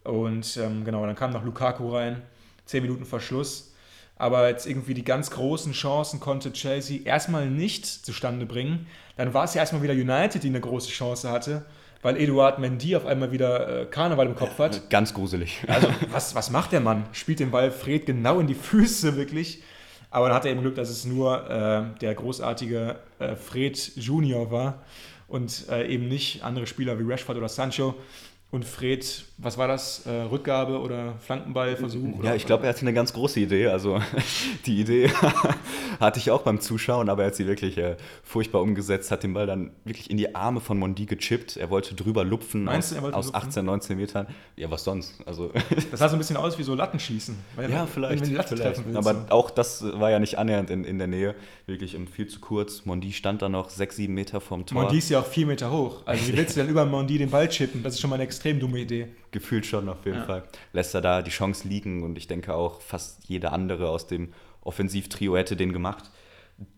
Und 0.03 0.57
ähm, 0.57 0.85
genau, 0.85 1.07
dann 1.07 1.15
kam 1.15 1.31
noch 1.31 1.45
Lukaku 1.45 1.95
rein. 1.95 2.21
Zehn 2.67 2.83
Minuten 2.83 3.05
Verschluss. 3.05 3.74
Aber 4.17 4.49
jetzt 4.49 4.67
irgendwie 4.67 4.95
die 4.95 5.05
ganz 5.05 5.31
großen 5.31 5.73
Chancen 5.73 6.21
konnte 6.21 6.53
Chelsea 6.53 7.01
erstmal 7.05 7.51
nicht 7.51 7.85
zustande 7.87 8.47
bringen. 8.47 8.87
Dann 9.17 9.35
war 9.35 9.45
es 9.45 9.55
ja 9.55 9.61
erstmal 9.61 9.83
wieder 9.83 9.93
United, 9.93 10.43
die 10.43 10.49
eine 10.49 10.61
große 10.61 10.91
Chance 10.91 11.31
hatte, 11.31 11.65
weil 12.03 12.17
Eduard 12.17 12.59
Mendy 12.59 12.95
auf 12.95 13.07
einmal 13.07 13.33
wieder 13.33 13.83
äh, 13.83 13.87
Karneval 13.87 14.27
im 14.27 14.37
Kopf 14.37 14.59
hat. 14.59 14.89
Ganz 14.91 15.15
gruselig. 15.15 15.63
Also, 15.67 15.89
was, 16.11 16.35
was 16.35 16.51
macht 16.51 16.73
der 16.73 16.81
Mann? 16.81 17.05
Spielt 17.13 17.41
den 17.41 17.51
Ball 17.51 17.71
Fred 17.71 18.07
genau 18.07 18.39
in 18.41 18.47
die 18.47 18.55
Füße, 18.55 19.17
wirklich. 19.17 19.63
Aber 20.11 20.29
dann 20.29 20.37
hat 20.37 20.45
er 20.45 20.53
eben 20.53 20.61
Glück, 20.61 20.77
dass 20.77 20.91
es 20.91 21.05
nur 21.05 21.51
äh, 21.51 21.99
der 22.01 22.15
großartige 22.15 22.97
äh, 23.19 23.35
Fred 23.35 23.97
Junior 23.97 24.53
war 24.53 24.85
und 25.27 25.69
äh, 25.69 25.89
eben 25.89 26.07
nicht 26.07 26.45
andere 26.45 26.69
Spieler 26.69 26.99
wie 27.01 27.03
Rashford 27.03 27.37
oder 27.37 27.49
Sancho. 27.49 27.97
Und 28.55 28.65
Fred, 28.65 29.25
was 29.37 29.59
war 29.59 29.67
das? 29.67 30.07
Äh, 30.07 30.11
Rückgabe 30.13 30.79
oder 30.79 31.15
Flankenballversuch? 31.19 32.23
Ja, 32.23 32.37
ich 32.37 32.47
glaube, 32.47 32.63
er 32.63 32.69
hatte 32.69 32.83
eine 32.83 32.93
ganz 32.93 33.13
große 33.13 33.41
Idee. 33.41 33.67
Also 33.67 34.01
die 34.67 34.81
Idee 34.81 35.11
hatte 36.01 36.21
ich 36.21 36.31
auch 36.31 36.43
beim 36.43 36.61
Zuschauen, 36.61 37.09
aber 37.09 37.25
er 37.25 37.27
hat 37.27 37.35
sie 37.35 37.49
wirklich 37.49 37.77
äh, 37.79 37.97
furchtbar 38.23 38.63
umgesetzt, 38.63 39.11
hat 39.11 39.25
den 39.25 39.35
Ball 39.35 39.49
dann 39.49 39.73
wirklich 39.85 40.09
in 40.09 40.19
die 40.19 40.37
Arme 40.37 40.61
von 40.61 40.79
Mondi 40.79 41.05
gechippt. 41.05 41.57
Er 41.57 41.69
wollte 41.71 41.97
drüber 41.97 42.23
lupfen 42.23 42.63
Meinst 42.63 42.97
aus, 42.97 43.01
du, 43.01 43.09
aus 43.09 43.27
lupfen? 43.27 43.49
18, 43.49 43.65
19 43.65 43.97
Metern. 43.97 44.29
Ja, 44.55 44.71
was 44.71 44.85
sonst? 44.85 45.15
Also, 45.27 45.51
das 45.91 45.99
sah 45.99 46.09
so 46.09 46.15
ein 46.15 46.19
bisschen 46.19 46.37
aus 46.37 46.57
wie 46.57 46.63
so 46.63 46.77
Lattenschießen. 46.77 47.37
Ja, 47.69 47.87
vielleicht. 47.87 48.25
Vielleicht. 48.25 48.83
Aber 48.95 49.27
auch 49.31 49.51
das 49.51 49.83
war 49.99 50.13
ja 50.13 50.21
nicht 50.21 50.39
annähernd 50.39 50.71
in, 50.71 50.85
in 50.85 50.99
der 50.99 51.09
Nähe. 51.09 51.35
Wirklich 51.67 51.99
viel 52.15 52.29
zu 52.29 52.39
kurz. 52.39 52.85
Mondi 52.85 53.13
stand 53.13 53.43
da 53.43 53.49
noch 53.49 53.69
6, 53.69 53.97
7 53.97 54.15
Meter 54.15 54.41
vom 54.41 54.65
Tor. 54.65 54.81
Mondi 54.81 54.99
ist 54.99 55.11
ja 55.11 55.19
auch 55.19 55.27
4 55.27 55.47
Meter 55.47 55.73
hoch. 55.73 56.03
Also 56.05 56.29
wie 56.29 56.37
willst 56.37 56.55
du 56.57 56.61
denn 56.61 56.71
über 56.71 56.87
Mondi 56.87 57.19
den 57.19 57.31
Ball 57.31 57.49
chippen? 57.49 57.83
Das 57.83 57.95
ist 57.95 58.01
schon 58.01 58.11
mal 58.11 58.15
eine 58.15 58.23
extrem 58.23 58.44
dumme 58.53 58.81
Idee. 58.81 59.09
Gefühlt 59.31 59.67
schon 59.67 59.89
auf 59.89 60.05
jeden 60.05 60.19
ja. 60.19 60.25
Fall. 60.25 60.45
Lässt 60.73 60.95
er 60.95 61.01
da 61.01 61.23
die 61.23 61.31
Chance 61.31 61.67
liegen 61.67 62.03
und 62.03 62.19
ich 62.19 62.27
denke 62.27 62.55
auch 62.55 62.81
fast 62.81 63.25
jeder 63.29 63.53
andere 63.53 63.89
aus 63.89 64.07
dem 64.07 64.33
Offensivtrio 64.63 65.37
hätte 65.37 65.57
den 65.57 65.73
gemacht. 65.73 66.11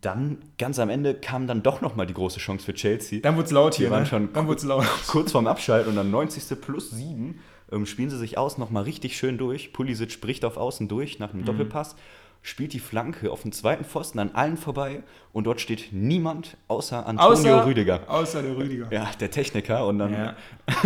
Dann, 0.00 0.38
ganz 0.56 0.78
am 0.78 0.88
Ende, 0.88 1.14
kam 1.14 1.46
dann 1.46 1.62
doch 1.62 1.82
nochmal 1.82 2.06
die 2.06 2.14
große 2.14 2.38
Chance 2.38 2.64
für 2.64 2.72
Chelsea. 2.72 3.20
Dann 3.20 3.36
wurde 3.36 3.46
es 3.46 3.50
laut 3.50 3.74
hier. 3.74 3.88
Die 3.88 3.92
waren 3.92 4.04
ne? 4.04 4.08
schon 4.08 4.32
dann 4.32 4.46
laut. 4.46 4.86
kurz 5.06 5.32
vorm 5.32 5.46
Abschalten 5.46 5.90
und 5.90 5.96
dann 5.96 6.10
90. 6.10 6.60
plus 6.60 6.90
7 6.90 7.38
ähm, 7.72 7.84
spielen 7.84 8.10
sie 8.10 8.18
sich 8.18 8.38
aus, 8.38 8.58
nochmal 8.58 8.84
richtig 8.84 9.16
schön 9.16 9.38
durch. 9.38 9.72
Pulisic 9.72 10.12
spricht 10.12 10.44
auf 10.44 10.56
Außen 10.56 10.88
durch 10.88 11.18
nach 11.18 11.30
einem 11.30 11.42
mhm. 11.42 11.46
Doppelpass 11.46 11.96
spielt 12.42 12.72
die 12.72 12.78
Flanke 12.78 13.30
auf 13.32 13.42
den 13.42 13.52
zweiten 13.52 13.84
Pfosten 13.84 14.18
an 14.18 14.30
allen 14.32 14.56
vorbei 14.56 15.02
und 15.32 15.44
dort 15.44 15.60
steht 15.60 15.88
niemand 15.92 16.56
außer 16.68 17.06
Antonio 17.06 17.32
außer, 17.32 17.66
Rüdiger. 17.66 18.00
Außer 18.06 18.42
der 18.42 18.56
Rüdiger. 18.56 18.86
Ja, 18.90 19.10
der 19.18 19.30
Techniker 19.30 19.86
und 19.86 19.98
dann. 19.98 20.12
Ja. 20.12 20.36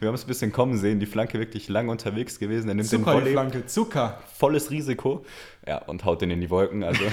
wir 0.00 0.08
haben 0.08 0.14
es 0.14 0.24
ein 0.24 0.26
bisschen 0.26 0.52
kommen 0.52 0.76
sehen, 0.76 1.00
die 1.00 1.06
Flanke 1.06 1.38
wirklich 1.38 1.68
lang 1.68 1.88
unterwegs 1.88 2.38
gewesen. 2.38 2.68
Er 2.68 2.74
nimmt 2.74 2.88
Zucker, 2.88 3.12
den 3.12 3.20
Volley, 3.20 3.32
Flanke, 3.32 3.66
Zucker. 3.66 4.20
Volles 4.34 4.70
Risiko. 4.70 5.24
Ja, 5.66 5.78
und 5.78 6.04
haut 6.04 6.22
den 6.22 6.30
in 6.30 6.40
die 6.40 6.50
Wolken. 6.50 6.82
Also 6.82 7.04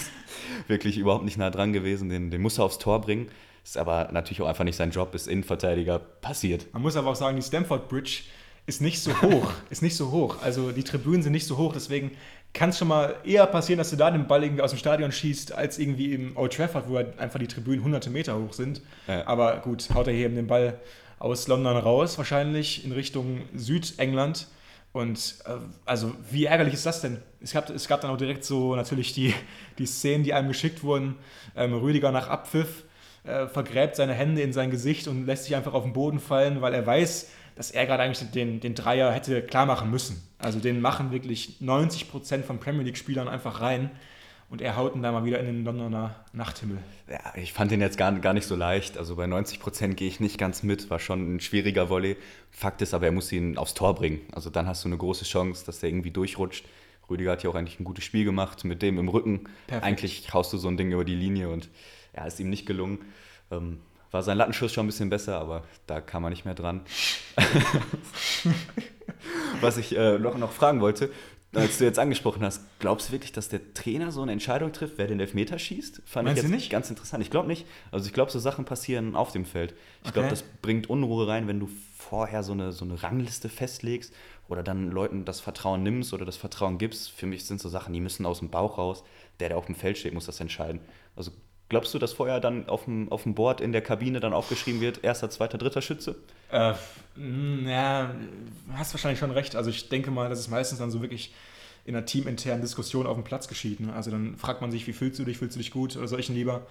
wirklich 0.66 0.98
überhaupt 0.98 1.24
nicht 1.24 1.38
nah 1.38 1.50
dran 1.50 1.72
gewesen. 1.72 2.08
Den, 2.08 2.30
den 2.30 2.42
muss 2.42 2.58
er 2.58 2.64
aufs 2.64 2.78
Tor 2.78 3.00
bringen. 3.00 3.30
Ist 3.62 3.76
aber 3.76 4.08
natürlich 4.12 4.40
auch 4.42 4.48
einfach 4.48 4.64
nicht 4.64 4.76
sein 4.76 4.90
Job, 4.90 5.14
ist 5.14 5.28
Innenverteidiger 5.28 5.98
passiert. 5.98 6.66
Man 6.72 6.82
muss 6.82 6.96
aber 6.96 7.10
auch 7.10 7.16
sagen, 7.16 7.36
die 7.36 7.42
Stamford 7.42 7.88
Bridge 7.88 8.22
ist 8.66 8.80
nicht 8.80 9.00
so 9.00 9.20
hoch. 9.20 9.52
ist 9.70 9.82
nicht 9.82 9.96
so 9.96 10.10
hoch. 10.10 10.36
Also 10.42 10.72
die 10.72 10.82
Tribünen 10.82 11.22
sind 11.22 11.32
nicht 11.32 11.46
so 11.46 11.56
hoch, 11.56 11.72
deswegen 11.72 12.12
kann 12.52 12.70
es 12.70 12.78
schon 12.78 12.88
mal 12.88 13.14
eher 13.24 13.46
passieren, 13.46 13.78
dass 13.78 13.90
du 13.90 13.96
da 13.96 14.10
den 14.10 14.26
Ball 14.26 14.42
irgendwie 14.42 14.62
aus 14.62 14.70
dem 14.70 14.78
Stadion 14.78 15.12
schießt, 15.12 15.52
als 15.52 15.78
irgendwie 15.78 16.14
im 16.14 16.36
Old 16.36 16.52
Trafford, 16.52 16.88
wo 16.88 16.96
halt 16.96 17.18
einfach 17.18 17.38
die 17.38 17.46
Tribünen 17.46 17.84
hunderte 17.84 18.10
Meter 18.10 18.36
hoch 18.36 18.52
sind. 18.52 18.82
Ja. 19.06 19.26
Aber 19.26 19.58
gut, 19.58 19.88
haut 19.94 20.08
er 20.08 20.12
hier 20.12 20.26
eben 20.26 20.34
den 20.34 20.46
Ball 20.48 20.78
aus 21.18 21.46
London 21.46 21.76
raus, 21.76 22.18
wahrscheinlich 22.18 22.84
in 22.84 22.92
Richtung 22.92 23.42
Südengland. 23.54 24.48
Und 24.92 25.36
äh, 25.46 25.52
also, 25.84 26.12
wie 26.30 26.46
ärgerlich 26.46 26.74
ist 26.74 26.86
das 26.86 27.00
denn? 27.00 27.22
Es 27.40 27.52
gab, 27.52 27.70
es 27.70 27.86
gab 27.86 28.00
dann 28.00 28.10
auch 28.10 28.16
direkt 28.16 28.44
so 28.44 28.74
natürlich 28.74 29.12
die, 29.12 29.32
die 29.78 29.86
Szenen, 29.86 30.24
die 30.24 30.34
einem 30.34 30.48
geschickt 30.48 30.82
wurden. 30.82 31.16
Ähm, 31.56 31.74
Rüdiger 31.74 32.10
nach 32.10 32.28
Abpfiff 32.28 32.84
äh, 33.24 33.46
vergräbt 33.46 33.96
seine 33.96 34.14
Hände 34.14 34.42
in 34.42 34.52
sein 34.52 34.70
Gesicht 34.70 35.06
und 35.06 35.26
lässt 35.26 35.44
sich 35.44 35.54
einfach 35.54 35.74
auf 35.74 35.84
den 35.84 35.92
Boden 35.92 36.18
fallen, 36.18 36.60
weil 36.62 36.74
er 36.74 36.86
weiß, 36.86 37.30
dass 37.60 37.70
er 37.70 37.84
gerade 37.84 38.02
eigentlich 38.02 38.30
den, 38.30 38.58
den 38.58 38.74
Dreier 38.74 39.12
hätte 39.12 39.42
klar 39.42 39.66
machen 39.66 39.90
müssen. 39.90 40.26
Also 40.38 40.60
den 40.60 40.80
machen 40.80 41.10
wirklich 41.10 41.58
90% 41.60 42.42
von 42.42 42.58
Premier 42.58 42.84
League-Spielern 42.84 43.28
einfach 43.28 43.60
rein. 43.60 43.90
und 44.48 44.62
er 44.62 44.76
haut 44.76 44.94
ihn 44.94 45.02
da 45.02 45.12
mal 45.12 45.26
wieder 45.26 45.38
in 45.40 45.44
den 45.44 45.64
Londoner 45.66 46.24
Nachthimmel. 46.32 46.78
Ja, 47.10 47.20
ich 47.34 47.52
fand 47.52 47.70
den 47.70 47.82
jetzt 47.82 47.98
gar, 47.98 48.12
gar 48.12 48.32
nicht 48.32 48.46
so 48.46 48.56
leicht. 48.56 48.96
Also 48.96 49.14
bei 49.14 49.26
90 49.26 49.60
Prozent 49.60 49.98
gehe 49.98 50.08
ich 50.08 50.20
nicht 50.20 50.38
ganz 50.38 50.62
mit. 50.62 50.88
War 50.88 51.00
schon 51.00 51.34
ein 51.34 51.40
schwieriger 51.40 51.90
Volley. 51.90 52.16
Fakt 52.50 52.80
ist 52.80 52.94
aber, 52.94 53.04
er 53.04 53.12
muss 53.12 53.30
ihn 53.30 53.58
aufs 53.58 53.74
Tor 53.74 53.94
bringen. 53.94 54.22
Also 54.32 54.48
dann 54.48 54.66
hast 54.66 54.84
du 54.84 54.88
eine 54.88 54.96
große 54.96 55.26
Chance, 55.26 55.66
dass 55.66 55.80
der 55.80 55.90
irgendwie 55.90 56.12
durchrutscht. 56.12 56.64
Rüdiger 57.10 57.32
hat 57.32 57.42
ja 57.42 57.50
auch 57.50 57.56
eigentlich 57.56 57.78
ein 57.78 57.84
gutes 57.84 58.04
Spiel 58.04 58.24
gemacht 58.24 58.64
mit 58.64 58.80
dem 58.80 58.96
im 58.98 59.10
Rücken. 59.10 59.44
Perfekt. 59.66 59.86
Eigentlich 59.86 60.32
haust 60.32 60.50
du 60.54 60.56
so 60.56 60.68
ein 60.68 60.78
Ding 60.78 60.92
über 60.92 61.04
die 61.04 61.14
Linie 61.14 61.50
und 61.50 61.68
ja, 62.16 62.24
ist 62.24 62.40
ihm 62.40 62.48
nicht 62.48 62.64
gelungen. 62.64 63.00
Ähm, 63.50 63.80
war 64.10 64.22
sein 64.22 64.38
Lattenschuss 64.38 64.72
schon 64.72 64.84
ein 64.84 64.88
bisschen 64.88 65.10
besser, 65.10 65.38
aber 65.38 65.64
da 65.86 66.00
kam 66.00 66.24
er 66.24 66.30
nicht 66.30 66.44
mehr 66.44 66.54
dran. 66.54 66.82
Was 69.60 69.76
ich 69.76 69.96
äh, 69.96 70.18
noch, 70.18 70.36
noch 70.38 70.52
fragen 70.52 70.80
wollte, 70.80 71.10
als 71.52 71.78
du 71.78 71.84
jetzt 71.84 71.98
angesprochen 71.98 72.44
hast, 72.44 72.62
glaubst 72.78 73.08
du 73.08 73.12
wirklich, 73.12 73.32
dass 73.32 73.48
der 73.48 73.74
Trainer 73.74 74.12
so 74.12 74.22
eine 74.22 74.30
Entscheidung 74.30 74.72
trifft, 74.72 74.98
wer 74.98 75.08
den 75.08 75.18
Elfmeter 75.18 75.58
schießt? 75.58 76.02
Fand 76.04 76.26
Meinst 76.26 76.38
ich 76.38 76.48
jetzt 76.48 76.56
nicht? 76.56 76.70
ganz 76.70 76.90
interessant. 76.90 77.24
Ich 77.24 77.30
glaube 77.30 77.48
nicht. 77.48 77.66
Also 77.90 78.06
ich 78.06 78.12
glaube, 78.12 78.30
so 78.30 78.38
Sachen 78.38 78.64
passieren 78.64 79.16
auf 79.16 79.32
dem 79.32 79.44
Feld. 79.44 79.72
Ich 80.02 80.10
okay. 80.10 80.12
glaube, 80.12 80.28
das 80.28 80.42
bringt 80.62 80.88
Unruhe 80.88 81.26
rein, 81.26 81.48
wenn 81.48 81.58
du 81.58 81.68
vorher 81.96 82.44
so 82.44 82.52
eine, 82.52 82.70
so 82.70 82.84
eine 82.84 83.02
Rangliste 83.02 83.48
festlegst 83.48 84.14
oder 84.48 84.62
dann 84.62 84.90
Leuten 84.90 85.24
das 85.24 85.40
Vertrauen 85.40 85.82
nimmst 85.82 86.12
oder 86.14 86.24
das 86.24 86.36
Vertrauen 86.36 86.78
gibst. 86.78 87.10
Für 87.10 87.26
mich 87.26 87.44
sind 87.44 87.60
so 87.60 87.68
Sachen, 87.68 87.92
die 87.92 88.00
müssen 88.00 88.26
aus 88.26 88.38
dem 88.38 88.50
Bauch 88.50 88.78
raus. 88.78 89.02
Der, 89.40 89.48
der 89.48 89.58
auf 89.58 89.66
dem 89.66 89.74
Feld 89.74 89.98
steht, 89.98 90.14
muss 90.14 90.26
das 90.26 90.38
entscheiden. 90.38 90.80
Also 91.16 91.32
Glaubst 91.70 91.94
du, 91.94 92.00
dass 92.00 92.12
vorher 92.12 92.40
dann 92.40 92.68
auf 92.68 92.84
dem, 92.84 93.10
auf 93.12 93.22
dem 93.22 93.34
Board 93.34 93.60
in 93.60 93.70
der 93.70 93.80
Kabine 93.80 94.18
dann 94.18 94.32
aufgeschrieben 94.32 94.80
wird, 94.80 95.04
erster, 95.04 95.30
zweiter, 95.30 95.56
dritter 95.56 95.80
Schütze? 95.80 96.16
Äh, 96.50 96.74
ja, 97.64 98.12
hast 98.74 98.92
wahrscheinlich 98.92 99.20
schon 99.20 99.30
recht. 99.30 99.54
Also 99.54 99.70
ich 99.70 99.88
denke 99.88 100.10
mal, 100.10 100.28
dass 100.28 100.40
es 100.40 100.48
meistens 100.48 100.80
dann 100.80 100.90
so 100.90 101.00
wirklich 101.00 101.32
in 101.84 101.94
einer 101.94 102.04
teaminternen 102.04 102.60
Diskussion 102.60 103.06
auf 103.06 103.16
dem 103.16 103.22
Platz 103.22 103.46
geschieht. 103.46 103.78
Ne? 103.78 103.92
Also 103.92 104.10
dann 104.10 104.36
fragt 104.36 104.60
man 104.60 104.72
sich, 104.72 104.88
wie 104.88 104.92
fühlst 104.92 105.20
du 105.20 105.24
dich, 105.24 105.38
fühlst 105.38 105.54
du 105.54 105.58
dich 105.58 105.70
gut 105.70 105.96
oder 105.96 106.18
ihn 106.18 106.34
lieber? 106.34 106.66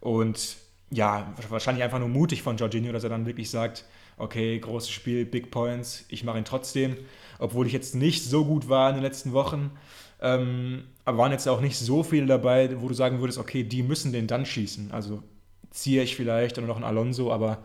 Und 0.00 0.56
ja, 0.90 1.34
wahrscheinlich 1.48 1.82
einfach 1.82 1.98
nur 1.98 2.08
mutig 2.08 2.42
von 2.42 2.56
Jorginho, 2.56 2.92
dass 2.92 3.02
er 3.02 3.10
dann 3.10 3.26
wirklich 3.26 3.50
sagt, 3.50 3.84
okay, 4.16 4.60
großes 4.60 4.90
Spiel, 4.90 5.26
Big 5.26 5.50
Points, 5.50 6.04
ich 6.08 6.22
mache 6.22 6.38
ihn 6.38 6.44
trotzdem, 6.44 6.96
obwohl 7.40 7.66
ich 7.66 7.72
jetzt 7.72 7.96
nicht 7.96 8.24
so 8.24 8.44
gut 8.44 8.68
war 8.68 8.90
in 8.90 8.94
den 8.94 9.02
letzten 9.02 9.32
Wochen. 9.32 9.72
Ähm, 10.20 10.84
aber 11.04 11.18
waren 11.18 11.32
jetzt 11.32 11.48
auch 11.48 11.60
nicht 11.60 11.78
so 11.78 12.02
viele 12.02 12.26
dabei, 12.26 12.80
wo 12.80 12.88
du 12.88 12.94
sagen 12.94 13.20
würdest, 13.20 13.38
okay, 13.38 13.62
die 13.62 13.82
müssen 13.82 14.12
den 14.12 14.26
dann 14.26 14.46
schießen. 14.46 14.90
Also 14.92 15.22
ziehe 15.70 16.02
ich 16.02 16.16
vielleicht 16.16 16.58
oder 16.58 16.66
noch 16.66 16.76
einen 16.76 16.84
Alonso, 16.84 17.32
aber 17.32 17.58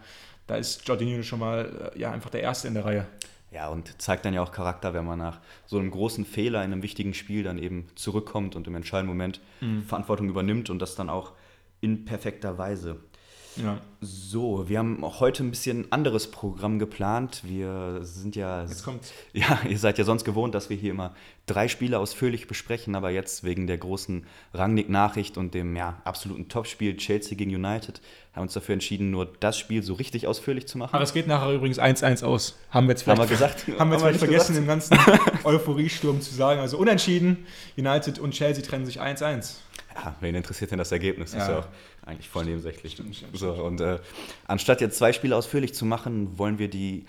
da 0.47 0.55
ist 0.55 0.87
Jorginho 0.87 1.23
schon 1.23 1.39
mal 1.39 1.91
äh, 1.95 1.99
ja, 1.99 2.11
einfach 2.11 2.29
der 2.29 2.41
Erste 2.41 2.67
in 2.67 2.73
der 2.73 2.85
Reihe. 2.85 3.07
Ja, 3.51 3.67
und 3.67 4.01
zeigt 4.01 4.23
dann 4.25 4.33
ja 4.33 4.41
auch 4.41 4.51
Charakter, 4.51 4.93
wenn 4.93 5.05
man 5.05 5.19
nach 5.19 5.39
so 5.65 5.77
einem 5.77 5.91
großen 5.91 6.25
Fehler 6.25 6.63
in 6.63 6.71
einem 6.71 6.83
wichtigen 6.83 7.13
Spiel 7.13 7.43
dann 7.43 7.57
eben 7.57 7.87
zurückkommt 7.95 8.55
und 8.55 8.65
im 8.67 8.75
entscheidenden 8.75 9.15
Moment 9.15 9.41
mhm. 9.59 9.83
Verantwortung 9.83 10.29
übernimmt 10.29 10.69
und 10.69 10.79
das 10.79 10.95
dann 10.95 11.09
auch 11.09 11.33
in 11.81 12.05
perfekter 12.05 12.57
Weise. 12.57 12.97
Ja. 13.57 13.81
So, 13.99 14.67
wir 14.67 14.79
haben 14.79 15.03
heute 15.19 15.43
ein 15.43 15.51
bisschen 15.51 15.91
anderes 15.91 16.31
Programm 16.31 16.79
geplant. 16.79 17.41
Wir 17.43 17.99
sind 18.01 18.35
ja. 18.35 18.63
Jetzt 18.63 18.83
kommt. 18.83 19.03
Ja, 19.33 19.59
ihr 19.67 19.77
seid 19.77 19.97
ja 19.97 20.03
sonst 20.03 20.23
gewohnt, 20.23 20.55
dass 20.55 20.69
wir 20.69 20.77
hier 20.77 20.91
immer 20.91 21.13
drei 21.45 21.67
Spiele 21.67 21.99
ausführlich 21.99 22.47
besprechen, 22.47 22.95
aber 22.95 23.09
jetzt 23.09 23.43
wegen 23.43 23.67
der 23.67 23.77
großen 23.77 24.25
Rangnick-Nachricht 24.53 25.37
und 25.37 25.53
dem 25.53 25.75
ja, 25.75 26.01
absoluten 26.03 26.47
Topspiel 26.47 26.97
Chelsea 26.97 27.37
gegen 27.37 27.53
United 27.53 28.01
haben 28.31 28.41
wir 28.41 28.43
uns 28.43 28.53
dafür 28.53 28.73
entschieden, 28.73 29.11
nur 29.11 29.25
das 29.41 29.57
Spiel 29.57 29.83
so 29.83 29.93
richtig 29.93 30.25
ausführlich 30.25 30.65
zu 30.65 30.77
machen. 30.77 30.93
Aber 30.93 31.03
es 31.03 31.13
geht 31.13 31.27
nachher 31.27 31.51
übrigens 31.51 31.79
1-1 31.79 32.23
aus. 32.23 32.57
Haben 32.69 32.87
wir 32.87 32.91
jetzt 32.91 33.03
vielleicht, 33.03 33.19
haben 33.19 33.29
wir 33.29 33.35
gesagt, 33.35 33.67
haben 33.79 33.89
wir 33.89 33.95
jetzt 33.95 34.03
vielleicht 34.03 34.19
vergessen, 34.19 34.55
im 34.55 34.67
ganzen 34.67 34.97
Euphoriesturm 35.43 36.21
zu 36.21 36.33
sagen. 36.33 36.61
Also 36.61 36.77
unentschieden. 36.77 37.45
United 37.77 38.19
und 38.19 38.31
Chelsea 38.31 38.63
trennen 38.63 38.85
sich 38.85 39.01
1-1. 39.01 39.55
Ja, 39.95 40.15
wen 40.19 40.35
interessiert 40.35 40.71
denn 40.71 40.77
das 40.77 40.91
Ergebnis? 40.91 41.33
Ja. 41.33 41.39
Ist 41.39 41.47
ja 41.47 41.59
auch 41.59 41.67
eigentlich 42.05 42.29
voll 42.29 42.45
nebensächlich. 42.45 42.93
Stimmt, 42.93 43.15
stimmt, 43.15 43.37
so, 43.37 43.51
und 43.53 43.81
äh, 43.81 43.99
anstatt 44.47 44.81
jetzt 44.81 44.97
zwei 44.97 45.13
Spiele 45.13 45.35
ausführlich 45.35 45.73
zu 45.73 45.85
machen, 45.85 46.37
wollen 46.37 46.59
wir 46.59 46.69
die 46.69 47.05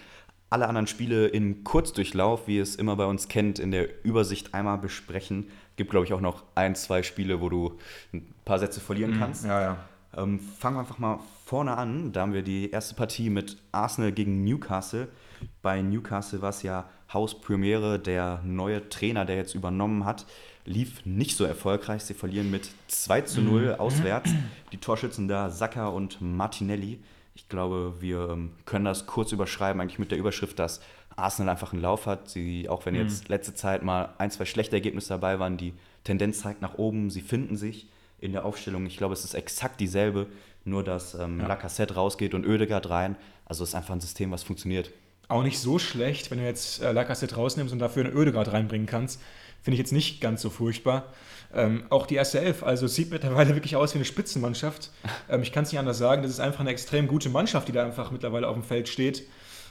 alle 0.51 0.69
anderen 0.69 0.87
Spiele 0.87 1.29
in 1.29 1.65
Kurzdurchlauf, 1.65 2.47
wie 2.47 2.59
es 2.59 2.77
immer 2.77 2.95
bei 2.97 3.07
uns 3.07 3.29
kennt, 3.29 3.59
in 3.59 3.71
der 3.71 4.05
Übersicht 4.05 4.53
einmal 4.53 4.77
besprechen. 4.77 5.51
Gibt, 5.77 5.91
glaube 5.91 6.05
ich, 6.05 6.13
auch 6.13 6.21
noch 6.21 6.43
ein, 6.55 6.75
zwei 6.75 7.03
Spiele, 7.03 7.41
wo 7.41 7.49
du 7.49 7.79
ein 8.13 8.35
paar 8.45 8.59
Sätze 8.59 8.81
verlieren 8.81 9.13
mhm, 9.13 9.19
kannst. 9.19 9.47
Ja, 9.47 9.61
ja. 9.63 9.77
Ähm, 10.15 10.41
fangen 10.41 10.77
wir 10.77 10.81
einfach 10.81 10.99
mal 10.99 11.21
vorne 11.47 11.77
an. 11.79 12.13
Da 12.13 12.21
haben 12.21 12.35
wir 12.35 12.43
die 12.43 12.71
erste 12.71 12.95
Partie 12.95 13.31
mit 13.31 13.57
Arsenal 13.73 14.13
gegen 14.13 14.45
Newcastle. 14.45 15.09
Bei 15.63 15.81
Newcastle 15.81 16.43
war 16.43 16.51
es 16.51 16.63
ja 16.63 16.85
Hauspremiere. 17.13 17.99
Der 17.99 18.43
neue 18.45 18.87
Trainer, 18.91 19.25
der 19.25 19.37
jetzt 19.37 19.55
übernommen 19.55 20.05
hat, 20.05 20.27
lief 20.65 21.05
nicht 21.05 21.37
so 21.37 21.45
erfolgreich. 21.45 22.03
Sie 22.03 22.15
verlieren 22.15 22.51
mit 22.51 22.71
2 22.89 23.23
zu 23.23 23.41
0 23.41 23.63
mhm. 23.63 23.75
auswärts. 23.81 24.31
Die 24.73 24.79
Torschützen 24.79 25.29
da 25.29 25.51
Saka 25.51 25.89
und 25.89 26.21
Martinelli. 26.21 27.01
Ich 27.35 27.49
glaube, 27.49 27.95
wir 28.01 28.31
ähm, 28.31 28.53
können 28.65 28.85
das 28.85 29.07
kurz 29.07 29.33
überschreiben, 29.33 29.81
eigentlich 29.81 29.99
mit 29.99 30.11
der 30.11 30.19
Überschrift, 30.19 30.59
dass 30.59 30.81
Arsenal 31.17 31.51
einfach 31.53 31.73
einen 31.73 31.83
Lauf 31.83 32.07
hat. 32.07 32.29
Sie, 32.29 32.69
auch 32.69 32.87
wenn 32.87 32.95
jetzt 32.95 33.25
mhm. 33.25 33.35
letzte 33.35 33.55
Zeit 33.55 33.83
mal 33.83 34.15
ein, 34.19 34.31
zwei 34.31 34.45
schlechte 34.45 34.77
Ergebnisse 34.77 35.09
dabei 35.09 35.39
waren, 35.39 35.57
die 35.57 35.73
Tendenz 36.05 36.41
zeigt 36.41 36.63
nach 36.63 36.75
oben. 36.79 37.11
Sie 37.11 37.23
finden 37.23 37.57
sich 37.57 37.89
in 38.19 38.33
der 38.33 38.45
Aufstellung. 38.45 38.87
Ich 38.87 38.97
glaube, 38.97 39.15
es 39.15 39.25
ist 39.25 39.35
exakt 39.35 39.81
dieselbe, 39.81 40.27
nur 40.65 40.85
dass 40.85 41.15
ähm, 41.15 41.41
ja. 41.41 41.47
Lacassette 41.47 41.95
rausgeht 41.95 42.35
und 42.35 42.47
Oedegaard 42.47 42.89
rein. 42.91 43.17
Also 43.47 43.65
es 43.65 43.71
ist 43.71 43.75
einfach 43.75 43.95
ein 43.95 44.01
System, 44.01 44.31
was 44.31 44.43
funktioniert. 44.43 44.91
Auch 45.29 45.43
nicht 45.43 45.59
so 45.59 45.79
schlecht, 45.79 46.31
wenn 46.31 46.39
du 46.39 46.45
jetzt 46.45 46.83
äh, 46.83 46.93
Lacassette 46.93 47.35
rausnimmst 47.35 47.73
und 47.73 47.79
dafür 47.79 48.05
einen 48.05 48.17
Oedegaard 48.17 48.53
reinbringen 48.53 48.87
kannst. 48.87 49.21
Finde 49.63 49.77
ich 49.77 49.79
jetzt 49.79 49.93
nicht 49.93 50.21
ganz 50.21 50.43
so 50.43 50.51
furchtbar. 50.51 51.13
Ähm, 51.55 51.85
auch 51.91 52.07
die 52.07 52.15
erste 52.15 52.41
Elf, 52.41 52.63
also 52.63 52.87
sieht 52.87 53.11
mittlerweile 53.11 53.51
wirklich 53.55 53.77
aus 53.77 53.95
wie 53.95 53.99
eine 53.99 54.05
Spitzenmannschaft. 54.05 54.91
Ähm, 55.29 55.43
ich 55.43 55.53
kann 55.53 55.65
es 55.65 55.73
nicht 55.73 55.79
anders 55.79 55.99
sagen, 55.99 56.23
das 56.23 56.31
ist 56.31 56.41
einfach 56.41 56.61
eine 56.61 56.71
extrem 56.71 57.07
gute 57.07 57.29
Mannschaft, 57.29 57.69
die 57.69 57.73
da 57.73 57.85
einfach 57.85 58.11
mittlerweile 58.11 58.49
auf 58.49 58.55
dem 58.55 58.65
Feld 58.65 58.89
steht. 58.89 59.25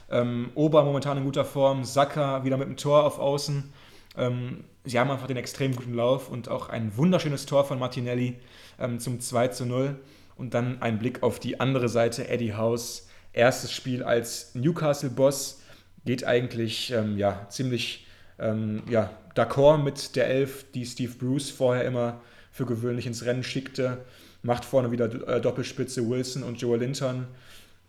Ähm, 0.10 0.52
Ober 0.56 0.84
momentan 0.84 1.18
in 1.18 1.24
guter 1.24 1.46
Form, 1.46 1.84
Saka 1.84 2.44
wieder 2.44 2.58
mit 2.58 2.68
dem 2.68 2.78
Tor 2.78 3.04
auf 3.04 3.18
Außen. 3.20 3.72
Ähm, 4.18 4.64
sie 4.84 5.00
haben 5.00 5.10
einfach 5.10 5.28
den 5.28 5.38
extrem 5.38 5.76
guten 5.76 5.94
Lauf 5.94 6.30
und 6.30 6.50
auch 6.50 6.70
ein 6.70 6.96
wunderschönes 6.98 7.46
Tor 7.46 7.66
von 7.66 7.80
Martinelli 7.80 8.40
ähm, 8.80 9.00
zum 9.00 9.20
2 9.20 9.48
zu 9.50 9.66
0. 9.66 10.00
Und 10.36 10.54
dann 10.54 10.82
ein 10.82 11.00
Blick 11.00 11.24
auf 11.24 11.40
die 11.40 11.60
andere 11.60 11.90
Seite, 11.90 12.28
Eddie 12.28 12.54
House. 12.54 13.08
Erstes 13.34 13.72
Spiel 13.72 14.04
als 14.04 14.56
Newcastle-Boss 14.56 15.62
geht 16.06 16.26
eigentlich 16.26 16.92
ähm, 16.92 17.18
ja, 17.18 17.48
ziemlich 17.50 18.08
ja, 18.90 19.12
d'accord 19.36 19.84
mit 19.84 20.16
der 20.16 20.28
Elf, 20.28 20.66
die 20.74 20.86
Steve 20.86 21.14
Bruce 21.14 21.50
vorher 21.50 21.86
immer 21.86 22.22
für 22.52 22.66
gewöhnlich 22.66 23.08
ins 23.08 23.26
Rennen 23.26 23.44
schickte. 23.44 24.00
Macht 24.44 24.66
vorne 24.66 24.92
wieder 24.92 25.06
äh, 25.28 25.40
Doppelspitze 25.40 26.08
Wilson 26.10 26.44
und 26.44 26.60
Joel 26.60 26.80
Linton. 26.80 27.28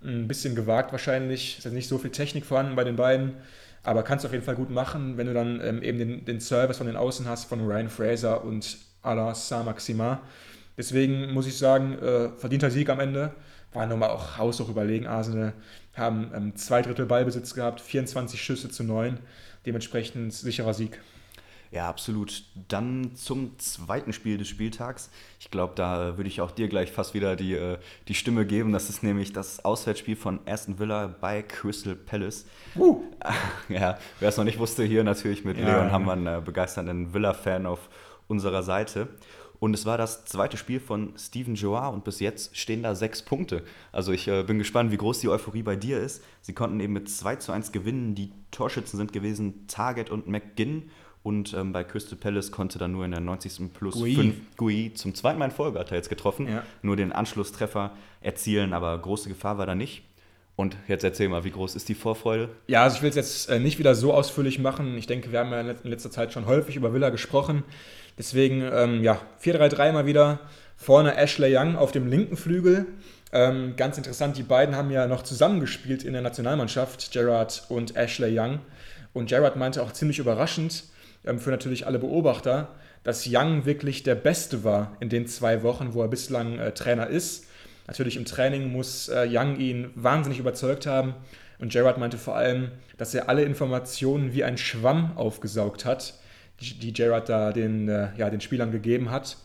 Ein 0.05 0.29
bisschen 0.29 0.55
gewagt 0.55 0.93
wahrscheinlich. 0.93 1.59
Ist 1.59 1.73
nicht 1.73 1.89
so 1.89 1.99
viel 1.99 2.11
Technik 2.11 2.45
vorhanden 2.45 2.77
bei 2.77 2.85
den 2.85 2.97
beiden, 2.97 3.35
aber 3.83 4.03
kannst 4.03 4.25
du 4.25 4.29
auf 4.29 4.33
jeden 4.33 4.45
Fall 4.45 4.57
gut 4.57 4.71
machen, 4.71 5.17
wenn 5.17 5.27
du 5.27 5.35
dann 5.35 5.61
ähm, 5.63 5.83
eben 5.83 5.99
den, 5.99 6.25
den 6.25 6.41
Service 6.41 6.79
von 6.79 6.87
den 6.87 6.97
Außen 6.97 7.27
hast 7.27 7.45
von 7.47 7.65
Ryan 7.65 7.89
Fraser 7.89 8.45
und 8.45 8.79
Alain 9.03 9.35
Saint-Maximin. 9.35 10.19
Deswegen 10.77 11.33
muss 11.33 11.47
ich 11.47 11.59
sagen, 11.59 11.99
äh, 11.99 12.31
verdienter 12.31 12.71
Sieg 12.71 12.89
am 12.89 13.01
Ende. 13.01 13.33
War 13.73 13.87
nochmal 13.87 14.11
auch 14.11 14.39
haushoch 14.39 14.69
überlegen. 14.69 15.07
Arsenal 15.07 15.53
haben 15.95 16.31
ähm, 16.35 16.57
zwei 16.57 16.83
Drittel 16.83 17.07
Ballbesitz 17.07 17.55
gehabt, 17.55 17.81
24 17.81 18.41
Schüsse 18.43 18.69
zu 18.69 18.85
9. 18.85 19.19
Dementsprechend 19.67 20.33
sicherer 20.33 20.75
Sieg. 20.75 21.01
Ja, 21.73 21.89
absolut. 21.89 22.45
Dann 22.69 23.15
zum 23.15 23.59
zweiten 23.59 24.13
Spiel 24.13 24.37
des 24.37 24.47
Spieltags. 24.47 25.11
Ich 25.41 25.51
glaube, 25.51 25.73
da 25.75 26.19
würde 26.19 26.29
ich 26.29 26.43
auch 26.43 26.51
dir 26.51 26.69
gleich 26.69 26.93
fast 26.93 27.15
wieder 27.15 27.35
die, 27.35 27.55
äh, 27.55 27.79
die 28.09 28.15
Stimme 28.15 28.45
geben. 28.45 28.73
Das 28.73 28.91
ist 28.91 29.03
nämlich 29.03 29.33
das 29.33 29.65
Auswärtsspiel 29.65 30.15
von 30.15 30.41
Aston 30.47 30.79
Villa 30.79 31.07
bei 31.07 31.41
Crystal 31.41 31.95
Palace. 31.97 32.45
Uh. 32.77 33.03
Ja, 33.71 33.99
wer 34.21 34.29
es 34.29 34.37
noch 34.37 34.45
nicht 34.45 34.59
wusste, 34.59 34.85
hier 34.85 35.03
natürlich 35.03 35.47
mit 35.47 35.57
ja, 35.57 35.65
Leon 35.65 35.93
haben 35.93 36.05
wir 36.05 36.13
einen 36.13 36.27
äh, 36.27 36.43
begeisternden 36.45 37.15
Villa-Fan 37.15 37.65
auf 37.65 37.89
unserer 38.29 38.63
Seite. 38.63 39.09
Und 39.59 39.73
es 39.73 39.87
war 39.87 39.97
das 39.97 40.27
zweite 40.27 40.59
Spiel 40.59 40.81
von 40.81 41.15
Steven 41.17 41.55
Joar 41.55 41.93
und 41.93 42.05
bis 42.05 42.21
jetzt 42.21 42.57
stehen 42.57 42.83
da 42.83 42.95
sechs 42.95 43.23
Punkte. 43.23 43.63
Also 43.93 44.13
ich 44.13 44.29
äh, 44.29 44.43
bin 44.43 44.59
gespannt, 44.59 44.91
wie 44.91 44.97
groß 44.99 45.21
die 45.21 45.29
Euphorie 45.29 45.63
bei 45.63 45.77
dir 45.77 46.01
ist. 46.01 46.23
Sie 46.43 46.53
konnten 46.53 46.81
eben 46.81 46.93
mit 46.93 47.09
2 47.09 47.37
zu 47.37 47.53
1 47.53 47.73
gewinnen. 47.73 48.15
Die 48.15 48.33
Torschützen 48.51 48.99
sind 48.99 49.13
gewesen 49.15 49.67
Target 49.69 50.11
und 50.11 50.27
McGinn. 50.27 50.91
Und 51.23 51.55
ähm, 51.55 51.73
bei 51.73 51.85
Crystal 51.85 52.19
Palace 52.19 52.51
konnte 52.51 52.79
dann 52.79 52.93
nur 52.93 53.05
in 53.05 53.13
der 53.13 53.21
90. 53.21 53.73
plus 53.73 53.95
Gui. 53.95 54.15
5 54.15 54.57
Gui 54.57 54.93
zum 54.95 55.15
zweiten 55.15 55.39
Mal 55.39 55.47
in 55.47 55.51
Folge 55.53 55.79
hat 55.79 55.91
er 55.93 55.97
jetzt 55.97 56.09
getroffen. 56.09 56.49
Ja. 56.49 56.65
Nur 56.83 56.97
den 56.97 57.13
Anschlusstreffer 57.13 57.93
erzielen, 58.21 58.73
aber 58.73 58.99
große 58.99 59.29
Gefahr 59.29 59.59
war 59.59 59.67
da 59.67 59.75
nicht. 59.75 60.03
Und 60.57 60.77
jetzt 60.89 61.05
erzähl 61.05 61.29
mal, 61.29 61.45
wie 61.45 61.51
groß 61.51 61.77
ist 61.77 61.89
die 61.89 61.95
Vorfreude? 61.95 62.51
Ja, 62.67 62.83
also 62.83 62.97
ich 62.97 63.03
will 63.03 63.11
es 63.11 63.17
jetzt 63.17 63.49
äh, 63.49 63.59
nicht 63.59 63.79
wieder 63.79 63.95
so 63.95 64.13
ausführlich 64.13 64.59
machen. 64.59 64.99
Ich 64.99 65.07
denke, 65.07 65.33
wir 65.33 65.39
haben 65.39 65.51
ja 65.51 65.61
in 65.61 65.91
letzter 65.91 66.11
Zeit 66.11 66.33
schon 66.33 66.47
häufig 66.47 66.77
über 66.77 66.93
Villa 66.93 67.11
gesprochen. 67.11 67.63
Deswegen, 68.19 68.61
ähm, 68.61 69.03
ja, 69.03 69.21
4-3-3 69.43 69.93
mal 69.93 70.07
wieder. 70.07 70.41
Vorne 70.77 71.17
Ashley 71.17 71.57
Young 71.57 71.77
auf 71.77 71.93
dem 71.93 72.07
linken 72.07 72.37
Flügel. 72.37 72.87
Ähm, 73.33 73.75
ganz 73.77 73.97
interessant, 73.97 74.37
die 74.37 74.43
beiden 74.43 74.77
haben 74.77 74.91
ja 74.91 75.07
noch 75.07 75.23
zusammengespielt 75.23 76.03
in 76.03 76.13
der 76.13 76.21
Nationalmannschaft, 76.21 77.13
Gerard 77.13 77.65
und 77.69 77.97
Ashley 77.97 78.39
Young. 78.39 78.59
Und 79.15 79.29
Gerard 79.31 79.57
meinte 79.57 79.83
auch 79.83 79.93
ziemlich 79.93 80.19
überraschend 80.19 80.85
für 81.39 81.51
natürlich 81.51 81.87
alle 81.87 81.99
Beobachter, 81.99 82.75
dass 83.05 83.27
Young 83.29 83.65
wirklich 83.65 84.03
der 84.03 84.15
Beste 84.15 84.65
war 84.65 84.97
in 85.01 85.09
den 85.09 85.27
zwei 85.27 85.63
Wochen, 85.63 85.95
wo 85.95 86.03
er 86.03 86.09
bislang 86.09 86.59
äh, 86.59 86.73
Trainer 86.73 87.07
ist. 87.09 87.47
Natürlich 87.87 88.17
im 88.17 88.25
Training 88.25 88.71
muss 88.71 89.09
äh, 89.09 89.27
Young 89.29 89.59
ihn 89.59 89.91
wahnsinnig 89.95 90.39
überzeugt 90.39 90.87
haben. 90.87 91.15
Und 91.59 91.73
Gerard 91.73 91.99
meinte 91.99 92.19
vor 92.19 92.37
allem, 92.37 92.73
dass 92.99 93.15
er 93.15 93.29
alle 93.29 93.43
Informationen 93.43 94.33
wie 94.33 94.45
ein 94.45 94.59
Schwamm 94.59 95.17
aufgesaugt 95.17 95.85
hat, 95.85 96.15
die, 96.61 96.79
die 96.79 96.93
Gerard 96.93 97.29
da 97.29 97.53
den, 97.53 97.89
äh, 97.89 98.09
ja, 98.17 98.31
den 98.31 98.41
Spielern 98.41 98.73
gegeben 98.73 99.11
hat. 99.11 99.37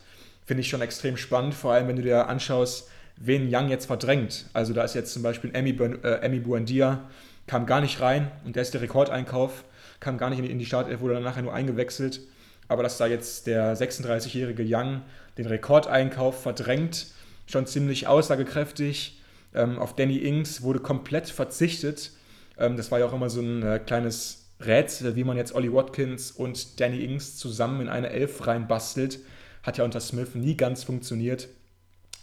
Finde 0.44 0.62
ich 0.62 0.68
schon 0.68 0.80
extrem 0.80 1.16
spannend, 1.16 1.54
vor 1.54 1.72
allem 1.72 1.88
wenn 1.88 1.96
du 1.96 2.02
dir 2.02 2.28
anschaust, 2.28 2.88
wen 3.20 3.48
Young 3.52 3.68
jetzt 3.68 3.86
verdrängt. 3.86 4.46
Also 4.52 4.72
da 4.72 4.84
ist 4.84 4.94
jetzt 4.94 5.12
zum 5.12 5.22
Beispiel 5.22 5.50
Emmy, 5.54 5.70
äh, 5.70 6.40
Buendia, 6.40 7.08
kam 7.46 7.66
gar 7.66 7.80
nicht 7.80 8.00
rein 8.00 8.30
und 8.44 8.56
der 8.56 8.62
ist 8.62 8.74
der 8.74 8.82
Rekordeinkauf, 8.82 9.64
kam 10.00 10.18
gar 10.18 10.30
nicht 10.30 10.38
in 10.38 10.58
die 10.58 10.66
Startelf, 10.66 11.00
wurde 11.00 11.14
dann 11.14 11.22
nachher 11.22 11.42
nur 11.42 11.54
eingewechselt. 11.54 12.20
Aber 12.68 12.82
dass 12.82 12.98
da 12.98 13.06
jetzt 13.06 13.46
der 13.46 13.76
36-jährige 13.76 14.64
Young 14.66 15.02
den 15.38 15.46
Rekordeinkauf 15.46 16.42
verdrängt, 16.42 17.06
schon 17.46 17.66
ziemlich 17.66 18.06
aussagekräftig. 18.06 19.22
Ähm, 19.54 19.78
auf 19.78 19.96
Danny 19.96 20.18
Ings 20.18 20.62
wurde 20.62 20.80
komplett 20.80 21.30
verzichtet. 21.30 22.12
Ähm, 22.58 22.76
das 22.76 22.90
war 22.90 22.98
ja 22.98 23.06
auch 23.06 23.14
immer 23.14 23.30
so 23.30 23.40
ein 23.40 23.62
äh, 23.62 23.78
kleines 23.78 24.50
Rätsel, 24.60 25.16
wie 25.16 25.24
man 25.24 25.36
jetzt 25.36 25.54
Ollie 25.54 25.72
Watkins 25.72 26.30
und 26.30 26.78
Danny 26.80 27.04
Ings 27.04 27.36
zusammen 27.36 27.80
in 27.80 27.88
eine 27.88 28.10
Elf 28.10 28.46
reinbastelt. 28.46 29.20
Hat 29.62 29.78
ja 29.78 29.84
unter 29.84 30.00
Smith 30.00 30.34
nie 30.34 30.56
ganz 30.56 30.84
funktioniert. 30.84 31.48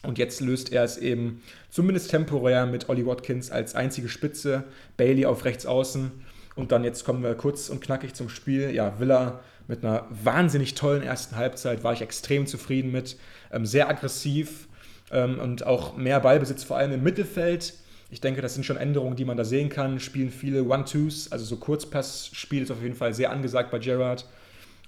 Und 0.06 0.18
jetzt 0.18 0.41
löst 0.41 0.72
er 0.72 0.84
es 0.84 0.97
eben 0.97 1.41
zumindest 1.70 2.12
temporär 2.12 2.66
mit 2.66 2.89
Ollie 2.89 3.06
Watkins 3.06 3.51
als 3.51 3.76
einzige 3.76 4.10
Spitze, 4.10 4.64
Bailey 4.97 5.26
auf 5.26 5.45
rechts 5.45 5.66
außen. 5.66 6.12
Und 6.56 6.72
dann 6.72 6.84
jetzt 6.84 7.03
kommen 7.03 7.24
wir 7.24 7.36
kurz 7.36 7.70
und 7.70 7.82
knackig 7.82 8.14
zum 8.14 8.30
Spiel. 8.30 8.72
Ja, 8.72 8.99
Villa 8.99 9.41
mit 9.68 9.84
einer 9.84 10.06
wahnsinnig 10.10 10.76
tollen 10.76 11.03
ersten 11.03 11.36
Halbzeit 11.36 11.84
war 11.84 11.93
ich 11.93 12.01
extrem 12.01 12.47
zufrieden 12.47 12.91
mit. 12.91 13.18
Ähm, 13.51 13.66
sehr 13.66 13.89
aggressiv 13.89 14.68
ähm, 15.12 15.39
und 15.39 15.66
auch 15.66 15.97
mehr 15.97 16.20
Ballbesitz, 16.20 16.64
vor 16.64 16.78
allem 16.78 16.91
im 16.91 17.03
Mittelfeld. 17.03 17.74
Ich 18.12 18.22
denke, 18.22 18.41
das 18.41 18.53
sind 18.53 18.66
schon 18.66 18.78
Änderungen, 18.78 19.16
die 19.16 19.26
man 19.26 19.38
da 19.38 19.43
sehen 19.43 19.70
kann. 19.70 19.99
Spielen 19.99 20.30
viele 20.30 20.64
One-Twos, 20.64 21.32
also 21.32 21.43
so 21.43 21.58
Kurzpassspiel 21.58 22.64
ist 22.64 22.72
auf 22.72 22.82
jeden 22.82 22.95
Fall 22.95 23.14
sehr 23.14 23.32
angesagt 23.32 23.72
bei 23.72 23.80
Gerard. 23.80 24.26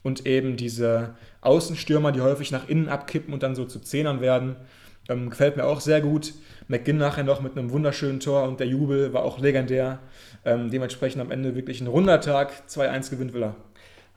Und 0.03 0.25
eben 0.25 0.55
diese 0.55 1.15
Außenstürmer, 1.41 2.11
die 2.11 2.21
häufig 2.21 2.51
nach 2.51 2.69
innen 2.69 2.87
abkippen 2.87 3.33
und 3.33 3.43
dann 3.43 3.55
so 3.55 3.65
zu 3.65 3.79
Zehnern 3.79 4.21
werden. 4.21 4.55
Ähm, 5.09 5.29
gefällt 5.29 5.57
mir 5.57 5.65
auch 5.65 5.79
sehr 5.79 6.01
gut. 6.01 6.33
McGinn 6.67 6.97
nachher 6.97 7.23
noch 7.23 7.41
mit 7.41 7.57
einem 7.57 7.71
wunderschönen 7.71 8.19
Tor 8.19 8.43
und 8.43 8.59
der 8.59 8.67
Jubel 8.67 9.13
war 9.13 9.23
auch 9.23 9.39
legendär. 9.39 9.99
Ähm, 10.43 10.69
dementsprechend 10.69 11.21
am 11.21 11.31
Ende 11.31 11.55
wirklich 11.55 11.81
ein 11.81 11.87
runder 11.87 12.19
Tag. 12.19 12.63
2-1 12.69 13.09
gewinnt 13.09 13.33
Villa. 13.33 13.55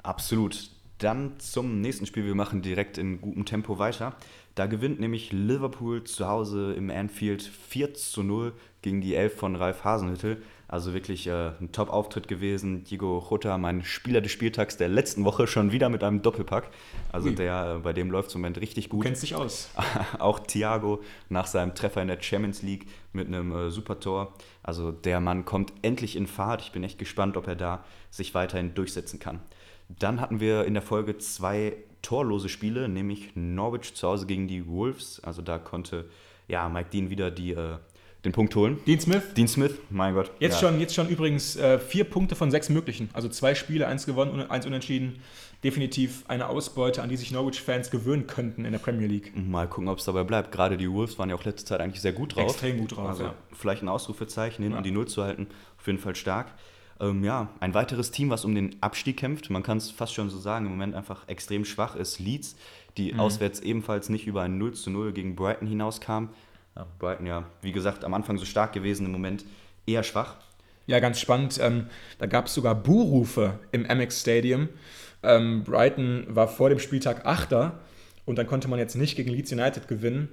Absolut. 0.02 0.70
Dann 0.98 1.38
zum 1.38 1.80
nächsten 1.80 2.06
Spiel. 2.06 2.24
Wir 2.24 2.34
machen 2.34 2.60
direkt 2.60 2.98
in 2.98 3.20
gutem 3.20 3.44
Tempo 3.44 3.78
weiter. 3.78 4.14
Da 4.54 4.66
gewinnt 4.66 5.00
nämlich 5.00 5.32
Liverpool 5.32 6.04
zu 6.04 6.26
Hause 6.26 6.74
im 6.74 6.90
Anfield 6.90 7.42
4 7.42 7.94
zu 7.94 8.22
0 8.22 8.52
gegen 8.82 9.00
die 9.00 9.14
Elf 9.14 9.36
von 9.36 9.54
Ralf 9.56 9.84
Hasenhüttel. 9.84 10.42
Also 10.70 10.94
wirklich 10.94 11.26
äh, 11.26 11.50
ein 11.60 11.72
Top-Auftritt 11.72 12.28
gewesen. 12.28 12.84
Diego 12.84 13.26
Jota, 13.28 13.58
mein 13.58 13.82
Spieler 13.82 14.20
des 14.20 14.30
Spieltags 14.30 14.76
der 14.76 14.86
letzten 14.86 15.24
Woche, 15.24 15.48
schon 15.48 15.72
wieder 15.72 15.88
mit 15.88 16.04
einem 16.04 16.22
Doppelpack. 16.22 16.70
Also 17.10 17.30
der, 17.30 17.78
äh, 17.78 17.80
bei 17.80 17.92
dem 17.92 18.08
läuft 18.08 18.28
es 18.28 18.36
im 18.36 18.42
Moment 18.42 18.60
richtig 18.60 18.88
gut. 18.88 19.00
Du 19.00 19.08
kennst 19.08 19.24
dich 19.24 19.34
aus. 19.34 19.70
Auch 20.20 20.38
Thiago 20.38 21.00
nach 21.28 21.48
seinem 21.48 21.74
Treffer 21.74 22.02
in 22.02 22.06
der 22.06 22.22
Champions 22.22 22.62
League 22.62 22.86
mit 23.12 23.26
einem 23.26 23.50
äh, 23.50 23.70
super 23.72 23.98
Tor. 23.98 24.32
Also 24.62 24.92
der 24.92 25.18
Mann 25.18 25.44
kommt 25.44 25.72
endlich 25.82 26.14
in 26.14 26.28
Fahrt. 26.28 26.62
Ich 26.62 26.70
bin 26.70 26.84
echt 26.84 27.00
gespannt, 27.00 27.36
ob 27.36 27.48
er 27.48 27.56
da 27.56 27.84
sich 28.12 28.32
weiterhin 28.36 28.72
durchsetzen 28.72 29.18
kann. 29.18 29.40
Dann 29.88 30.20
hatten 30.20 30.38
wir 30.38 30.66
in 30.66 30.74
der 30.74 30.84
Folge 30.84 31.18
zwei 31.18 31.78
torlose 32.00 32.48
Spiele, 32.48 32.88
nämlich 32.88 33.34
Norwich 33.34 33.94
zu 33.94 34.06
Hause 34.06 34.26
gegen 34.26 34.46
die 34.46 34.68
Wolves. 34.68 35.18
Also 35.24 35.42
da 35.42 35.58
konnte 35.58 36.08
ja, 36.46 36.68
Mike 36.68 36.90
Dean 36.92 37.10
wieder 37.10 37.30
die, 37.30 37.52
äh, 37.52 37.78
den 38.24 38.32
Punkt 38.32 38.54
holen. 38.54 38.78
Dean 38.86 39.00
Smith? 39.00 39.22
Dean 39.36 39.48
Smith, 39.48 39.72
mein 39.88 40.14
Gott. 40.14 40.30
Jetzt, 40.40 40.60
ja. 40.60 40.68
schon, 40.68 40.80
jetzt 40.80 40.94
schon 40.94 41.08
übrigens 41.08 41.56
äh, 41.56 41.78
vier 41.78 42.04
Punkte 42.04 42.36
von 42.36 42.50
sechs 42.50 42.68
möglichen. 42.68 43.08
Also 43.12 43.28
zwei 43.28 43.54
Spiele, 43.54 43.86
eins 43.86 44.06
gewonnen, 44.06 44.50
eins 44.50 44.66
unentschieden. 44.66 45.20
Definitiv 45.62 46.24
eine 46.26 46.48
Ausbeute, 46.48 47.02
an 47.02 47.10
die 47.10 47.16
sich 47.16 47.32
Norwich-Fans 47.32 47.90
gewöhnen 47.90 48.26
könnten 48.26 48.64
in 48.64 48.72
der 48.72 48.78
Premier 48.78 49.06
League. 49.06 49.32
Mal 49.36 49.68
gucken, 49.68 49.88
ob 49.88 49.98
es 49.98 50.06
dabei 50.06 50.24
bleibt. 50.24 50.52
Gerade 50.52 50.78
die 50.78 50.90
Wolves 50.90 51.18
waren 51.18 51.28
ja 51.28 51.34
auch 51.34 51.44
letzte 51.44 51.66
Zeit 51.66 51.80
eigentlich 51.80 52.00
sehr 52.00 52.12
gut 52.12 52.34
drauf. 52.34 52.44
Extrem 52.44 52.78
gut 52.78 52.96
drauf, 52.96 53.08
also 53.08 53.24
ja. 53.24 53.34
Vielleicht 53.52 53.82
ein 53.82 53.88
Ausrufezeichen, 53.88 54.62
hinten 54.62 54.78
ja. 54.78 54.82
die 54.82 54.90
Null 54.90 55.06
zu 55.08 55.22
halten. 55.22 55.48
Auf 55.78 55.86
jeden 55.86 55.98
Fall 55.98 56.16
stark. 56.16 56.54
Ähm, 56.98 57.24
ja, 57.24 57.48
ein 57.60 57.72
weiteres 57.72 58.10
Team, 58.10 58.28
was 58.30 58.44
um 58.44 58.54
den 58.54 58.76
Abstieg 58.82 59.16
kämpft, 59.16 59.48
man 59.48 59.62
kann 59.62 59.78
es 59.78 59.90
fast 59.90 60.14
schon 60.14 60.28
so 60.28 60.38
sagen, 60.38 60.66
im 60.66 60.72
Moment 60.72 60.94
einfach 60.94 61.26
extrem 61.28 61.64
schwach 61.64 61.96
ist 61.96 62.18
Leeds, 62.18 62.56
die 62.98 63.12
mhm. 63.12 63.20
auswärts 63.20 63.60
ebenfalls 63.60 64.10
nicht 64.10 64.26
über 64.26 64.42
ein 64.42 64.58
0 64.58 64.74
zu 64.74 64.90
0 64.90 65.12
gegen 65.12 65.34
Brighton 65.34 65.66
hinauskam. 65.66 66.28
Ja, 66.80 66.86
Brighton 66.98 67.26
ja, 67.26 67.44
wie 67.60 67.72
gesagt, 67.72 68.06
am 68.06 68.14
Anfang 68.14 68.38
so 68.38 68.46
stark 68.46 68.72
gewesen, 68.72 69.04
im 69.04 69.12
Moment 69.12 69.44
eher 69.86 70.02
schwach. 70.02 70.36
Ja, 70.86 70.98
ganz 70.98 71.20
spannend. 71.20 71.58
Ähm, 71.60 71.88
da 72.18 72.24
gab 72.24 72.46
es 72.46 72.54
sogar 72.54 72.74
Buhrufe 72.74 73.58
im 73.70 73.84
Amex 73.84 74.22
Stadium. 74.22 74.70
Ähm, 75.22 75.62
Brighton 75.62 76.24
war 76.30 76.48
vor 76.48 76.70
dem 76.70 76.78
Spieltag 76.78 77.26
Achter 77.26 77.80
und 78.24 78.38
dann 78.38 78.46
konnte 78.46 78.66
man 78.68 78.78
jetzt 78.78 78.94
nicht 78.94 79.14
gegen 79.14 79.28
Leeds 79.28 79.52
United 79.52 79.88
gewinnen. 79.88 80.30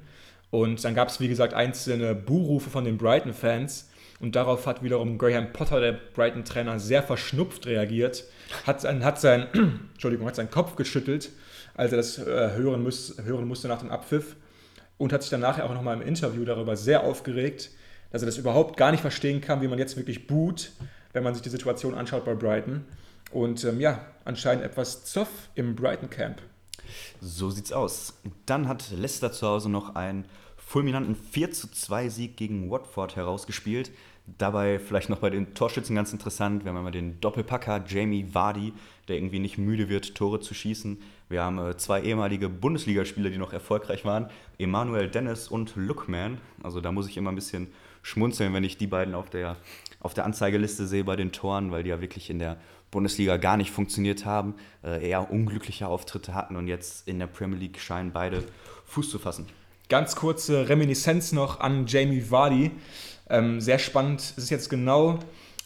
Und 0.49 0.85
dann 0.85 0.95
gab 0.95 1.09
es, 1.09 1.19
wie 1.19 1.27
gesagt, 1.27 1.53
einzelne 1.53 2.15
Buhrufe 2.15 2.69
von 2.69 2.85
den 2.85 2.97
Brighton-Fans. 2.97 3.89
Und 4.21 4.37
darauf 4.37 4.67
hat 4.67 4.81
wiederum 4.81 5.17
Graham 5.17 5.51
Potter, 5.51 5.81
der 5.81 5.91
Brighton-Trainer, 5.91 6.79
sehr 6.79 7.03
verschnupft 7.03 7.65
reagiert, 7.65 8.23
hat, 8.65 8.85
hat, 8.85 9.19
sein, 9.19 9.47
Entschuldigung, 9.91 10.25
hat 10.25 10.37
seinen 10.37 10.49
Kopf 10.49 10.77
geschüttelt, 10.77 11.29
als 11.75 11.91
er 11.91 11.97
das 11.97 12.17
äh, 12.19 12.51
hören, 12.55 12.83
muss, 12.83 13.17
hören 13.21 13.49
musste 13.49 13.67
nach 13.67 13.79
dem 13.79 13.91
Abpfiff 13.91 14.37
und 14.97 15.13
hat 15.13 15.21
sich 15.21 15.29
dann 15.29 15.41
nachher 15.41 15.65
auch 15.65 15.73
nochmal 15.73 15.95
im 15.95 16.07
Interview 16.07 16.43
darüber 16.45 16.75
sehr 16.75 17.03
aufgeregt, 17.03 17.71
dass 18.11 18.21
er 18.21 18.25
das 18.25 18.37
überhaupt 18.37 18.77
gar 18.77 18.91
nicht 18.91 19.01
verstehen 19.01 19.41
kann, 19.41 19.61
wie 19.61 19.67
man 19.67 19.79
jetzt 19.79 19.97
wirklich 19.97 20.27
boot, 20.27 20.71
wenn 21.13 21.23
man 21.23 21.33
sich 21.33 21.43
die 21.43 21.49
Situation 21.49 21.93
anschaut 21.93 22.25
bei 22.25 22.33
Brighton. 22.33 22.85
Und 23.31 23.63
ähm, 23.65 23.79
ja, 23.79 24.05
anscheinend 24.25 24.63
etwas 24.63 25.05
Zoff 25.05 25.49
im 25.55 25.75
Brighton 25.75 26.09
Camp. 26.09 26.41
So 27.19 27.49
sieht's 27.49 27.71
aus. 27.71 28.13
Dann 28.45 28.67
hat 28.67 28.91
Leicester 28.91 29.31
zu 29.31 29.47
Hause 29.47 29.69
noch 29.69 29.95
einen 29.95 30.25
fulminanten 30.55 31.15
4 31.15 31.51
zu 31.51 31.71
2 31.71 32.09
Sieg 32.09 32.37
gegen 32.37 32.69
Watford 32.69 33.15
herausgespielt. 33.15 33.91
Dabei 34.37 34.77
vielleicht 34.77 35.09
noch 35.09 35.19
bei 35.19 35.29
den 35.29 35.53
Torschützen 35.53 35.95
ganz 35.95 36.11
interessant, 36.11 36.65
wir 36.65 36.69
haben 36.69 36.77
einmal 36.77 36.91
den 36.91 37.21
Doppelpacker 37.21 37.85
Jamie 37.87 38.27
Vardy, 38.33 38.73
der 39.07 39.15
irgendwie 39.15 39.39
nicht 39.39 39.57
müde 39.57 39.87
wird, 39.87 40.15
Tore 40.15 40.41
zu 40.41 40.53
schießen. 40.53 41.01
Wir 41.29 41.43
haben 41.43 41.57
äh, 41.59 41.77
zwei 41.77 42.01
ehemalige 42.01 42.49
Bundesligaspieler, 42.49 43.29
die 43.29 43.37
noch 43.37 43.53
erfolgreich 43.53 44.03
waren, 44.03 44.29
Emanuel 44.59 45.07
Dennis 45.07 45.47
und 45.47 45.75
Lookman. 45.77 46.39
Also 46.61 46.81
da 46.81 46.91
muss 46.91 47.07
ich 47.07 47.15
immer 47.15 47.31
ein 47.31 47.35
bisschen 47.35 47.67
schmunzeln, 48.01 48.53
wenn 48.53 48.65
ich 48.65 48.77
die 48.77 48.87
beiden 48.87 49.15
auf 49.15 49.29
der, 49.29 49.55
auf 50.01 50.13
der 50.13 50.25
Anzeigeliste 50.25 50.87
sehe 50.87 51.05
bei 51.05 51.15
den 51.15 51.31
Toren, 51.31 51.71
weil 51.71 51.83
die 51.83 51.89
ja 51.89 52.01
wirklich 52.01 52.29
in 52.29 52.39
der 52.39 52.57
Bundesliga 52.91 53.37
gar 53.37 53.55
nicht 53.55 53.71
funktioniert 53.71 54.25
haben, 54.25 54.55
äh, 54.83 55.07
eher 55.09 55.31
unglückliche 55.31 55.87
Auftritte 55.87 56.33
hatten 56.33 56.55
und 56.55 56.67
jetzt 56.67 57.07
in 57.07 57.19
der 57.19 57.27
Premier 57.27 57.59
League 57.59 57.79
scheinen 57.79 58.11
beide 58.11 58.43
Fuß 58.85 59.09
zu 59.09 59.19
fassen. 59.19 59.47
Ganz 59.89 60.17
kurze 60.17 60.67
Reminiszenz 60.67 61.31
noch 61.31 61.61
an 61.61 61.87
Jamie 61.87 62.29
Vardy. 62.29 62.71
Ähm, 63.29 63.59
sehr 63.59 63.79
spannend. 63.79 64.21
Es 64.21 64.43
ist 64.43 64.49
jetzt 64.49 64.69
genau 64.69 65.19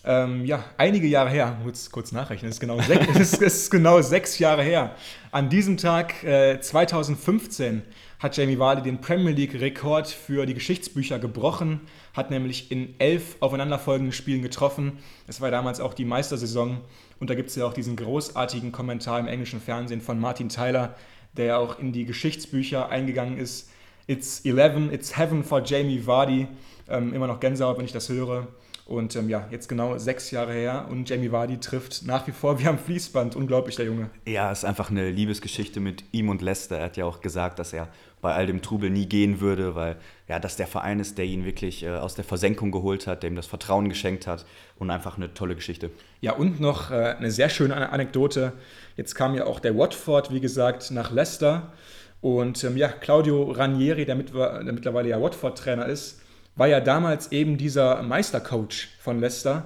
ähm, 0.03 0.45
ja, 0.45 0.63
einige 0.77 1.05
Jahre 1.05 1.29
her, 1.29 1.57
kurz, 1.63 1.91
kurz 1.91 2.11
nachrechnen, 2.11 2.49
es 2.49 2.55
ist, 2.55 2.59
genau 2.59 2.81
sech, 2.81 3.07
es 3.19 3.33
ist 3.33 3.69
genau 3.69 4.01
sechs 4.01 4.39
Jahre 4.39 4.63
her. 4.63 4.95
An 5.31 5.49
diesem 5.49 5.77
Tag 5.77 6.23
äh, 6.23 6.59
2015 6.59 7.83
hat 8.17 8.35
Jamie 8.35 8.57
Vardy 8.57 8.81
den 8.81 8.99
Premier 8.99 9.31
League-Rekord 9.31 10.07
für 10.07 10.47
die 10.47 10.55
Geschichtsbücher 10.55 11.19
gebrochen, 11.19 11.81
hat 12.15 12.31
nämlich 12.31 12.71
in 12.71 12.95
elf 12.99 13.35
aufeinanderfolgenden 13.41 14.11
Spielen 14.11 14.41
getroffen. 14.41 14.99
Es 15.27 15.39
war 15.39 15.51
damals 15.51 15.79
auch 15.79 15.93
die 15.93 16.05
Meistersaison 16.05 16.81
und 17.19 17.29
da 17.29 17.35
gibt 17.35 17.49
es 17.49 17.55
ja 17.55 17.65
auch 17.65 17.73
diesen 17.73 17.95
großartigen 17.95 18.71
Kommentar 18.71 19.19
im 19.19 19.27
englischen 19.27 19.61
Fernsehen 19.61 20.01
von 20.01 20.19
Martin 20.19 20.49
Tyler, 20.49 20.95
der 21.37 21.45
ja 21.45 21.57
auch 21.57 21.77
in 21.77 21.91
die 21.91 22.05
Geschichtsbücher 22.05 22.89
eingegangen 22.89 23.37
ist. 23.37 23.69
It's 24.07 24.41
11, 24.43 24.91
it's 24.91 25.15
heaven 25.15 25.43
for 25.43 25.63
Jamie 25.63 26.05
Vardy. 26.05 26.47
Ähm, 26.91 27.13
immer 27.13 27.27
noch 27.27 27.39
Gänsehaut, 27.39 27.77
wenn 27.77 27.85
ich 27.85 27.93
das 27.93 28.09
höre. 28.09 28.47
Und 28.85 29.15
ähm, 29.15 29.29
ja, 29.29 29.47
jetzt 29.51 29.69
genau 29.69 29.97
sechs 29.97 30.31
Jahre 30.31 30.53
her 30.53 30.87
und 30.89 31.09
Jamie 31.09 31.31
Vardy 31.31 31.59
trifft 31.59 32.05
nach 32.05 32.27
wie 32.27 32.31
vor 32.31 32.59
wie 32.59 32.67
am 32.67 32.77
Fließband. 32.77 33.35
Unglaublich, 33.35 33.77
der 33.77 33.85
Junge. 33.85 34.09
Ja, 34.27 34.51
ist 34.51 34.65
einfach 34.65 34.89
eine 34.89 35.09
Liebesgeschichte 35.09 35.79
mit 35.79 36.03
ihm 36.11 36.27
und 36.27 36.41
Lester. 36.41 36.77
Er 36.77 36.85
hat 36.85 36.97
ja 36.97 37.05
auch 37.05 37.21
gesagt, 37.21 37.59
dass 37.59 37.71
er 37.71 37.87
bei 38.21 38.33
all 38.33 38.47
dem 38.47 38.61
Trubel 38.61 38.89
nie 38.89 39.05
gehen 39.05 39.39
würde, 39.39 39.75
weil 39.75 39.95
ja, 40.27 40.39
das 40.39 40.55
der 40.55 40.67
Verein 40.67 40.99
ist, 40.99 41.17
der 41.17 41.25
ihn 41.25 41.45
wirklich 41.45 41.83
äh, 41.83 41.89
aus 41.89 42.15
der 42.15 42.23
Versenkung 42.23 42.71
geholt 42.71 43.07
hat, 43.07 43.23
der 43.23 43.29
ihm 43.29 43.35
das 43.35 43.47
Vertrauen 43.47 43.89
geschenkt 43.89 44.27
hat 44.27 44.45
und 44.77 44.89
einfach 44.89 45.17
eine 45.17 45.33
tolle 45.33 45.55
Geschichte. 45.55 45.89
Ja, 46.19 46.33
und 46.33 46.59
noch 46.59 46.91
äh, 46.91 47.15
eine 47.17 47.31
sehr 47.31 47.49
schöne 47.49 47.89
Anekdote. 47.89 48.53
Jetzt 48.97 49.15
kam 49.15 49.35
ja 49.35 49.45
auch 49.45 49.59
der 49.59 49.77
Watford, 49.77 50.33
wie 50.33 50.39
gesagt, 50.39 50.91
nach 50.91 51.11
Leicester. 51.11 51.71
Und 52.19 52.63
ähm, 52.63 52.77
ja, 52.77 52.89
Claudio 52.89 53.51
Ranieri, 53.51 54.05
der, 54.05 54.15
mit, 54.15 54.33
der 54.33 54.63
mittlerweile 54.63 55.09
ja 55.09 55.19
Watford-Trainer 55.19 55.87
ist, 55.87 56.20
war 56.55 56.67
ja 56.67 56.79
damals 56.79 57.31
eben 57.31 57.57
dieser 57.57 58.01
Meistercoach 58.03 58.89
von 58.99 59.19
Leicester. 59.19 59.65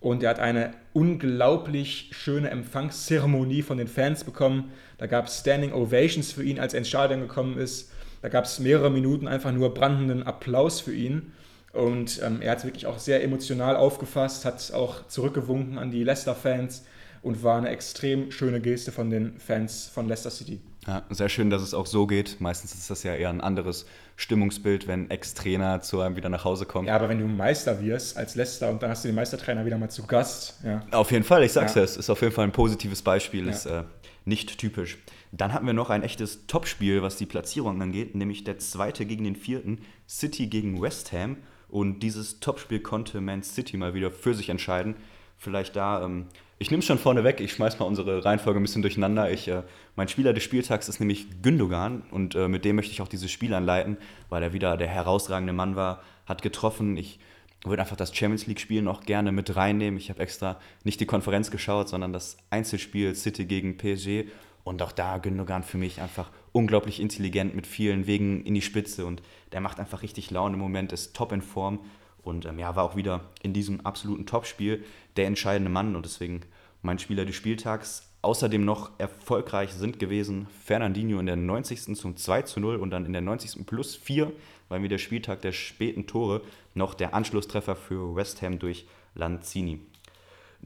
Und 0.00 0.22
er 0.22 0.30
hat 0.30 0.38
eine 0.38 0.72
unglaublich 0.92 2.10
schöne 2.12 2.50
Empfangszeremonie 2.50 3.62
von 3.62 3.78
den 3.78 3.88
Fans 3.88 4.24
bekommen. 4.24 4.72
Da 4.98 5.06
gab 5.06 5.26
es 5.26 5.40
Standing 5.40 5.72
Ovations 5.72 6.32
für 6.32 6.44
ihn, 6.44 6.60
als 6.60 6.74
er 6.74 6.78
ins 6.78 6.88
Stadion 6.88 7.20
gekommen 7.20 7.56
ist. 7.56 7.90
Da 8.20 8.28
gab 8.28 8.44
es 8.44 8.58
mehrere 8.58 8.90
Minuten 8.90 9.28
einfach 9.28 9.52
nur 9.52 9.72
brandenden 9.72 10.22
Applaus 10.22 10.80
für 10.80 10.94
ihn. 10.94 11.32
Und 11.72 12.20
ähm, 12.22 12.40
er 12.40 12.52
hat 12.52 12.58
es 12.58 12.64
wirklich 12.64 12.86
auch 12.86 12.98
sehr 12.98 13.24
emotional 13.24 13.76
aufgefasst, 13.76 14.44
hat 14.44 14.72
auch 14.72 15.06
zurückgewunken 15.08 15.78
an 15.78 15.90
die 15.90 16.04
Leicester-Fans 16.04 16.84
und 17.22 17.42
war 17.42 17.58
eine 17.58 17.70
extrem 17.70 18.30
schöne 18.30 18.60
Geste 18.60 18.92
von 18.92 19.10
den 19.10 19.38
Fans 19.38 19.90
von 19.92 20.06
Leicester 20.06 20.30
City. 20.30 20.60
Ja, 20.86 21.02
sehr 21.10 21.28
schön, 21.28 21.50
dass 21.50 21.62
es 21.62 21.72
auch 21.74 21.86
so 21.86 22.06
geht. 22.06 22.40
Meistens 22.40 22.74
ist 22.74 22.90
das 22.90 23.02
ja 23.02 23.14
eher 23.14 23.30
ein 23.30 23.40
anderes 23.40 23.86
Stimmungsbild, 24.16 24.86
wenn 24.86 25.10
Ex-Trainer 25.10 25.80
zu 25.80 26.00
einem 26.00 26.16
wieder 26.16 26.28
nach 26.28 26.44
Hause 26.44 26.66
kommt. 26.66 26.88
Ja, 26.88 26.96
aber 26.96 27.08
wenn 27.08 27.18
du 27.18 27.26
Meister 27.26 27.80
wirst 27.82 28.16
als 28.16 28.34
Leicester 28.34 28.70
und 28.70 28.82
dann 28.82 28.90
hast 28.90 29.04
du 29.04 29.08
den 29.08 29.14
Meistertrainer 29.14 29.64
wieder 29.64 29.78
mal 29.78 29.90
zu 29.90 30.06
Gast. 30.06 30.58
Ja. 30.64 30.82
Auf 30.90 31.10
jeden 31.10 31.24
Fall, 31.24 31.42
ich 31.42 31.52
sag's 31.52 31.74
ja, 31.74 31.82
es 31.82 31.96
ist 31.96 32.10
auf 32.10 32.20
jeden 32.20 32.34
Fall 32.34 32.44
ein 32.44 32.52
positives 32.52 33.02
Beispiel, 33.02 33.46
ja. 33.46 33.52
ist 33.52 33.66
äh, 33.66 33.84
nicht 34.24 34.58
typisch. 34.58 34.98
Dann 35.32 35.52
hatten 35.52 35.66
wir 35.66 35.72
noch 35.72 35.90
ein 35.90 36.02
echtes 36.02 36.46
Topspiel, 36.46 37.02
was 37.02 37.16
die 37.16 37.26
Platzierung 37.26 37.80
angeht, 37.82 38.14
nämlich 38.14 38.44
der 38.44 38.58
zweite 38.58 39.06
gegen 39.06 39.24
den 39.24 39.36
vierten, 39.36 39.80
City 40.08 40.46
gegen 40.46 40.80
West 40.80 41.12
Ham. 41.12 41.38
Und 41.68 42.00
dieses 42.00 42.38
Topspiel 42.38 42.80
konnte 42.80 43.20
Man 43.20 43.42
City 43.42 43.76
mal 43.76 43.94
wieder 43.94 44.12
für 44.12 44.34
sich 44.34 44.48
entscheiden. 44.48 44.94
Vielleicht 45.36 45.74
da 45.74 46.04
ähm, 46.04 46.26
ich 46.58 46.70
nehme 46.70 46.80
es 46.80 46.86
schon 46.86 46.98
vorne 46.98 47.24
weg, 47.24 47.40
ich 47.40 47.52
schmeiß 47.52 47.78
mal 47.78 47.86
unsere 47.86 48.24
Reihenfolge 48.24 48.60
ein 48.60 48.62
bisschen 48.62 48.82
durcheinander. 48.82 49.30
Ich, 49.30 49.48
äh, 49.48 49.62
mein 49.96 50.08
Spieler 50.08 50.32
des 50.32 50.44
Spieltags 50.44 50.88
ist 50.88 51.00
nämlich 51.00 51.42
Gündogan 51.42 52.02
und 52.10 52.34
äh, 52.34 52.48
mit 52.48 52.64
dem 52.64 52.76
möchte 52.76 52.92
ich 52.92 53.02
auch 53.02 53.08
dieses 53.08 53.30
Spiel 53.30 53.52
anleiten, 53.54 53.96
weil 54.28 54.42
er 54.42 54.52
wieder 54.52 54.76
der 54.76 54.88
herausragende 54.88 55.52
Mann 55.52 55.76
war, 55.76 56.02
hat 56.26 56.42
getroffen. 56.42 56.96
Ich 56.96 57.18
würde 57.64 57.82
einfach 57.82 57.96
das 57.96 58.14
Champions 58.14 58.46
League-Spiel 58.46 58.82
noch 58.82 59.02
gerne 59.02 59.32
mit 59.32 59.56
reinnehmen. 59.56 59.98
Ich 59.98 60.10
habe 60.10 60.20
extra 60.20 60.60
nicht 60.84 61.00
die 61.00 61.06
Konferenz 61.06 61.50
geschaut, 61.50 61.88
sondern 61.88 62.12
das 62.12 62.36
Einzelspiel 62.50 63.14
City 63.14 63.46
gegen 63.46 63.76
PSG. 63.76 64.28
Und 64.62 64.80
auch 64.80 64.92
da 64.92 65.18
Gündogan 65.18 65.62
für 65.62 65.76
mich 65.76 66.00
einfach 66.00 66.30
unglaublich 66.52 67.00
intelligent 67.00 67.54
mit 67.54 67.66
vielen 67.66 68.06
Wegen 68.06 68.44
in 68.44 68.54
die 68.54 68.62
Spitze 68.62 69.04
und 69.04 69.20
der 69.52 69.60
macht 69.60 69.78
einfach 69.78 70.02
richtig 70.02 70.30
Laune 70.30 70.54
im 70.54 70.60
Moment, 70.60 70.92
ist 70.92 71.14
top 71.14 71.32
in 71.32 71.42
Form 71.42 71.80
und 72.24 72.46
ähm, 72.46 72.58
ja, 72.58 72.74
war 72.76 72.84
auch 72.84 72.96
wieder 72.96 73.20
in 73.42 73.52
diesem 73.52 73.80
absoluten 73.82 74.26
Topspiel 74.26 74.84
der 75.16 75.26
entscheidende 75.26 75.70
Mann 75.70 75.96
und 75.96 76.04
deswegen 76.04 76.40
mein 76.82 76.98
Spieler 76.98 77.24
des 77.24 77.36
Spieltags. 77.36 78.10
Außerdem 78.22 78.64
noch 78.64 78.90
erfolgreich 78.98 79.72
sind 79.74 79.98
gewesen 79.98 80.46
Fernandinho 80.64 81.20
in 81.20 81.26
der 81.26 81.36
90. 81.36 81.94
zum 81.94 82.16
2 82.16 82.42
zu 82.42 82.60
0 82.60 82.76
und 82.76 82.90
dann 82.90 83.04
in 83.04 83.12
der 83.12 83.20
90. 83.20 83.66
plus 83.66 83.96
4, 83.96 84.32
weil 84.68 84.80
mir 84.80 84.88
der 84.88 84.98
Spieltag 84.98 85.42
der 85.42 85.52
späten 85.52 86.06
Tore 86.06 86.40
noch 86.72 86.94
der 86.94 87.14
Anschlusstreffer 87.14 87.76
für 87.76 88.16
West 88.16 88.40
Ham 88.40 88.58
durch 88.58 88.86
Lanzini. 89.14 89.80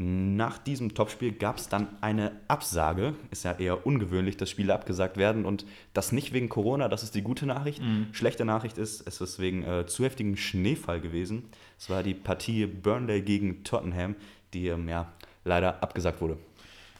Nach 0.01 0.59
diesem 0.59 0.95
Topspiel 0.95 1.33
gab 1.33 1.59
es 1.59 1.69
dann 1.69 1.89
eine 2.01 2.31
Absage. 2.47 3.17
Ist 3.33 3.45
ja 3.45 3.59
eher 3.59 3.85
ungewöhnlich, 3.85 4.37
dass 4.37 4.49
Spiele 4.49 4.73
abgesagt 4.73 5.17
werden. 5.17 5.45
Und 5.45 5.67
das 5.93 6.13
nicht 6.13 6.33
wegen 6.33 6.49
Corona, 6.49 6.89
das 6.89 7.03
ist 7.03 7.17
die 7.17 7.23
gute 7.23 7.47
Nachricht. 7.47 7.83
Mhm. 7.83 8.07
Schlechte 8.13 8.45
Nachricht 8.45 8.79
ist, 8.79 9.05
es 9.09 9.21
ist 9.21 9.41
wegen 9.41 9.65
äh, 9.65 9.87
zu 9.87 10.05
heftigem 10.05 10.37
Schneefall 10.37 11.01
gewesen. 11.01 11.47
Es 11.81 11.91
war 11.91 12.05
die 12.05 12.15
Partie 12.15 12.67
Burnley 12.67 13.23
gegen 13.23 13.65
Tottenham, 13.65 14.15
die 14.55 14.69
ähm, 14.69 14.89
ja, 14.89 15.13
leider 15.45 15.83
abgesagt 15.83 16.21
wurde. 16.21 16.39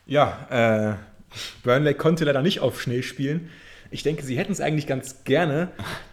Ja, 0.05 0.49
äh, 0.51 0.97
Burnley 1.63 1.95
konnte 1.95 2.25
leider 2.25 2.43
nicht 2.43 2.59
auf 2.59 2.83
Schnee 2.83 3.03
spielen. 3.03 3.49
Ich 3.93 4.03
denke, 4.03 4.25
sie 4.25 4.37
hätten 4.37 4.51
es 4.51 4.61
eigentlich 4.61 4.89
ganz 4.89 5.23
gerne. 5.23 5.71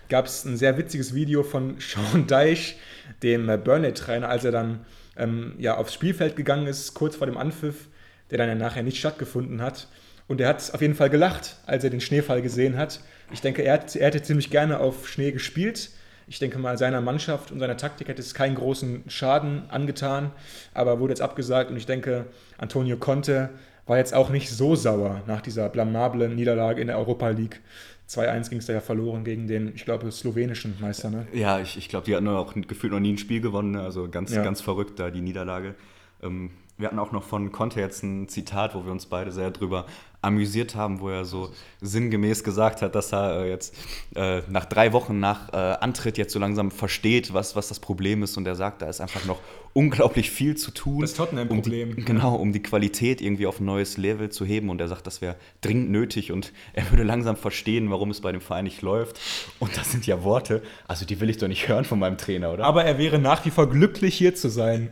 Gab 0.08 0.28
es 0.28 0.46
ein 0.46 0.56
sehr 0.56 0.78
witziges 0.78 1.16
Video 1.16 1.42
von 1.42 1.78
Sean 1.80 2.28
Deich, 2.28 2.78
dem 3.24 3.50
äh, 3.50 3.58
Burnley-Trainer, 3.58 4.30
als 4.30 4.46
er 4.46 4.52
dann 4.52 4.86
ähm, 5.18 5.54
ja, 5.58 5.78
aufs 5.78 5.94
Spielfeld 5.94 6.36
gegangen 6.36 6.68
ist, 6.68 6.94
kurz 6.94 7.16
vor 7.16 7.28
dem 7.28 7.38
Anpfiff, 7.38 7.88
der 8.32 8.38
dann 8.38 8.50
ja 8.50 8.56
nachher 8.56 8.84
nicht 8.84 8.98
stattgefunden 8.98 9.62
hat. 9.62 9.88
Und 10.28 10.42
er 10.42 10.50
hat 10.50 10.74
auf 10.74 10.82
jeden 10.82 10.96
Fall 10.96 11.10
gelacht, 11.10 11.58
als 11.66 11.84
er 11.84 11.90
den 11.90 12.02
Schneefall 12.02 12.42
gesehen 12.42 12.78
hat. 12.78 13.00
Ich 13.32 13.42
denke, 13.42 13.62
er, 13.62 13.74
hat, 13.74 13.96
er 13.96 14.08
hätte 14.08 14.24
ziemlich 14.24 14.50
gerne 14.50 14.80
auf 14.80 15.08
Schnee 15.08 15.32
gespielt. 15.32 15.92
Ich 16.28 16.40
denke 16.40 16.58
mal, 16.58 16.78
seiner 16.78 17.02
Mannschaft 17.02 17.52
und 17.52 17.60
seiner 17.60 17.78
Taktik 17.78 18.08
hätte 18.08 18.22
es 18.22 18.34
keinen 18.34 18.56
großen 18.56 19.04
Schaden 19.08 19.70
angetan, 19.70 20.32
aber 20.74 21.00
wurde 21.00 21.12
jetzt 21.12 21.22
abgesagt. 21.22 21.70
Und 21.70 21.78
ich 21.78 21.86
denke, 21.86 22.26
Antonio 22.58 22.98
Conte 22.98 23.52
war 23.86 23.98
jetzt 23.98 24.16
auch 24.16 24.32
nicht 24.32 24.50
so 24.50 24.76
sauer 24.76 25.22
nach 25.28 25.42
dieser 25.42 25.70
blamablen 25.70 26.36
Niederlage 26.36 26.82
in 26.82 26.88
der 26.88 26.98
Europa 26.98 27.30
League. 27.30 27.62
2-1 28.10 28.50
ging 28.50 28.60
es 28.60 28.66
da 28.68 28.74
ja 28.74 28.82
verloren 28.82 29.24
gegen 29.24 29.48
den, 29.48 29.74
ich 29.76 29.86
glaube, 29.86 30.12
slowenischen 30.12 30.76
Meister. 30.80 31.10
Ne? 31.10 31.28
Ja, 31.34 31.60
ich, 31.60 31.78
ich 31.78 31.90
glaube, 31.90 32.06
die 32.06 32.16
hatten 32.16 32.28
auch 32.28 32.54
gefühlt 32.54 32.94
noch 32.94 33.00
nie 33.00 33.14
ein 33.14 33.18
Spiel 33.18 33.42
gewonnen. 33.42 33.72
Ne? 33.72 33.82
Also 33.82 34.10
ganz, 34.10 34.34
ja. 34.34 34.44
ganz 34.44 34.62
verrückt 34.62 35.00
da 35.00 35.10
die 35.10 35.22
Niederlage. 35.22 35.76
Ähm, 36.22 36.52
wir 36.78 36.88
hatten 36.88 37.00
auch 37.00 37.12
noch 37.12 37.24
von 37.24 37.52
Conte 37.52 37.80
jetzt 37.80 38.04
ein 38.04 38.28
Zitat, 38.28 38.76
wo 38.76 38.86
wir 38.86 38.92
uns 38.92 39.06
beide 39.06 39.32
sehr 39.32 39.52
drüber 39.52 39.86
amüsiert 40.26 40.76
haben, 40.76 41.00
wo 41.00 41.10
er 41.10 41.24
so 41.24 41.52
sinngemäß 41.82 42.44
gesagt 42.44 42.82
hat, 42.82 42.96
dass 42.96 43.14
er 43.14 43.44
äh, 43.44 43.50
jetzt 43.50 43.76
äh, 44.16 44.42
nach 44.50 44.66
drei 44.66 44.92
Wochen 44.94 45.20
nach 45.20 45.54
äh, 45.54 45.56
Antritt 45.56 46.18
jetzt 46.18 46.34
so 46.34 46.40
langsam 46.40 46.72
versteht, 46.72 47.34
was, 47.34 47.56
was 47.56 47.68
das 47.68 47.80
Problem 47.80 48.24
ist. 48.24 48.36
Und 48.38 48.48
er 48.48 48.56
sagt, 48.56 48.82
da 48.82 48.90
ist 48.90 49.02
einfach 49.02 49.26
noch 49.26 49.40
unglaublich 49.74 50.32
viel 50.32 50.56
zu 50.56 50.72
tun. 50.72 51.02
Das 51.02 51.14
Tottenham-Problem. 51.14 51.96
Um 51.98 52.06
genau, 52.06 52.36
um 52.36 52.54
die 52.54 52.62
Qualität 52.62 53.22
irgendwie 53.22 53.46
auf 53.46 53.60
ein 53.60 53.66
neues 53.66 53.98
Level 53.98 54.30
zu 54.30 54.46
heben. 54.46 54.70
Und 54.70 54.80
er 54.82 54.88
sagt, 54.88 55.06
das 55.06 55.22
wäre 55.22 55.36
dringend 55.62 55.92
nötig 55.92 56.32
und 56.32 56.54
er 56.74 56.90
würde 56.92 57.04
langsam 57.04 57.36
verstehen, 57.36 57.92
warum 57.92 58.10
es 58.10 58.22
bei 58.22 58.32
dem 58.32 58.42
Verein 58.42 58.64
nicht 58.64 58.82
läuft. 58.82 59.20
Und 59.60 59.76
das 59.78 59.92
sind 59.92 60.08
ja 60.08 60.24
Worte, 60.24 60.64
also 60.88 61.06
die 61.06 61.20
will 61.20 61.30
ich 61.30 61.38
doch 61.38 61.48
nicht 61.48 61.68
hören 61.68 61.86
von 61.86 62.00
meinem 62.00 62.18
Trainer, 62.18 62.54
oder? 62.54 62.66
Aber 62.66 62.86
er 62.86 62.98
wäre 62.98 63.20
nach 63.20 63.46
wie 63.46 63.52
vor 63.52 63.70
glücklich, 63.70 64.16
hier 64.16 64.34
zu 64.34 64.50
sein. 64.50 64.90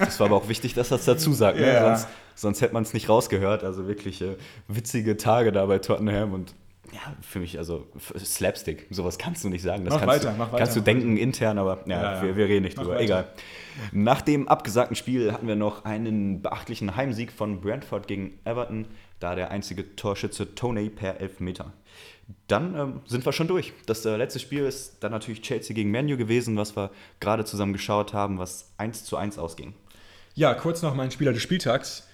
das 0.00 0.18
war 0.18 0.28
aber 0.28 0.36
auch 0.36 0.48
wichtig, 0.48 0.74
dass 0.74 0.90
er 0.90 0.96
es 0.96 1.04
dazu 1.04 1.32
sagt. 1.32 1.60
Ne? 1.60 1.66
Ja. 1.66 1.96
Sonst 1.96 2.08
sonst 2.36 2.60
hätte 2.60 2.74
man 2.74 2.84
es 2.84 2.94
nicht 2.94 3.08
rausgehört. 3.08 3.64
Also 3.64 3.88
wirklich 3.88 4.22
äh, 4.22 4.36
witzige 4.68 5.16
Tage 5.16 5.50
da 5.50 5.66
bei 5.66 5.78
Tottenham 5.80 6.32
und 6.32 6.54
ja, 6.92 7.00
für 7.20 7.40
mich, 7.40 7.58
also 7.58 7.86
Slapstick, 8.16 8.86
sowas 8.90 9.18
kannst 9.18 9.42
du 9.42 9.48
nicht 9.48 9.62
sagen. 9.62 9.84
Das 9.84 9.94
mach 9.94 10.00
kannst 10.02 10.24
weiter, 10.24 10.32
du, 10.32 10.38
mach 10.38 10.46
weiter. 10.52 10.58
Kannst 10.58 10.76
du 10.76 10.80
denken 10.80 11.16
intern, 11.16 11.58
aber 11.58 11.80
ja, 11.86 12.00
ja, 12.00 12.14
ja. 12.14 12.22
Wir, 12.22 12.36
wir, 12.36 12.46
reden 12.46 12.64
nicht 12.64 12.76
mach 12.76 12.84
drüber. 12.84 12.96
Weiter. 12.96 13.04
Egal. 13.04 13.28
Nach 13.92 14.22
dem 14.22 14.46
abgesagten 14.46 14.94
Spiel 14.94 15.32
hatten 15.32 15.48
wir 15.48 15.56
noch 15.56 15.84
einen 15.84 16.42
beachtlichen 16.42 16.94
Heimsieg 16.94 17.32
von 17.32 17.60
Brentford 17.60 18.06
gegen 18.06 18.38
Everton, 18.44 18.86
da 19.18 19.34
der 19.34 19.50
einzige 19.50 19.96
Torschütze 19.96 20.54
Tony 20.54 20.88
per 20.88 21.20
Elfmeter. 21.20 21.72
Dann 22.48 22.74
ähm, 22.74 23.00
sind 23.06 23.24
wir 23.24 23.32
schon 23.32 23.48
durch. 23.48 23.72
Das 23.86 24.04
äh, 24.04 24.16
letzte 24.16 24.38
Spiel 24.38 24.64
ist 24.64 24.98
dann 25.00 25.12
natürlich 25.12 25.42
Chelsea 25.42 25.74
gegen 25.74 25.90
Menu 25.90 26.16
gewesen, 26.16 26.56
was 26.56 26.76
wir 26.76 26.90
gerade 27.20 27.44
zusammen 27.44 27.72
geschaut 27.72 28.14
haben, 28.14 28.38
was 28.38 28.72
1 28.78 29.04
zu 29.04 29.16
1 29.16 29.38
ausging. 29.38 29.74
Ja, 30.34 30.54
kurz 30.54 30.82
noch 30.82 30.94
mein 30.94 31.10
Spieler 31.10 31.32
des 31.32 31.42
Spieltags 31.42 32.05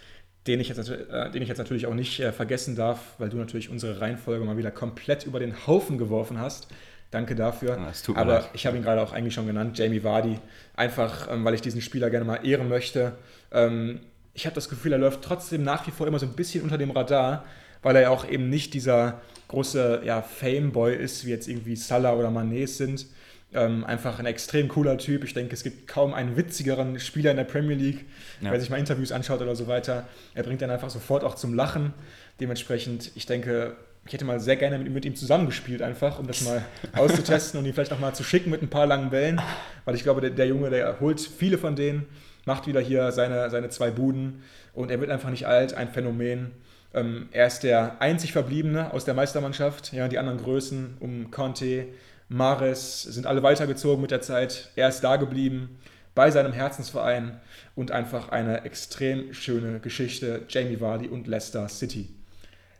den 0.47 0.61
ich 0.61 0.69
jetzt, 0.69 0.89
äh, 0.89 1.31
den 1.31 1.43
ich 1.43 1.49
jetzt 1.49 1.59
natürlich 1.59 1.87
auch 1.87 1.95
nicht 1.95 2.21
äh, 2.21 2.33
vergessen 2.33 2.75
darf, 2.75 3.15
weil 3.19 3.29
du 3.29 3.37
natürlich 3.37 3.71
unsere 3.71 4.01
Reihenfolge 4.01 4.45
mal 4.45 4.57
wieder 4.57 4.71
komplett 4.71 5.25
über 5.25 5.39
den 5.39 5.67
Haufen 5.67 5.99
geworfen 5.99 6.39
hast. 6.39 6.69
Danke 7.11 7.35
dafür. 7.35 7.77
Ja, 7.77 8.15
Aber 8.15 8.33
leid. 8.35 8.49
ich 8.55 8.67
habe 8.67 8.77
ihn 8.77 8.83
gerade 8.83 9.03
auch 9.03 9.13
eigentlich 9.13 9.35
schon 9.35 9.47
genannt, 9.47 9.79
Jamie 9.79 10.03
Vardy. 10.03 10.39
Einfach, 10.75 11.31
ähm, 11.31 11.45
weil 11.45 11.55
ich 11.55 11.61
diesen 11.61 11.83
Spieler 11.83 12.09
gerne 12.11 12.25
mal 12.25 12.45
ehren 12.45 12.69
möchte. 12.69 13.13
Ähm, 13.53 14.01
ich 14.35 14.47
habe 14.47 14.55
das 14.55 14.69
Gefühl, 14.69 14.93
er 14.93 14.99
läuft 14.99 15.23
trotzdem 15.23 15.63
nach 15.63 15.87
wie 15.87 15.91
vor 15.91 16.07
immer 16.07 16.19
so 16.19 16.27
ein 16.27 16.33
bisschen 16.33 16.63
unter 16.63 16.79
dem 16.79 16.91
Radar, 16.91 17.45
weil 17.83 17.97
er 17.97 18.03
ja 18.03 18.11
auch 18.11 18.27
eben 18.27 18.49
nicht 18.49 18.73
dieser 18.73 19.21
große 19.49 20.01
ja, 20.05 20.23
Fameboy 20.23 20.97
ist, 20.97 21.27
wie 21.27 21.31
jetzt 21.31 21.49
irgendwie 21.49 21.77
Salah 21.77 22.15
oder 22.15 22.29
Mané 22.29 22.67
sind. 22.67 23.07
Ähm, 23.55 23.85
einfach 23.85 24.19
ein 24.19 24.27
extrem 24.27 24.69
cooler 24.69 24.97
Typ. 24.97 25.25
Ich 25.25 25.35
denke, 25.35 25.53
es 25.53 25.63
gibt 25.63 25.87
kaum 25.87 26.15
einen 26.15 26.37
witzigeren 26.37 26.99
Spieler 26.99 27.33
in 27.33 27.37
der 27.37 27.45
Premier 27.45 27.77
League, 27.77 28.07
ja. 28.41 28.51
wer 28.51 28.59
sich 28.59 28.71
mal 28.71 28.79
Interviews 28.79 29.13
anschaut 29.13 29.43
oder 29.43 29.55
so 29.55 29.67
weiter. 29.67 30.09
Er 30.35 30.43
bringt 30.43 30.63
dann 30.63 30.71
einfach 30.71 30.89
sofort 30.89 31.23
auch 31.23 31.35
zum 31.35 31.53
Lachen. 31.53 31.93
Dementsprechend, 32.41 33.13
ich 33.15 33.27
denke, 33.27 33.77
ich 34.07 34.13
hätte 34.13 34.25
mal 34.25 34.41
sehr 34.41 34.57
gerne 34.57 34.79
mit, 34.79 34.91
mit 34.91 35.05
ihm 35.05 35.15
zusammengespielt, 35.15 35.83
einfach, 35.83 36.19
um 36.19 36.27
das 36.27 36.41
mal 36.43 36.65
auszutesten 36.95 37.61
und 37.61 37.67
ihn 37.67 37.75
vielleicht 37.75 37.93
auch 37.93 38.01
mal 38.01 38.15
zu 38.15 38.25
schicken 38.25 38.51
mit 38.51 38.63
ein 38.63 38.69
paar 38.69 38.87
langen 38.87 39.11
Bällen. 39.11 39.41
Weil 39.85 39.95
ich 39.95 40.03
glaube, 40.03 40.21
der, 40.21 40.31
der 40.31 40.47
Junge, 40.47 40.71
der 40.71 40.99
holt 41.01 41.21
viele 41.21 41.59
von 41.59 41.77
denen, 41.77 42.07
macht 42.45 42.67
wieder 42.67 42.81
hier 42.81 43.13
seine, 43.13 43.51
seine 43.51 43.69
zwei 43.69 43.91
Buden 43.91 44.43
und 44.75 44.91
er 44.91 45.01
wird 45.01 45.11
einfach 45.11 45.31
nicht 45.31 45.47
alt, 45.47 45.75
ein 45.75 45.89
Phänomen. 45.89 46.53
Ähm, 46.95 47.29
er 47.33 47.47
ist 47.47 47.61
der 47.61 48.01
einzig 48.01 48.33
Verbliebene 48.33 48.93
aus 48.93 49.05
der 49.05 49.15
Meistermannschaft. 49.15 49.93
Ja, 49.93 50.09
die 50.09 50.19
anderen 50.19 50.39
Größen 50.39 50.97
um 51.01 51.31
Conte, 51.31 51.87
Mares 52.33 53.03
sind 53.03 53.27
alle 53.27 53.43
weitergezogen 53.43 54.01
mit 54.01 54.11
der 54.11 54.23
Zeit. 54.23 54.71
Er 54.75 54.89
ist 54.89 55.01
da 55.01 55.17
geblieben 55.17 55.79
bei 56.15 56.31
seinem 56.31 56.53
Herzensverein 56.53 57.41
und 57.75 57.91
einfach 57.91 58.31
eine 58.31 58.65
extrem 58.65 59.33
schöne 59.33 59.81
Geschichte. 59.81 60.43
Jamie 60.49 60.81
Vardy 60.81 61.09
und 61.09 61.27
Leicester 61.27 61.69
City. 61.69 62.09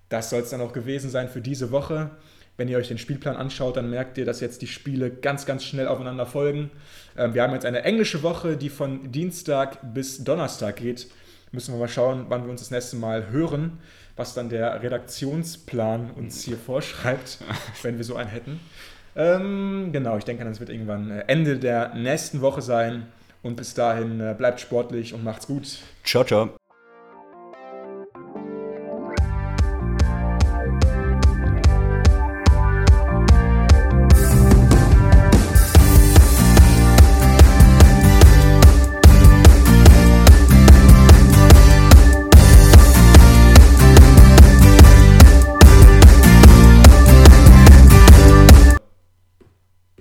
Das 0.09 0.31
soll 0.31 0.43
es 0.43 0.51
dann 0.51 0.61
auch 0.61 0.73
gewesen 0.73 1.11
sein 1.11 1.29
für 1.29 1.41
diese 1.41 1.71
Woche. 1.71 2.11
Wenn 2.57 2.69
ihr 2.69 2.77
euch 2.77 2.89
den 2.89 2.99
Spielplan 2.99 3.37
anschaut, 3.37 3.77
dann 3.77 3.89
merkt 3.89 4.19
ihr, 4.19 4.27
dass 4.27 4.41
jetzt 4.41 4.61
die 4.61 4.67
Spiele 4.67 5.11
ganz, 5.11 5.47
ganz 5.47 5.65
schnell 5.65 5.89
aufeinander 5.89 6.27
folgen. 6.27 6.71
Ähm, 7.17 7.33
wir 7.35 7.43
haben 7.43 7.55
jetzt 7.55 7.65
eine 7.65 7.83
englische 7.83 8.23
Woche, 8.23 8.57
die 8.57 8.69
von 8.69 9.11
Dienstag 9.11 9.95
bis 9.95 10.23
Donnerstag 10.23 10.77
geht. 10.77 11.09
Müssen 11.51 11.75
wir 11.75 11.81
mal 11.81 11.89
schauen, 11.89 12.27
wann 12.29 12.45
wir 12.45 12.51
uns 12.51 12.61
das 12.61 12.71
nächste 12.71 12.97
Mal 12.97 13.31
hören, 13.31 13.79
was 14.17 14.35
dann 14.35 14.51
der 14.51 14.83
Redaktionsplan 14.83 16.11
uns 16.11 16.43
hier 16.43 16.59
vorschreibt, 16.59 17.39
wenn 17.83 17.97
wir 17.97 18.05
so 18.05 18.17
einen 18.17 18.31
hätten. 18.31 18.61
Ähm, 19.15 19.91
genau, 19.93 20.17
ich 20.17 20.25
denke, 20.25 20.45
das 20.45 20.61
wird 20.61 20.71
irgendwann 20.71 21.11
äh, 21.11 21.25
Ende 21.27 21.59
der 21.59 21.95
nächsten 21.95 22.41
Woche 22.41 22.63
sein. 22.63 23.07
Und 23.43 23.57
bis 23.57 23.75
dahin 23.75 24.21
äh, 24.21 24.35
bleibt 24.37 24.61
sportlich 24.61 25.15
und 25.15 25.25
macht's 25.25 25.47
gut. 25.47 25.79
Ciao, 26.05 26.25
ciao. 26.25 26.62